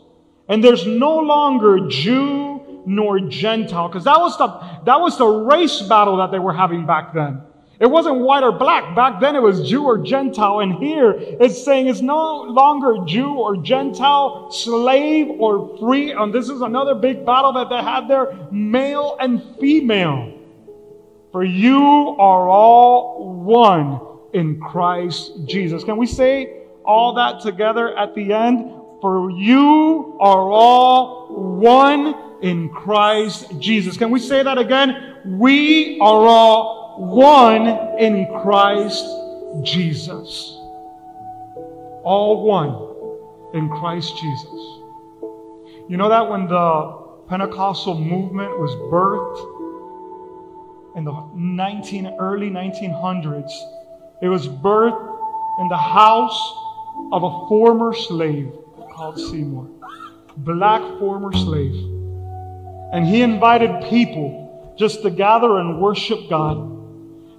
And 0.48 0.64
there's 0.64 0.86
no 0.86 1.18
longer 1.18 1.88
Jew 1.88 2.82
nor 2.86 3.20
Gentile. 3.20 3.88
Because 3.88 4.04
that 4.04 4.18
was 4.18 4.36
the, 4.38 4.46
that 4.84 5.00
was 5.00 5.18
the 5.18 5.26
race 5.26 5.82
battle 5.82 6.16
that 6.16 6.30
they 6.30 6.38
were 6.38 6.54
having 6.54 6.86
back 6.86 7.12
then. 7.12 7.42
It 7.80 7.86
wasn't 7.86 8.20
white 8.20 8.42
or 8.42 8.50
black. 8.50 8.96
Back 8.96 9.20
then 9.20 9.36
it 9.36 9.42
was 9.42 9.68
Jew 9.68 9.84
or 9.84 9.98
Gentile. 9.98 10.60
And 10.60 10.74
here 10.74 11.14
it's 11.16 11.62
saying 11.64 11.86
it's 11.86 12.00
no 12.00 12.42
longer 12.42 13.04
Jew 13.06 13.34
or 13.34 13.56
Gentile, 13.56 14.50
slave 14.50 15.28
or 15.38 15.78
free. 15.78 16.12
And 16.12 16.34
this 16.34 16.48
is 16.48 16.60
another 16.60 16.94
big 16.94 17.24
battle 17.24 17.52
that 17.52 17.68
they 17.68 17.80
had 17.80 18.08
there 18.08 18.48
male 18.50 19.16
and 19.20 19.42
female. 19.60 20.34
For 21.30 21.44
you 21.44 22.16
are 22.18 22.48
all 22.48 23.42
one 23.44 24.00
in 24.32 24.60
Christ 24.60 25.32
Jesus. 25.46 25.84
Can 25.84 25.96
we 25.98 26.06
say 26.06 26.57
all 26.88 27.12
that 27.12 27.40
together 27.40 27.96
at 27.96 28.14
the 28.14 28.32
end? 28.32 28.72
For 29.02 29.30
you 29.30 30.16
are 30.20 30.50
all 30.50 31.28
one 31.60 32.14
in 32.42 32.70
Christ 32.70 33.60
Jesus. 33.60 33.96
Can 33.96 34.10
we 34.10 34.18
say 34.18 34.42
that 34.42 34.58
again? 34.58 35.16
We 35.24 36.00
are 36.00 36.26
all 36.26 36.78
one 36.98 37.68
in 37.98 38.26
Christ 38.42 39.04
Jesus. 39.62 40.56
All 42.02 42.44
one 42.44 43.54
in 43.54 43.68
Christ 43.68 44.16
Jesus. 44.18 44.50
You 45.88 45.96
know 45.96 46.08
that 46.08 46.28
when 46.28 46.48
the 46.48 46.98
Pentecostal 47.28 47.98
movement 47.98 48.50
was 48.58 48.74
birthed 48.90 49.38
in 50.96 51.04
the 51.04 51.12
19, 51.34 52.16
early 52.18 52.50
1900s, 52.50 53.52
it 54.22 54.28
was 54.28 54.48
birthed 54.48 55.16
in 55.60 55.68
the 55.68 55.76
house 55.76 56.67
of 57.12 57.22
a 57.22 57.48
former 57.48 57.94
slave 57.94 58.52
called 58.92 59.18
Seymour, 59.18 59.68
black 60.38 60.82
former 60.98 61.32
slave. 61.32 61.74
And 62.92 63.06
he 63.06 63.22
invited 63.22 63.88
people 63.88 64.74
just 64.78 65.02
to 65.02 65.10
gather 65.10 65.58
and 65.58 65.80
worship 65.80 66.18
God. 66.30 66.56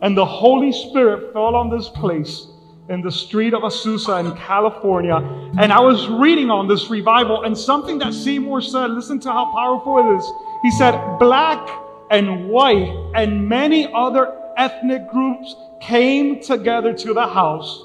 And 0.01 0.15
the 0.15 0.25
Holy 0.25 0.71
Spirit 0.71 1.33
fell 1.33 1.55
on 1.55 1.69
this 1.69 1.89
place 1.89 2.47
in 2.89 3.01
the 3.01 3.11
street 3.11 3.53
of 3.53 3.61
Azusa 3.63 4.19
in 4.25 4.35
California. 4.37 5.15
And 5.57 5.71
I 5.71 5.79
was 5.79 6.07
reading 6.07 6.49
on 6.49 6.67
this 6.67 6.89
revival, 6.89 7.43
and 7.43 7.57
something 7.57 7.99
that 7.99 8.13
Seymour 8.13 8.61
said, 8.61 8.91
listen 8.91 9.19
to 9.21 9.31
how 9.31 9.51
powerful 9.51 9.99
it 9.99 10.17
is. 10.17 10.25
He 10.63 10.71
said, 10.71 11.17
Black 11.19 11.69
and 12.09 12.49
white 12.49 13.11
and 13.15 13.47
many 13.47 13.91
other 13.93 14.35
ethnic 14.57 15.09
groups 15.09 15.55
came 15.79 16.41
together 16.41 16.93
to 16.93 17.13
the 17.13 17.27
house. 17.27 17.83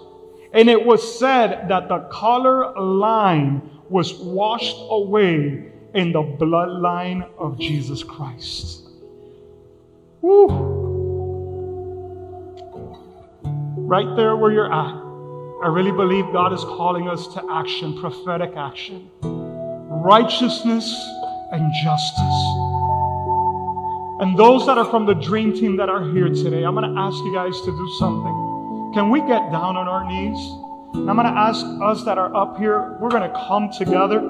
And 0.54 0.70
it 0.70 0.84
was 0.84 1.18
said 1.18 1.68
that 1.68 1.88
the 1.88 1.98
color 2.10 2.72
line 2.80 3.70
was 3.88 4.14
washed 4.14 4.76
away 4.88 5.72
in 5.94 6.12
the 6.12 6.22
bloodline 6.22 7.28
of 7.38 7.58
Jesus 7.58 8.02
Christ. 8.02 8.82
Woo. 10.22 10.84
right 13.86 14.16
there 14.16 14.34
where 14.36 14.50
you're 14.50 14.72
at, 14.72 14.94
I 15.62 15.68
really 15.68 15.92
believe 15.92 16.24
God 16.32 16.52
is 16.52 16.60
calling 16.60 17.08
us 17.08 17.26
to 17.34 17.44
action, 17.50 18.00
prophetic 18.00 18.56
action, 18.56 19.10
righteousness 19.22 20.86
and 21.52 21.70
justice. 21.84 22.40
And 24.20 24.38
those 24.38 24.66
that 24.66 24.78
are 24.78 24.86
from 24.86 25.06
the 25.06 25.14
dream 25.14 25.52
team 25.52 25.76
that 25.76 25.88
are 25.88 26.10
here 26.12 26.28
today, 26.28 26.64
I'm 26.64 26.74
going 26.74 26.92
to 26.92 27.00
ask 27.00 27.16
you 27.18 27.34
guys 27.34 27.60
to 27.60 27.70
do 27.70 27.94
something. 27.98 28.43
Can 28.94 29.10
we 29.10 29.18
get 29.22 29.50
down 29.50 29.76
on 29.76 29.88
our 29.88 30.04
knees? 30.04 30.38
And 30.94 31.10
I'm 31.10 31.16
going 31.16 31.26
to 31.26 31.36
ask 31.36 31.66
us 31.82 32.04
that 32.04 32.16
are 32.16 32.32
up 32.32 32.58
here, 32.58 32.96
we're 33.00 33.10
going 33.10 33.28
to 33.28 33.46
come 33.48 33.68
together. 33.76 34.20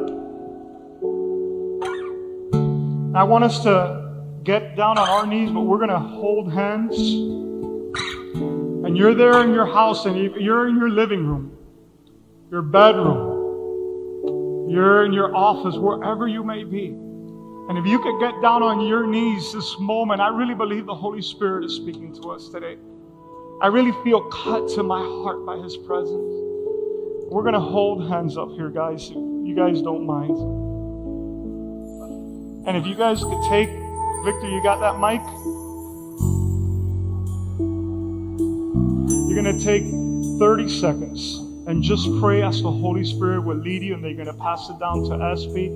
I 3.14 3.24
want 3.24 3.44
us 3.44 3.62
to 3.64 4.10
get 4.42 4.74
down 4.74 4.96
on 4.96 5.06
our 5.06 5.26
knees, 5.26 5.50
but 5.50 5.60
we're 5.60 5.76
going 5.76 5.90
to 5.90 5.98
hold 5.98 6.50
hands. 6.50 6.96
And 8.86 8.96
you're 8.96 9.14
there 9.14 9.42
in 9.42 9.52
your 9.52 9.66
house 9.66 10.06
and 10.06 10.16
you're 10.16 10.66
in 10.66 10.78
your 10.78 10.88
living 10.88 11.26
room, 11.26 11.58
your 12.50 12.62
bedroom, 12.62 14.70
you're 14.70 15.04
in 15.04 15.12
your 15.12 15.36
office, 15.36 15.76
wherever 15.76 16.26
you 16.26 16.42
may 16.42 16.64
be. 16.64 16.86
And 16.86 17.76
if 17.76 17.84
you 17.84 17.98
could 17.98 18.18
get 18.18 18.32
down 18.40 18.62
on 18.62 18.80
your 18.86 19.06
knees 19.06 19.52
this 19.52 19.76
moment, 19.78 20.22
I 20.22 20.28
really 20.28 20.54
believe 20.54 20.86
the 20.86 20.94
Holy 20.94 21.20
Spirit 21.20 21.66
is 21.66 21.74
speaking 21.74 22.14
to 22.22 22.30
us 22.30 22.48
today. 22.48 22.78
I 23.62 23.68
really 23.68 23.92
feel 24.02 24.20
cut 24.22 24.68
to 24.70 24.82
my 24.82 25.00
heart 25.00 25.46
by 25.46 25.56
His 25.58 25.76
presence. 25.76 26.44
We're 27.30 27.42
going 27.42 27.54
to 27.54 27.60
hold 27.60 28.08
hands 28.08 28.36
up 28.36 28.50
here, 28.52 28.68
guys, 28.68 29.10
if 29.10 29.16
you 29.16 29.54
guys 29.56 29.80
don't 29.80 30.04
mind. 30.06 30.36
And 32.66 32.76
if 32.76 32.86
you 32.86 32.94
guys 32.94 33.22
could 33.22 33.42
take, 33.48 33.68
Victor, 34.24 34.48
you 34.48 34.62
got 34.62 34.80
that 34.80 34.98
mic? 34.98 35.20
You're 39.28 39.42
going 39.42 39.58
to 39.58 39.64
take 39.64 39.84
30 40.38 40.68
seconds 40.68 41.38
and 41.66 41.82
just 41.82 42.08
pray 42.20 42.42
as 42.42 42.62
the 42.62 42.70
Holy 42.70 43.04
Spirit 43.04 43.42
will 43.42 43.56
lead 43.56 43.82
you, 43.82 43.94
and 43.94 44.04
then 44.04 44.14
you're 44.14 44.24
going 44.24 44.36
to 44.36 44.42
pass 44.42 44.68
it 44.68 44.78
down 44.78 45.04
to 45.04 45.14
Espy, 45.24 45.68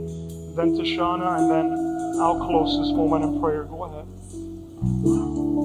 then 0.55 0.77
to 0.77 0.83
Shauna, 0.83 1.39
and 1.39 1.51
then 1.51 2.21
I'll 2.21 2.39
close 2.47 2.79
this 2.79 2.93
moment 2.95 3.25
in 3.25 3.41
prayer. 3.41 3.65
Go 3.65 3.85
ahead. 3.85 5.58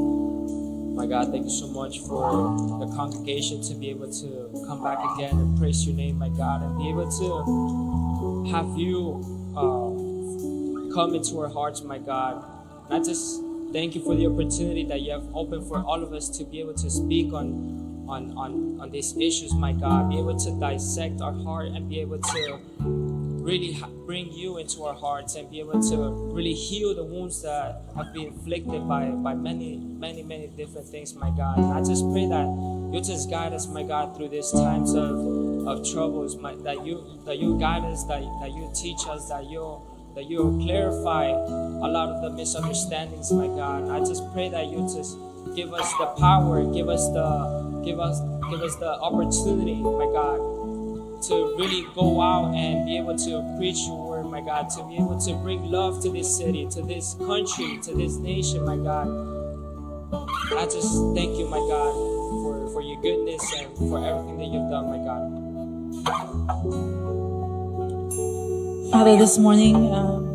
My 1.04 1.10
God, 1.10 1.32
thank 1.32 1.44
you 1.44 1.52
so 1.52 1.68
much 1.68 2.00
for 2.00 2.56
the 2.80 2.88
congregation 2.96 3.62
to 3.64 3.76
be 3.76 3.90
able 3.90 4.10
to 4.10 4.64
come 4.66 4.82
back 4.82 5.00
again 5.14 5.32
and 5.32 5.60
praise 5.60 5.86
your 5.86 5.98
name, 5.98 6.18
my 6.18 6.30
God, 6.30 6.64
and 6.64 6.78
be 6.78 6.88
able 6.88 7.12
to 7.12 8.50
have 8.50 8.78
you 8.78 9.20
uh, 9.52 10.96
come 10.96 11.14
into 11.14 11.42
our 11.42 11.50
hearts, 11.50 11.84
my 11.84 11.98
God. 11.98 12.42
Not 12.90 13.04
just 13.04 13.42
thank 13.74 13.96
you 13.96 14.02
for 14.06 14.16
the 14.16 14.28
opportunity 14.28 14.86
that 14.86 15.02
you 15.02 15.12
have 15.12 15.28
opened 15.36 15.68
for 15.68 15.80
all 15.84 16.02
of 16.02 16.14
us 16.14 16.30
to 16.38 16.46
be 16.46 16.62
able 16.62 16.76
to 16.76 16.90
speak 16.90 17.34
on 17.34 18.06
on, 18.08 18.32
on, 18.38 18.80
on 18.80 18.90
these 18.90 19.14
issues, 19.18 19.54
my 19.54 19.74
God. 19.74 20.10
Be 20.10 20.20
able 20.20 20.40
to 20.40 20.52
dissect 20.58 21.20
our 21.20 21.34
heart 21.34 21.68
and 21.68 21.90
be 21.90 22.00
able 22.00 22.20
to 22.20 23.13
really 23.44 23.78
bring 24.06 24.32
you 24.32 24.58
into 24.58 24.84
our 24.86 24.94
hearts 24.94 25.36
and 25.36 25.50
be 25.52 25.60
able 25.60 25.82
to 25.82 25.98
really 26.34 26.54
heal 26.54 26.96
the 26.96 27.04
wounds 27.04 27.42
that 27.42 27.82
have 27.96 28.14
been 28.14 28.28
inflicted 28.28 28.88
by, 28.88 29.06
by 29.08 29.34
many, 29.34 29.78
many, 29.78 30.24
many 30.24 30.48
different 30.48 30.88
things, 30.88 31.14
my 31.14 31.30
God. 31.32 31.58
And 31.58 31.74
I 31.74 31.84
just 31.84 32.10
pray 32.12 32.26
that 32.28 32.48
you 32.94 33.02
just 33.02 33.30
guide 33.30 33.54
us, 33.54 33.68
my 33.68 33.84
God, 33.84 34.16
through 34.16 34.30
these 34.30 34.52
times 34.52 34.94
of, 34.94 35.68
of 35.68 35.92
troubles, 35.92 36.38
my, 36.38 36.56
that 36.64 36.86
you 36.86 37.20
that 37.26 37.38
you 37.38 37.60
guide 37.60 37.84
us, 37.84 38.06
that, 38.06 38.22
that 38.42 38.52
you 38.52 38.72
teach 38.74 39.06
us, 39.08 39.28
that 39.30 39.46
you 39.46 39.82
that 40.16 40.30
you 40.30 40.60
clarify 40.64 41.26
a 41.28 41.90
lot 41.90 42.10
of 42.10 42.22
the 42.22 42.30
misunderstandings, 42.30 43.32
my 43.32 43.48
God. 43.48 43.90
I 43.90 44.00
just 44.00 44.32
pray 44.32 44.48
that 44.50 44.68
you 44.68 44.82
just 44.84 45.18
give 45.56 45.74
us 45.74 45.92
the 45.98 46.06
power, 46.18 46.64
give 46.72 46.88
us 46.88 47.08
the 47.10 47.82
give 47.84 48.00
us 48.00 48.22
give 48.50 48.62
us 48.62 48.76
the 48.78 48.92
opportunity, 49.00 49.82
my 49.82 50.06
God, 50.14 50.40
to 51.28 51.56
really 51.58 51.88
go 51.96 52.22
out 52.22 52.54
and 52.54 52.86
be 52.86 52.98
able 52.98 53.18
to 53.18 53.56
preach 53.58 53.80
your 53.88 54.10
word, 54.10 54.26
my 54.26 54.42
God, 54.42 54.70
to 54.72 54.84
be 54.84 54.96
able 54.96 55.18
to 55.22 55.34
bring 55.36 55.64
love 55.64 56.02
to 56.04 56.10
this 56.12 56.38
city, 56.38 56.68
to 56.72 56.82
this 56.82 57.16
country, 57.16 57.80
to 57.84 57.96
this 57.96 58.18
nation, 58.18 58.66
my 58.66 58.76
God. 58.76 59.08
I 60.58 60.66
just 60.66 60.92
thank 61.16 61.38
you, 61.40 61.48
my 61.48 61.58
God, 61.58 61.94
for, 62.44 62.70
for 62.74 62.82
your 62.82 63.02
goodness 63.02 63.42
and 63.58 63.78
for 63.78 64.06
everything 64.06 64.38
that 64.38 64.48
you've 64.48 64.70
done, 64.70 64.90
my 64.90 64.98
God. 64.98 65.44
Father, 68.92 69.18
this 69.18 69.38
morning, 69.38 69.76
um, 69.94 70.30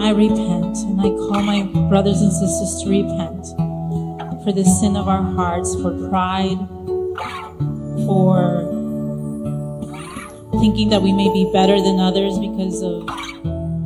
I 0.00 0.10
repent 0.10 0.76
and 0.78 1.00
I 1.00 1.10
call 1.10 1.42
my 1.42 1.64
brothers 1.88 2.22
and 2.22 2.32
sisters 2.32 2.82
to 2.84 2.90
repent 2.90 3.44
for 4.44 4.52
the 4.52 4.64
sin 4.64 4.96
of 4.96 5.08
our 5.08 5.22
hearts, 5.22 5.74
for 5.74 6.08
pride, 6.08 6.58
for 8.06 8.66
thinking 10.60 10.90
that 10.90 11.00
we 11.00 11.12
may 11.12 11.32
be 11.32 11.50
better 11.52 11.80
than 11.80 11.98
others 11.98 12.38
because 12.38 12.82
of 12.82 13.06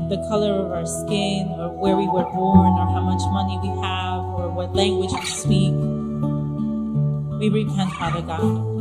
the 0.08 0.16
color 0.28 0.52
of 0.52 0.72
our 0.72 0.86
skin 0.86 1.48
or 1.58 1.70
where 1.70 1.96
we 1.96 2.06
were 2.08 2.24
born 2.24 2.72
or 2.78 2.86
how 2.92 3.00
much 3.00 3.22
money 3.32 3.58
we 3.62 3.68
have 3.80 4.24
or 4.24 4.50
what 4.50 4.74
language 4.74 5.10
we 5.12 5.26
speak. 5.26 5.72
We 7.40 7.48
repent, 7.48 7.92
Father 7.92 8.22
God. 8.22 8.74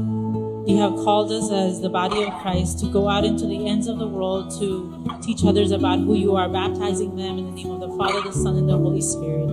You 0.68 0.78
have 0.78 0.94
called 1.04 1.32
us 1.32 1.52
as 1.52 1.82
the 1.82 1.90
body 1.90 2.24
of 2.24 2.34
Christ 2.42 2.80
to 2.80 2.88
go 2.88 3.10
out 3.10 3.26
into 3.26 3.46
the 3.46 3.68
ends 3.68 3.88
of 3.88 4.00
the 4.00 4.08
world 4.08 4.58
to 4.60 5.20
teach 5.22 5.44
others 5.44 5.72
about 5.72 6.00
who 6.00 6.16
you 6.16 6.36
are, 6.36 6.48
baptizing 6.48 7.16
them 7.16 7.38
in 7.38 7.46
the 7.46 7.52
name 7.52 7.70
of 7.70 7.82
the 7.82 7.90
Father, 7.98 8.22
the 8.22 8.32
Son, 8.32 8.58
and 8.58 8.70
the 8.70 8.78
Holy 8.78 9.02
Spirit. 9.02 9.50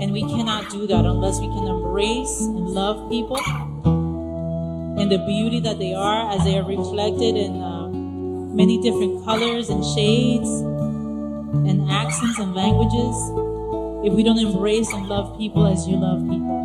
And 0.00 0.12
we 0.12 0.20
cannot 0.20 0.70
do 0.70 0.86
that 0.86 1.04
unless 1.04 1.40
we 1.40 1.46
can 1.48 1.66
embrace 1.66 2.40
and 2.40 2.68
love 2.68 3.08
people 3.10 3.40
and 4.98 5.12
the 5.12 5.18
beauty 5.18 5.60
that 5.60 5.78
they 5.78 5.94
are 5.94 6.30
as 6.32 6.42
they 6.44 6.58
are 6.58 6.64
reflected 6.64 7.36
in 7.36 7.62
uh, 7.62 7.86
many 7.88 8.82
different 8.82 9.24
colors 9.24 9.70
and 9.70 9.84
shades 9.84 10.48
and 10.50 11.88
accents 11.88 12.38
and 12.40 12.52
languages 12.52 13.14
if 14.04 14.12
we 14.12 14.24
don't 14.24 14.38
embrace 14.38 14.92
and 14.92 15.06
love 15.06 15.38
people 15.38 15.66
as 15.66 15.86
you 15.86 15.96
love 15.96 16.18
people. 16.22 16.58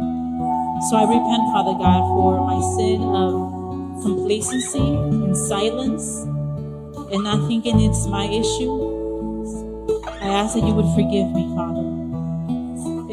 So 0.89 0.97
I 0.97 1.03
repent, 1.03 1.43
Father 1.53 1.77
God, 1.77 2.01
for 2.09 2.41
my 2.43 2.59
sin 2.75 3.01
of 3.03 4.01
complacency 4.01 4.79
and 4.79 5.37
silence 5.37 6.23
and 7.13 7.23
not 7.23 7.47
thinking 7.47 7.81
it's 7.81 8.07
my 8.07 8.25
issue. 8.25 8.73
I 10.21 10.27
ask 10.41 10.55
that 10.55 10.63
you 10.65 10.73
would 10.73 10.89
forgive 10.95 11.29
me, 11.31 11.53
Father, 11.55 11.85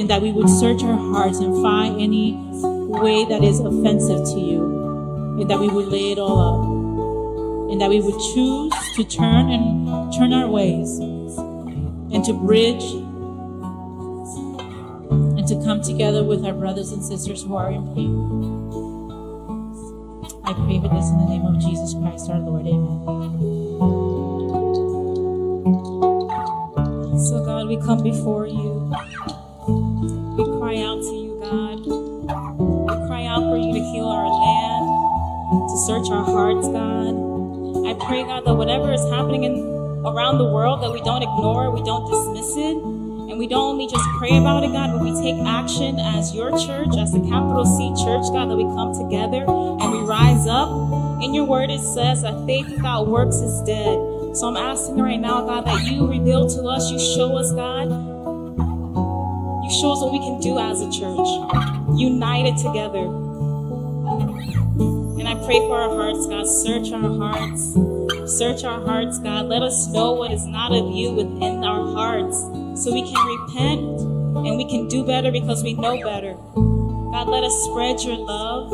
and 0.01 0.09
that 0.09 0.23
we 0.23 0.33
would 0.33 0.49
search 0.49 0.83
our 0.83 0.97
hearts 0.97 1.41
and 1.41 1.63
find 1.63 2.01
any 2.01 2.33
way 2.89 3.27
that 3.27 3.45
is 3.45 3.61
offensive 3.61 4.25
to 4.33 4.41
you 4.41 4.80
and 5.41 5.49
that 5.51 5.59
we 5.59 5.69
would 5.69 5.89
lay 5.89 6.13
it 6.13 6.19
all 6.19 6.39
up, 6.39 6.61
and 7.73 7.81
that 7.81 7.89
we 7.89 8.01
would 8.01 8.21
choose 8.35 8.73
to 8.97 9.05
turn 9.05 9.51
and 9.51 10.13
turn 10.13 10.33
our 10.33 10.49
ways, 10.49 10.99
and 10.99 12.25
to 12.25 12.33
bridge, 12.33 12.85
and 15.39 15.47
to 15.49 15.55
come 15.65 15.81
together 15.83 16.23
with 16.23 16.45
our 16.45 16.53
brothers 16.53 16.93
and 16.93 17.03
sisters 17.03 17.43
who 17.43 17.57
are 17.57 17.71
in 17.71 17.87
pain. 17.95 18.13
I 20.45 20.53
pray 20.53 20.81
for 20.81 20.89
this 20.89 21.09
in 21.11 21.19
the 21.19 21.27
name 21.27 21.47
of 21.47 21.59
Jesus 21.61 21.95
Christ 21.95 22.29
our 22.29 22.39
Lord. 22.39 22.67
Amen. 22.67 23.01
So, 27.19 27.45
God, 27.45 27.69
we 27.69 27.77
come 27.77 28.03
before 28.03 28.47
you. 28.47 28.91
We 30.37 30.45
cry 30.59 30.77
out 30.83 31.01
to 31.03 31.15
you, 31.15 31.20
search 35.87 36.11
our 36.11 36.25
hearts, 36.25 36.69
God. 36.69 37.15
I 37.89 37.95
pray, 38.07 38.23
God, 38.23 38.45
that 38.45 38.55
whatever 38.55 38.93
is 38.93 39.03
happening 39.09 39.45
in, 39.45 39.55
around 40.05 40.39
the 40.39 40.49
world, 40.49 40.83
that 40.83 40.93
we 40.93 41.01
don't 41.01 41.23
ignore 41.23 41.71
we 41.71 41.83
don't 41.83 42.05
dismiss 42.11 42.57
it, 42.57 42.77
and 42.77 43.39
we 43.39 43.47
don't 43.47 43.73
only 43.73 43.87
just 43.87 44.05
pray 44.19 44.37
about 44.37 44.65
it, 44.65 44.73
God, 44.73 44.93
but 44.93 45.03
we 45.03 45.13
take 45.23 45.37
action 45.47 45.99
as 45.99 46.35
your 46.35 46.51
church, 46.51 46.93
as 46.99 47.13
the 47.13 47.21
capital 47.21 47.65
C 47.65 47.89
church, 48.05 48.27
God, 48.33 48.51
that 48.51 48.57
we 48.57 48.65
come 48.65 48.93
together 48.93 49.45
and 49.49 49.93
we 49.93 50.01
rise 50.01 50.47
up. 50.47 50.69
In 51.23 51.33
your 51.33 51.45
word, 51.45 51.71
it 51.71 51.81
says 51.81 52.23
that 52.23 52.35
faith 52.47 52.69
without 52.69 53.07
works 53.07 53.37
is 53.37 53.63
dead. 53.63 53.97
So 54.37 54.49
I'm 54.49 54.57
asking 54.57 54.99
right 54.99 55.21
now, 55.21 55.47
God, 55.47 55.67
that 55.67 55.85
you 55.85 56.07
reveal 56.07 56.49
to 56.51 56.63
us, 56.65 56.91
you 56.91 56.99
show 56.99 57.37
us, 57.37 57.53
God, 57.53 57.89
you 57.89 59.71
show 59.81 59.93
us 59.93 60.01
what 60.03 60.13
we 60.13 60.19
can 60.19 60.41
do 60.41 60.59
as 60.59 60.83
a 60.83 60.91
church, 60.91 61.29
united 61.97 62.57
together. 62.59 63.30
Pray 65.51 65.67
for 65.67 65.81
our 65.81 65.97
hearts, 65.97 66.29
God. 66.29 66.47
Search 66.47 66.93
our 66.93 67.19
hearts. 67.19 67.75
Search 68.39 68.63
our 68.63 68.87
hearts, 68.87 69.19
God. 69.19 69.47
Let 69.47 69.63
us 69.63 69.89
know 69.89 70.13
what 70.13 70.31
is 70.31 70.47
not 70.47 70.71
of 70.71 70.95
you 70.95 71.11
within 71.11 71.65
our 71.65 71.93
hearts 71.93 72.39
so 72.81 72.93
we 72.93 73.03
can 73.03 73.27
repent 73.27 74.01
and 74.47 74.57
we 74.57 74.65
can 74.71 74.87
do 74.87 75.05
better 75.05 75.33
because 75.33 75.65
we 75.65 75.75
know 75.75 76.01
better. 76.05 76.35
God, 76.55 77.27
let 77.27 77.43
us 77.43 77.53
spread 77.65 78.01
your 78.01 78.17
love. 78.19 78.71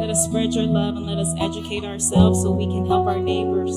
Let 0.00 0.08
us 0.08 0.24
spread 0.24 0.54
your 0.54 0.64
love 0.64 0.96
and 0.96 1.04
let 1.04 1.18
us 1.18 1.34
educate 1.38 1.84
ourselves 1.84 2.40
so 2.40 2.50
we 2.50 2.64
can 2.64 2.86
help 2.86 3.06
our 3.06 3.18
neighbors. 3.18 3.76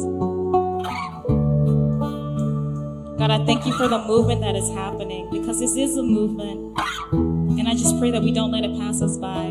God, 3.19 3.29
I 3.29 3.43
thank 3.45 3.65
you 3.65 3.73
for 3.73 3.89
the 3.89 4.01
movement 4.07 4.39
that 4.39 4.55
is 4.55 4.69
happening 4.69 5.29
because 5.29 5.59
this 5.59 5.75
is 5.75 5.97
a 5.97 6.01
movement. 6.01 6.79
And 7.11 7.67
I 7.67 7.73
just 7.73 7.99
pray 7.99 8.09
that 8.11 8.23
we 8.23 8.31
don't 8.31 8.51
let 8.51 8.63
it 8.63 8.73
pass 8.79 9.01
us 9.01 9.17
by, 9.17 9.50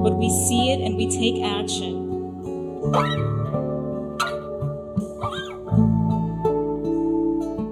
but 0.00 0.16
we 0.16 0.30
see 0.30 0.72
it 0.72 0.80
and 0.80 0.96
we 0.96 1.06
take 1.10 1.42
action. 1.42 2.10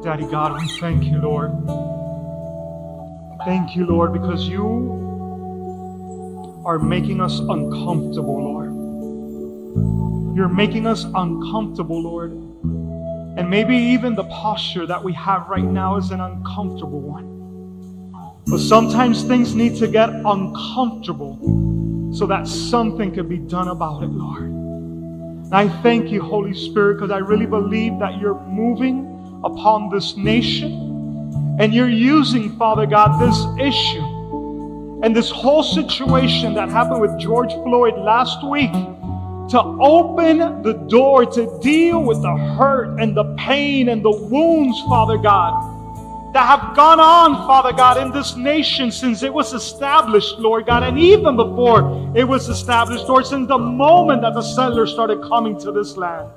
Daddy 0.02 0.26
God, 0.26 0.60
we 0.60 0.68
thank 0.80 1.04
you, 1.04 1.20
Lord. 1.20 1.52
Thank 3.44 3.76
you, 3.76 3.86
Lord, 3.86 4.12
because 4.12 4.48
you 4.48 4.98
are 6.66 6.78
making 6.78 7.20
us 7.20 7.38
uncomfortable, 7.38 8.42
Lord. 8.42 8.70
You're 10.36 10.48
making 10.48 10.86
us 10.86 11.04
uncomfortable, 11.04 12.02
Lord. 12.02 12.32
And 13.38 13.48
maybe 13.48 13.76
even 13.76 14.14
the 14.14 14.24
posture 14.24 14.86
that 14.86 15.02
we 15.02 15.12
have 15.14 15.48
right 15.48 15.64
now 15.64 15.96
is 15.96 16.10
an 16.10 16.20
uncomfortable 16.20 17.00
one. 17.00 17.30
But 18.46 18.58
sometimes 18.58 19.22
things 19.22 19.54
need 19.54 19.76
to 19.76 19.86
get 19.86 20.10
uncomfortable 20.10 21.38
so 22.12 22.26
that 22.26 22.46
something 22.46 23.12
could 23.12 23.28
be 23.28 23.38
done 23.38 23.68
about 23.68 24.02
it, 24.02 24.10
Lord. 24.10 24.42
And 24.42 25.54
I 25.54 25.68
thank 25.82 26.10
you, 26.10 26.22
Holy 26.22 26.54
Spirit, 26.54 26.94
because 26.94 27.10
I 27.10 27.18
really 27.18 27.46
believe 27.46 27.98
that 27.98 28.20
you're 28.20 28.40
moving 28.46 29.40
upon 29.44 29.90
this 29.90 30.16
nation 30.16 31.56
and 31.58 31.74
you're 31.74 31.88
using, 31.88 32.56
Father 32.56 32.86
God, 32.86 33.20
this 33.20 33.36
issue 33.60 35.00
and 35.02 35.16
this 35.16 35.30
whole 35.30 35.62
situation 35.62 36.54
that 36.54 36.68
happened 36.68 37.00
with 37.00 37.18
George 37.18 37.52
Floyd 37.52 37.96
last 37.96 38.46
week 38.46 38.72
to 39.50 39.60
open 39.80 40.62
the 40.62 40.74
door 40.88 41.26
to 41.26 41.58
deal 41.60 42.02
with 42.02 42.22
the 42.22 42.36
hurt 42.36 43.00
and 43.00 43.16
the 43.16 43.24
pain 43.36 43.88
and 43.88 44.04
the 44.04 44.10
wounds, 44.10 44.80
Father 44.82 45.18
God, 45.18 45.69
that 46.32 46.46
have 46.46 46.76
gone 46.76 47.00
on, 47.00 47.46
Father 47.46 47.72
God, 47.72 47.96
in 47.96 48.12
this 48.12 48.36
nation 48.36 48.92
since 48.92 49.22
it 49.22 49.32
was 49.32 49.52
established, 49.52 50.38
Lord 50.38 50.66
God, 50.66 50.84
and 50.84 50.98
even 50.98 51.34
before 51.34 52.12
it 52.14 52.24
was 52.24 52.48
established, 52.48 53.04
Lord, 53.08 53.26
since 53.26 53.48
the 53.48 53.58
moment 53.58 54.22
that 54.22 54.34
the 54.34 54.42
settlers 54.42 54.92
started 54.92 55.22
coming 55.22 55.58
to 55.60 55.72
this 55.72 55.96
land. 55.96 56.30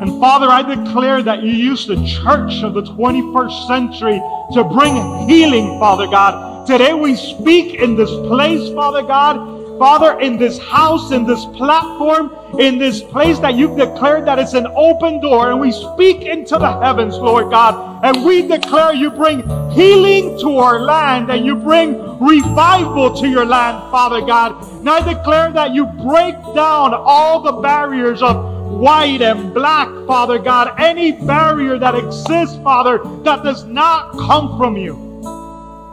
And 0.00 0.20
Father, 0.20 0.48
I 0.48 0.62
declare 0.62 1.22
that 1.22 1.42
you 1.42 1.52
use 1.52 1.86
the 1.86 1.96
church 2.04 2.64
of 2.64 2.74
the 2.74 2.82
21st 2.82 3.68
century 3.68 4.20
to 4.54 4.64
bring 4.64 5.28
healing, 5.28 5.78
Father 5.78 6.06
God. 6.06 6.66
Today 6.66 6.94
we 6.94 7.14
speak 7.14 7.74
in 7.74 7.94
this 7.94 8.10
place, 8.10 8.74
Father 8.74 9.02
God, 9.02 9.53
Father, 9.78 10.20
in 10.20 10.38
this 10.38 10.58
house, 10.58 11.10
in 11.10 11.26
this 11.26 11.44
platform, 11.46 12.30
in 12.60 12.78
this 12.78 13.02
place 13.02 13.40
that 13.40 13.54
you've 13.54 13.76
declared 13.76 14.24
that 14.26 14.38
it's 14.38 14.54
an 14.54 14.66
open 14.76 15.20
door, 15.20 15.50
and 15.50 15.60
we 15.60 15.72
speak 15.72 16.22
into 16.22 16.56
the 16.56 16.80
heavens, 16.80 17.16
Lord 17.16 17.50
God, 17.50 18.04
and 18.04 18.24
we 18.24 18.46
declare 18.46 18.94
you 18.94 19.10
bring 19.10 19.40
healing 19.70 20.38
to 20.40 20.58
our 20.58 20.80
land 20.80 21.30
and 21.30 21.44
you 21.44 21.56
bring 21.56 21.98
revival 22.20 23.14
to 23.14 23.28
your 23.28 23.44
land, 23.44 23.90
Father 23.90 24.20
God. 24.20 24.62
And 24.78 24.88
I 24.88 25.12
declare 25.12 25.50
that 25.52 25.74
you 25.74 25.86
break 25.86 26.36
down 26.54 26.94
all 26.94 27.40
the 27.40 27.52
barriers 27.60 28.22
of 28.22 28.54
white 28.70 29.22
and 29.22 29.52
black, 29.52 29.88
Father 30.06 30.38
God, 30.38 30.78
any 30.78 31.12
barrier 31.12 31.78
that 31.78 31.96
exists, 31.96 32.56
Father, 32.62 32.98
that 33.24 33.42
does 33.42 33.64
not 33.64 34.12
come 34.12 34.56
from 34.56 34.76
you. 34.76 34.94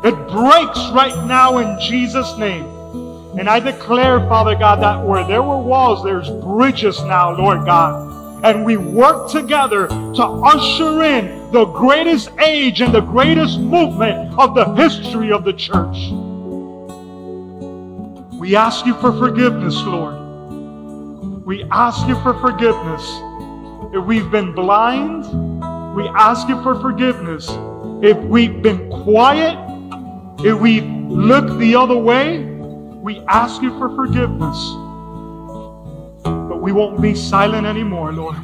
It 0.03 0.15
breaks 0.29 0.79
right 0.93 1.25
now 1.27 1.57
in 1.57 1.79
Jesus' 1.79 2.37
name. 2.37 2.80
And 3.37 3.47
I 3.47 3.59
declare, 3.59 4.19
Father 4.27 4.55
God, 4.55 4.81
that 4.81 5.05
where 5.05 5.25
there 5.25 5.41
were 5.41 5.57
walls, 5.57 6.03
there's 6.03 6.29
bridges 6.29 7.01
now, 7.03 7.35
Lord 7.37 7.65
God. 7.65 8.43
And 8.43 8.65
we 8.65 8.75
work 8.75 9.29
together 9.29 9.87
to 9.87 10.23
usher 10.23 11.03
in 11.03 11.51
the 11.51 11.65
greatest 11.65 12.29
age 12.39 12.81
and 12.81 12.93
the 12.93 13.01
greatest 13.01 13.59
movement 13.59 14.37
of 14.37 14.53
the 14.53 14.65
history 14.73 15.31
of 15.31 15.45
the 15.45 15.53
church. 15.53 16.09
We 18.37 18.55
ask 18.55 18.85
you 18.85 18.95
for 18.95 19.13
forgiveness, 19.13 19.75
Lord. 19.83 21.45
We 21.45 21.63
ask 21.71 22.07
you 22.07 22.15
for 22.23 22.33
forgiveness. 22.41 23.01
If 23.93 24.03
we've 24.03 24.29
been 24.29 24.53
blind, 24.53 25.25
we 25.95 26.07
ask 26.09 26.49
you 26.49 26.61
for 26.63 26.79
forgiveness. 26.81 27.47
If 28.01 28.17
we've 28.17 28.61
been 28.61 28.89
quiet, 28.89 29.57
if 30.43 30.59
we 30.59 30.81
look 30.81 31.59
the 31.59 31.75
other 31.75 31.97
way, 31.97 32.50
we 33.01 33.19
ask 33.27 33.61
you 33.61 33.77
for 33.79 33.95
forgiveness. 33.95 34.57
But 36.23 36.61
we 36.61 36.71
won't 36.71 37.01
be 37.01 37.15
silent 37.15 37.65
anymore, 37.65 38.13
Lord. 38.13 38.37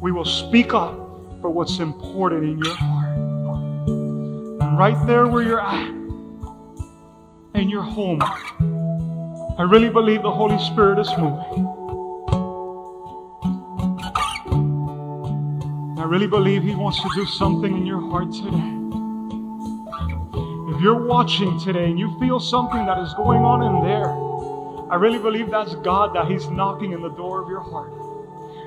We 0.00 0.10
will 0.10 0.24
speak 0.24 0.74
up 0.74 0.94
for 1.40 1.50
what's 1.50 1.78
important 1.78 2.44
in 2.44 2.58
your 2.58 2.74
heart. 2.74 3.18
And 3.18 4.76
right 4.76 5.06
there 5.06 5.26
where 5.28 5.42
you're 5.42 5.60
at, 5.60 5.88
in 7.54 7.68
your 7.68 7.82
home, 7.82 8.22
I 8.22 9.62
really 9.62 9.88
believe 9.88 10.22
the 10.22 10.30
Holy 10.30 10.58
Spirit 10.58 10.98
is 10.98 11.10
moving. 11.18 11.66
I 15.98 16.04
really 16.04 16.26
believe 16.26 16.62
He 16.64 16.74
wants 16.74 17.00
to 17.02 17.08
do 17.14 17.24
something 17.26 17.76
in 17.76 17.86
your 17.86 18.00
heart 18.00 18.32
today. 18.32 18.79
If 20.80 20.84
you're 20.84 20.94
watching 20.94 21.60
today 21.60 21.90
and 21.90 21.98
you 21.98 22.18
feel 22.18 22.40
something 22.40 22.86
that 22.86 22.98
is 23.00 23.12
going 23.12 23.42
on 23.42 23.62
in 23.62 23.84
there, 23.84 24.08
I 24.90 24.94
really 24.94 25.18
believe 25.18 25.50
that's 25.50 25.74
God 25.74 26.16
that 26.16 26.26
He's 26.26 26.48
knocking 26.48 26.92
in 26.92 27.02
the 27.02 27.10
door 27.10 27.42
of 27.42 27.50
your 27.50 27.60
heart. 27.60 27.92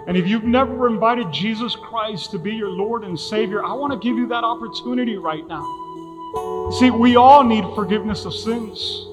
And 0.06 0.16
if 0.16 0.28
you've 0.28 0.44
never 0.44 0.86
invited 0.86 1.32
Jesus 1.32 1.76
Christ 1.76 2.30
to 2.30 2.38
be 2.38 2.54
your 2.54 2.70
Lord 2.70 3.04
and 3.04 3.20
Savior, 3.20 3.66
I 3.66 3.74
want 3.74 3.94
to 3.94 3.98
give 3.98 4.16
you 4.16 4.28
that 4.28 4.44
opportunity 4.44 5.18
right 5.18 5.42
now. 5.48 6.70
See, 6.78 6.92
we 6.92 7.16
all 7.16 7.44
need 7.44 7.66
forgiveness 7.74 8.26
of 8.26 8.36
sins. 8.36 9.08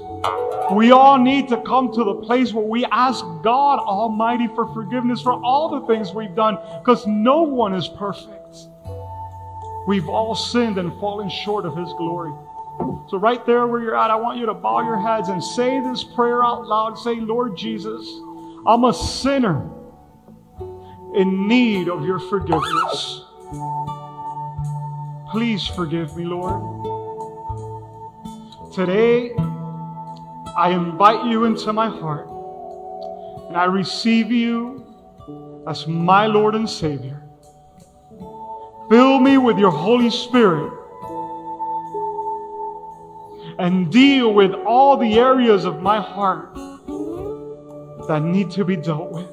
We 0.70 0.90
all 0.90 1.16
need 1.16 1.48
to 1.48 1.57
come 1.62 1.94
to 1.94 2.05
the 2.05 2.16
place 2.16 2.53
where 2.53 2.66
we 2.66 2.84
ask 2.84 3.24
God 3.42 3.78
Almighty 3.78 4.46
for 4.48 4.70
forgiveness 4.74 5.22
for 5.22 5.42
all 5.42 5.80
the 5.80 5.86
things 5.86 6.12
we've 6.12 6.34
done 6.34 6.59
because 6.80 7.07
no 7.07 7.40
one 7.40 7.74
is 7.74 7.88
perfect. 7.88 8.68
We've 9.88 10.11
all 10.11 10.34
sinned 10.34 10.76
and 10.76 10.92
fallen 11.01 11.30
short 11.30 11.64
of 11.64 11.74
His 11.74 11.94
glory. 11.94 12.34
So, 13.09 13.18
right 13.18 13.45
there 13.45 13.66
where 13.66 13.83
you're 13.83 13.97
at, 13.97 14.11
I 14.11 14.16
want 14.16 14.39
you 14.39 14.47
to 14.47 14.55
bow 14.55 14.81
your 14.83 15.01
heads 15.01 15.28
and 15.28 15.43
say 15.43 15.81
this 15.81 16.05
prayer 16.05 16.45
out 16.45 16.66
loud. 16.66 16.97
Say, 16.97 17.16
Lord 17.16 17.57
Jesus, 17.57 18.07
I'm 18.66 18.85
a 18.85 18.95
sinner 18.95 19.68
in 21.14 21.49
need 21.49 21.89
of 21.89 22.05
your 22.05 22.20
forgiveness. 22.20 23.24
Please 25.31 25.66
forgive 25.66 26.16
me, 26.16 26.24
Lord. 26.24 26.61
Today, 28.72 29.33
I 30.57 30.70
invite 30.70 31.26
you 31.26 31.45
into 31.45 31.72
my 31.72 31.89
heart 31.89 32.28
and 33.49 33.57
I 33.57 33.64
receive 33.64 34.31
you 34.31 34.85
as 35.66 35.87
my 35.87 36.26
Lord 36.26 36.55
and 36.55 36.68
Savior. 36.68 37.22
Fill 38.89 39.18
me 39.18 39.39
with 39.39 39.59
your 39.59 39.70
Holy 39.70 40.11
Spirit 40.11 40.72
and 43.61 43.93
deal 43.93 44.33
with 44.33 44.53
all 44.55 44.97
the 44.97 45.19
areas 45.19 45.67
of 45.67 45.83
my 45.83 46.01
heart 46.01 46.55
that 48.09 48.23
need 48.23 48.51
to 48.51 48.65
be 48.65 48.75
dealt 48.75 49.13
with. 49.13 49.29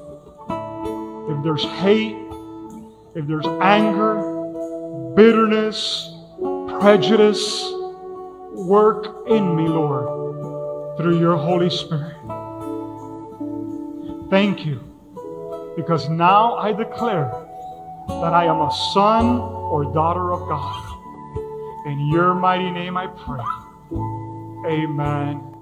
If 1.30 1.44
there's 1.44 1.64
hate, 1.64 2.18
if 3.16 3.26
there's 3.26 3.48
anger, 3.62 5.14
bitterness, 5.16 6.14
prejudice, 6.80 7.72
work 8.52 9.30
in 9.30 9.56
me, 9.56 9.68
Lord, 9.68 10.98
through 10.98 11.20
your 11.20 11.38
Holy 11.38 11.70
Spirit. 11.70 12.18
Thank 14.30 14.66
you, 14.66 14.82
because 15.78 16.10
now 16.10 16.56
I 16.56 16.74
declare 16.74 17.32
that 18.10 18.34
I 18.34 18.44
am 18.46 18.60
a 18.60 18.72
son 18.94 19.40
or 19.40 19.86
daughter 19.94 20.34
of 20.34 20.48
God. 20.50 20.84
In 21.86 22.10
your 22.12 22.36
mighty 22.36 22.70
name 22.70 22.98
I 22.98 23.08
pray. 23.08 23.40
Amen 24.68 25.57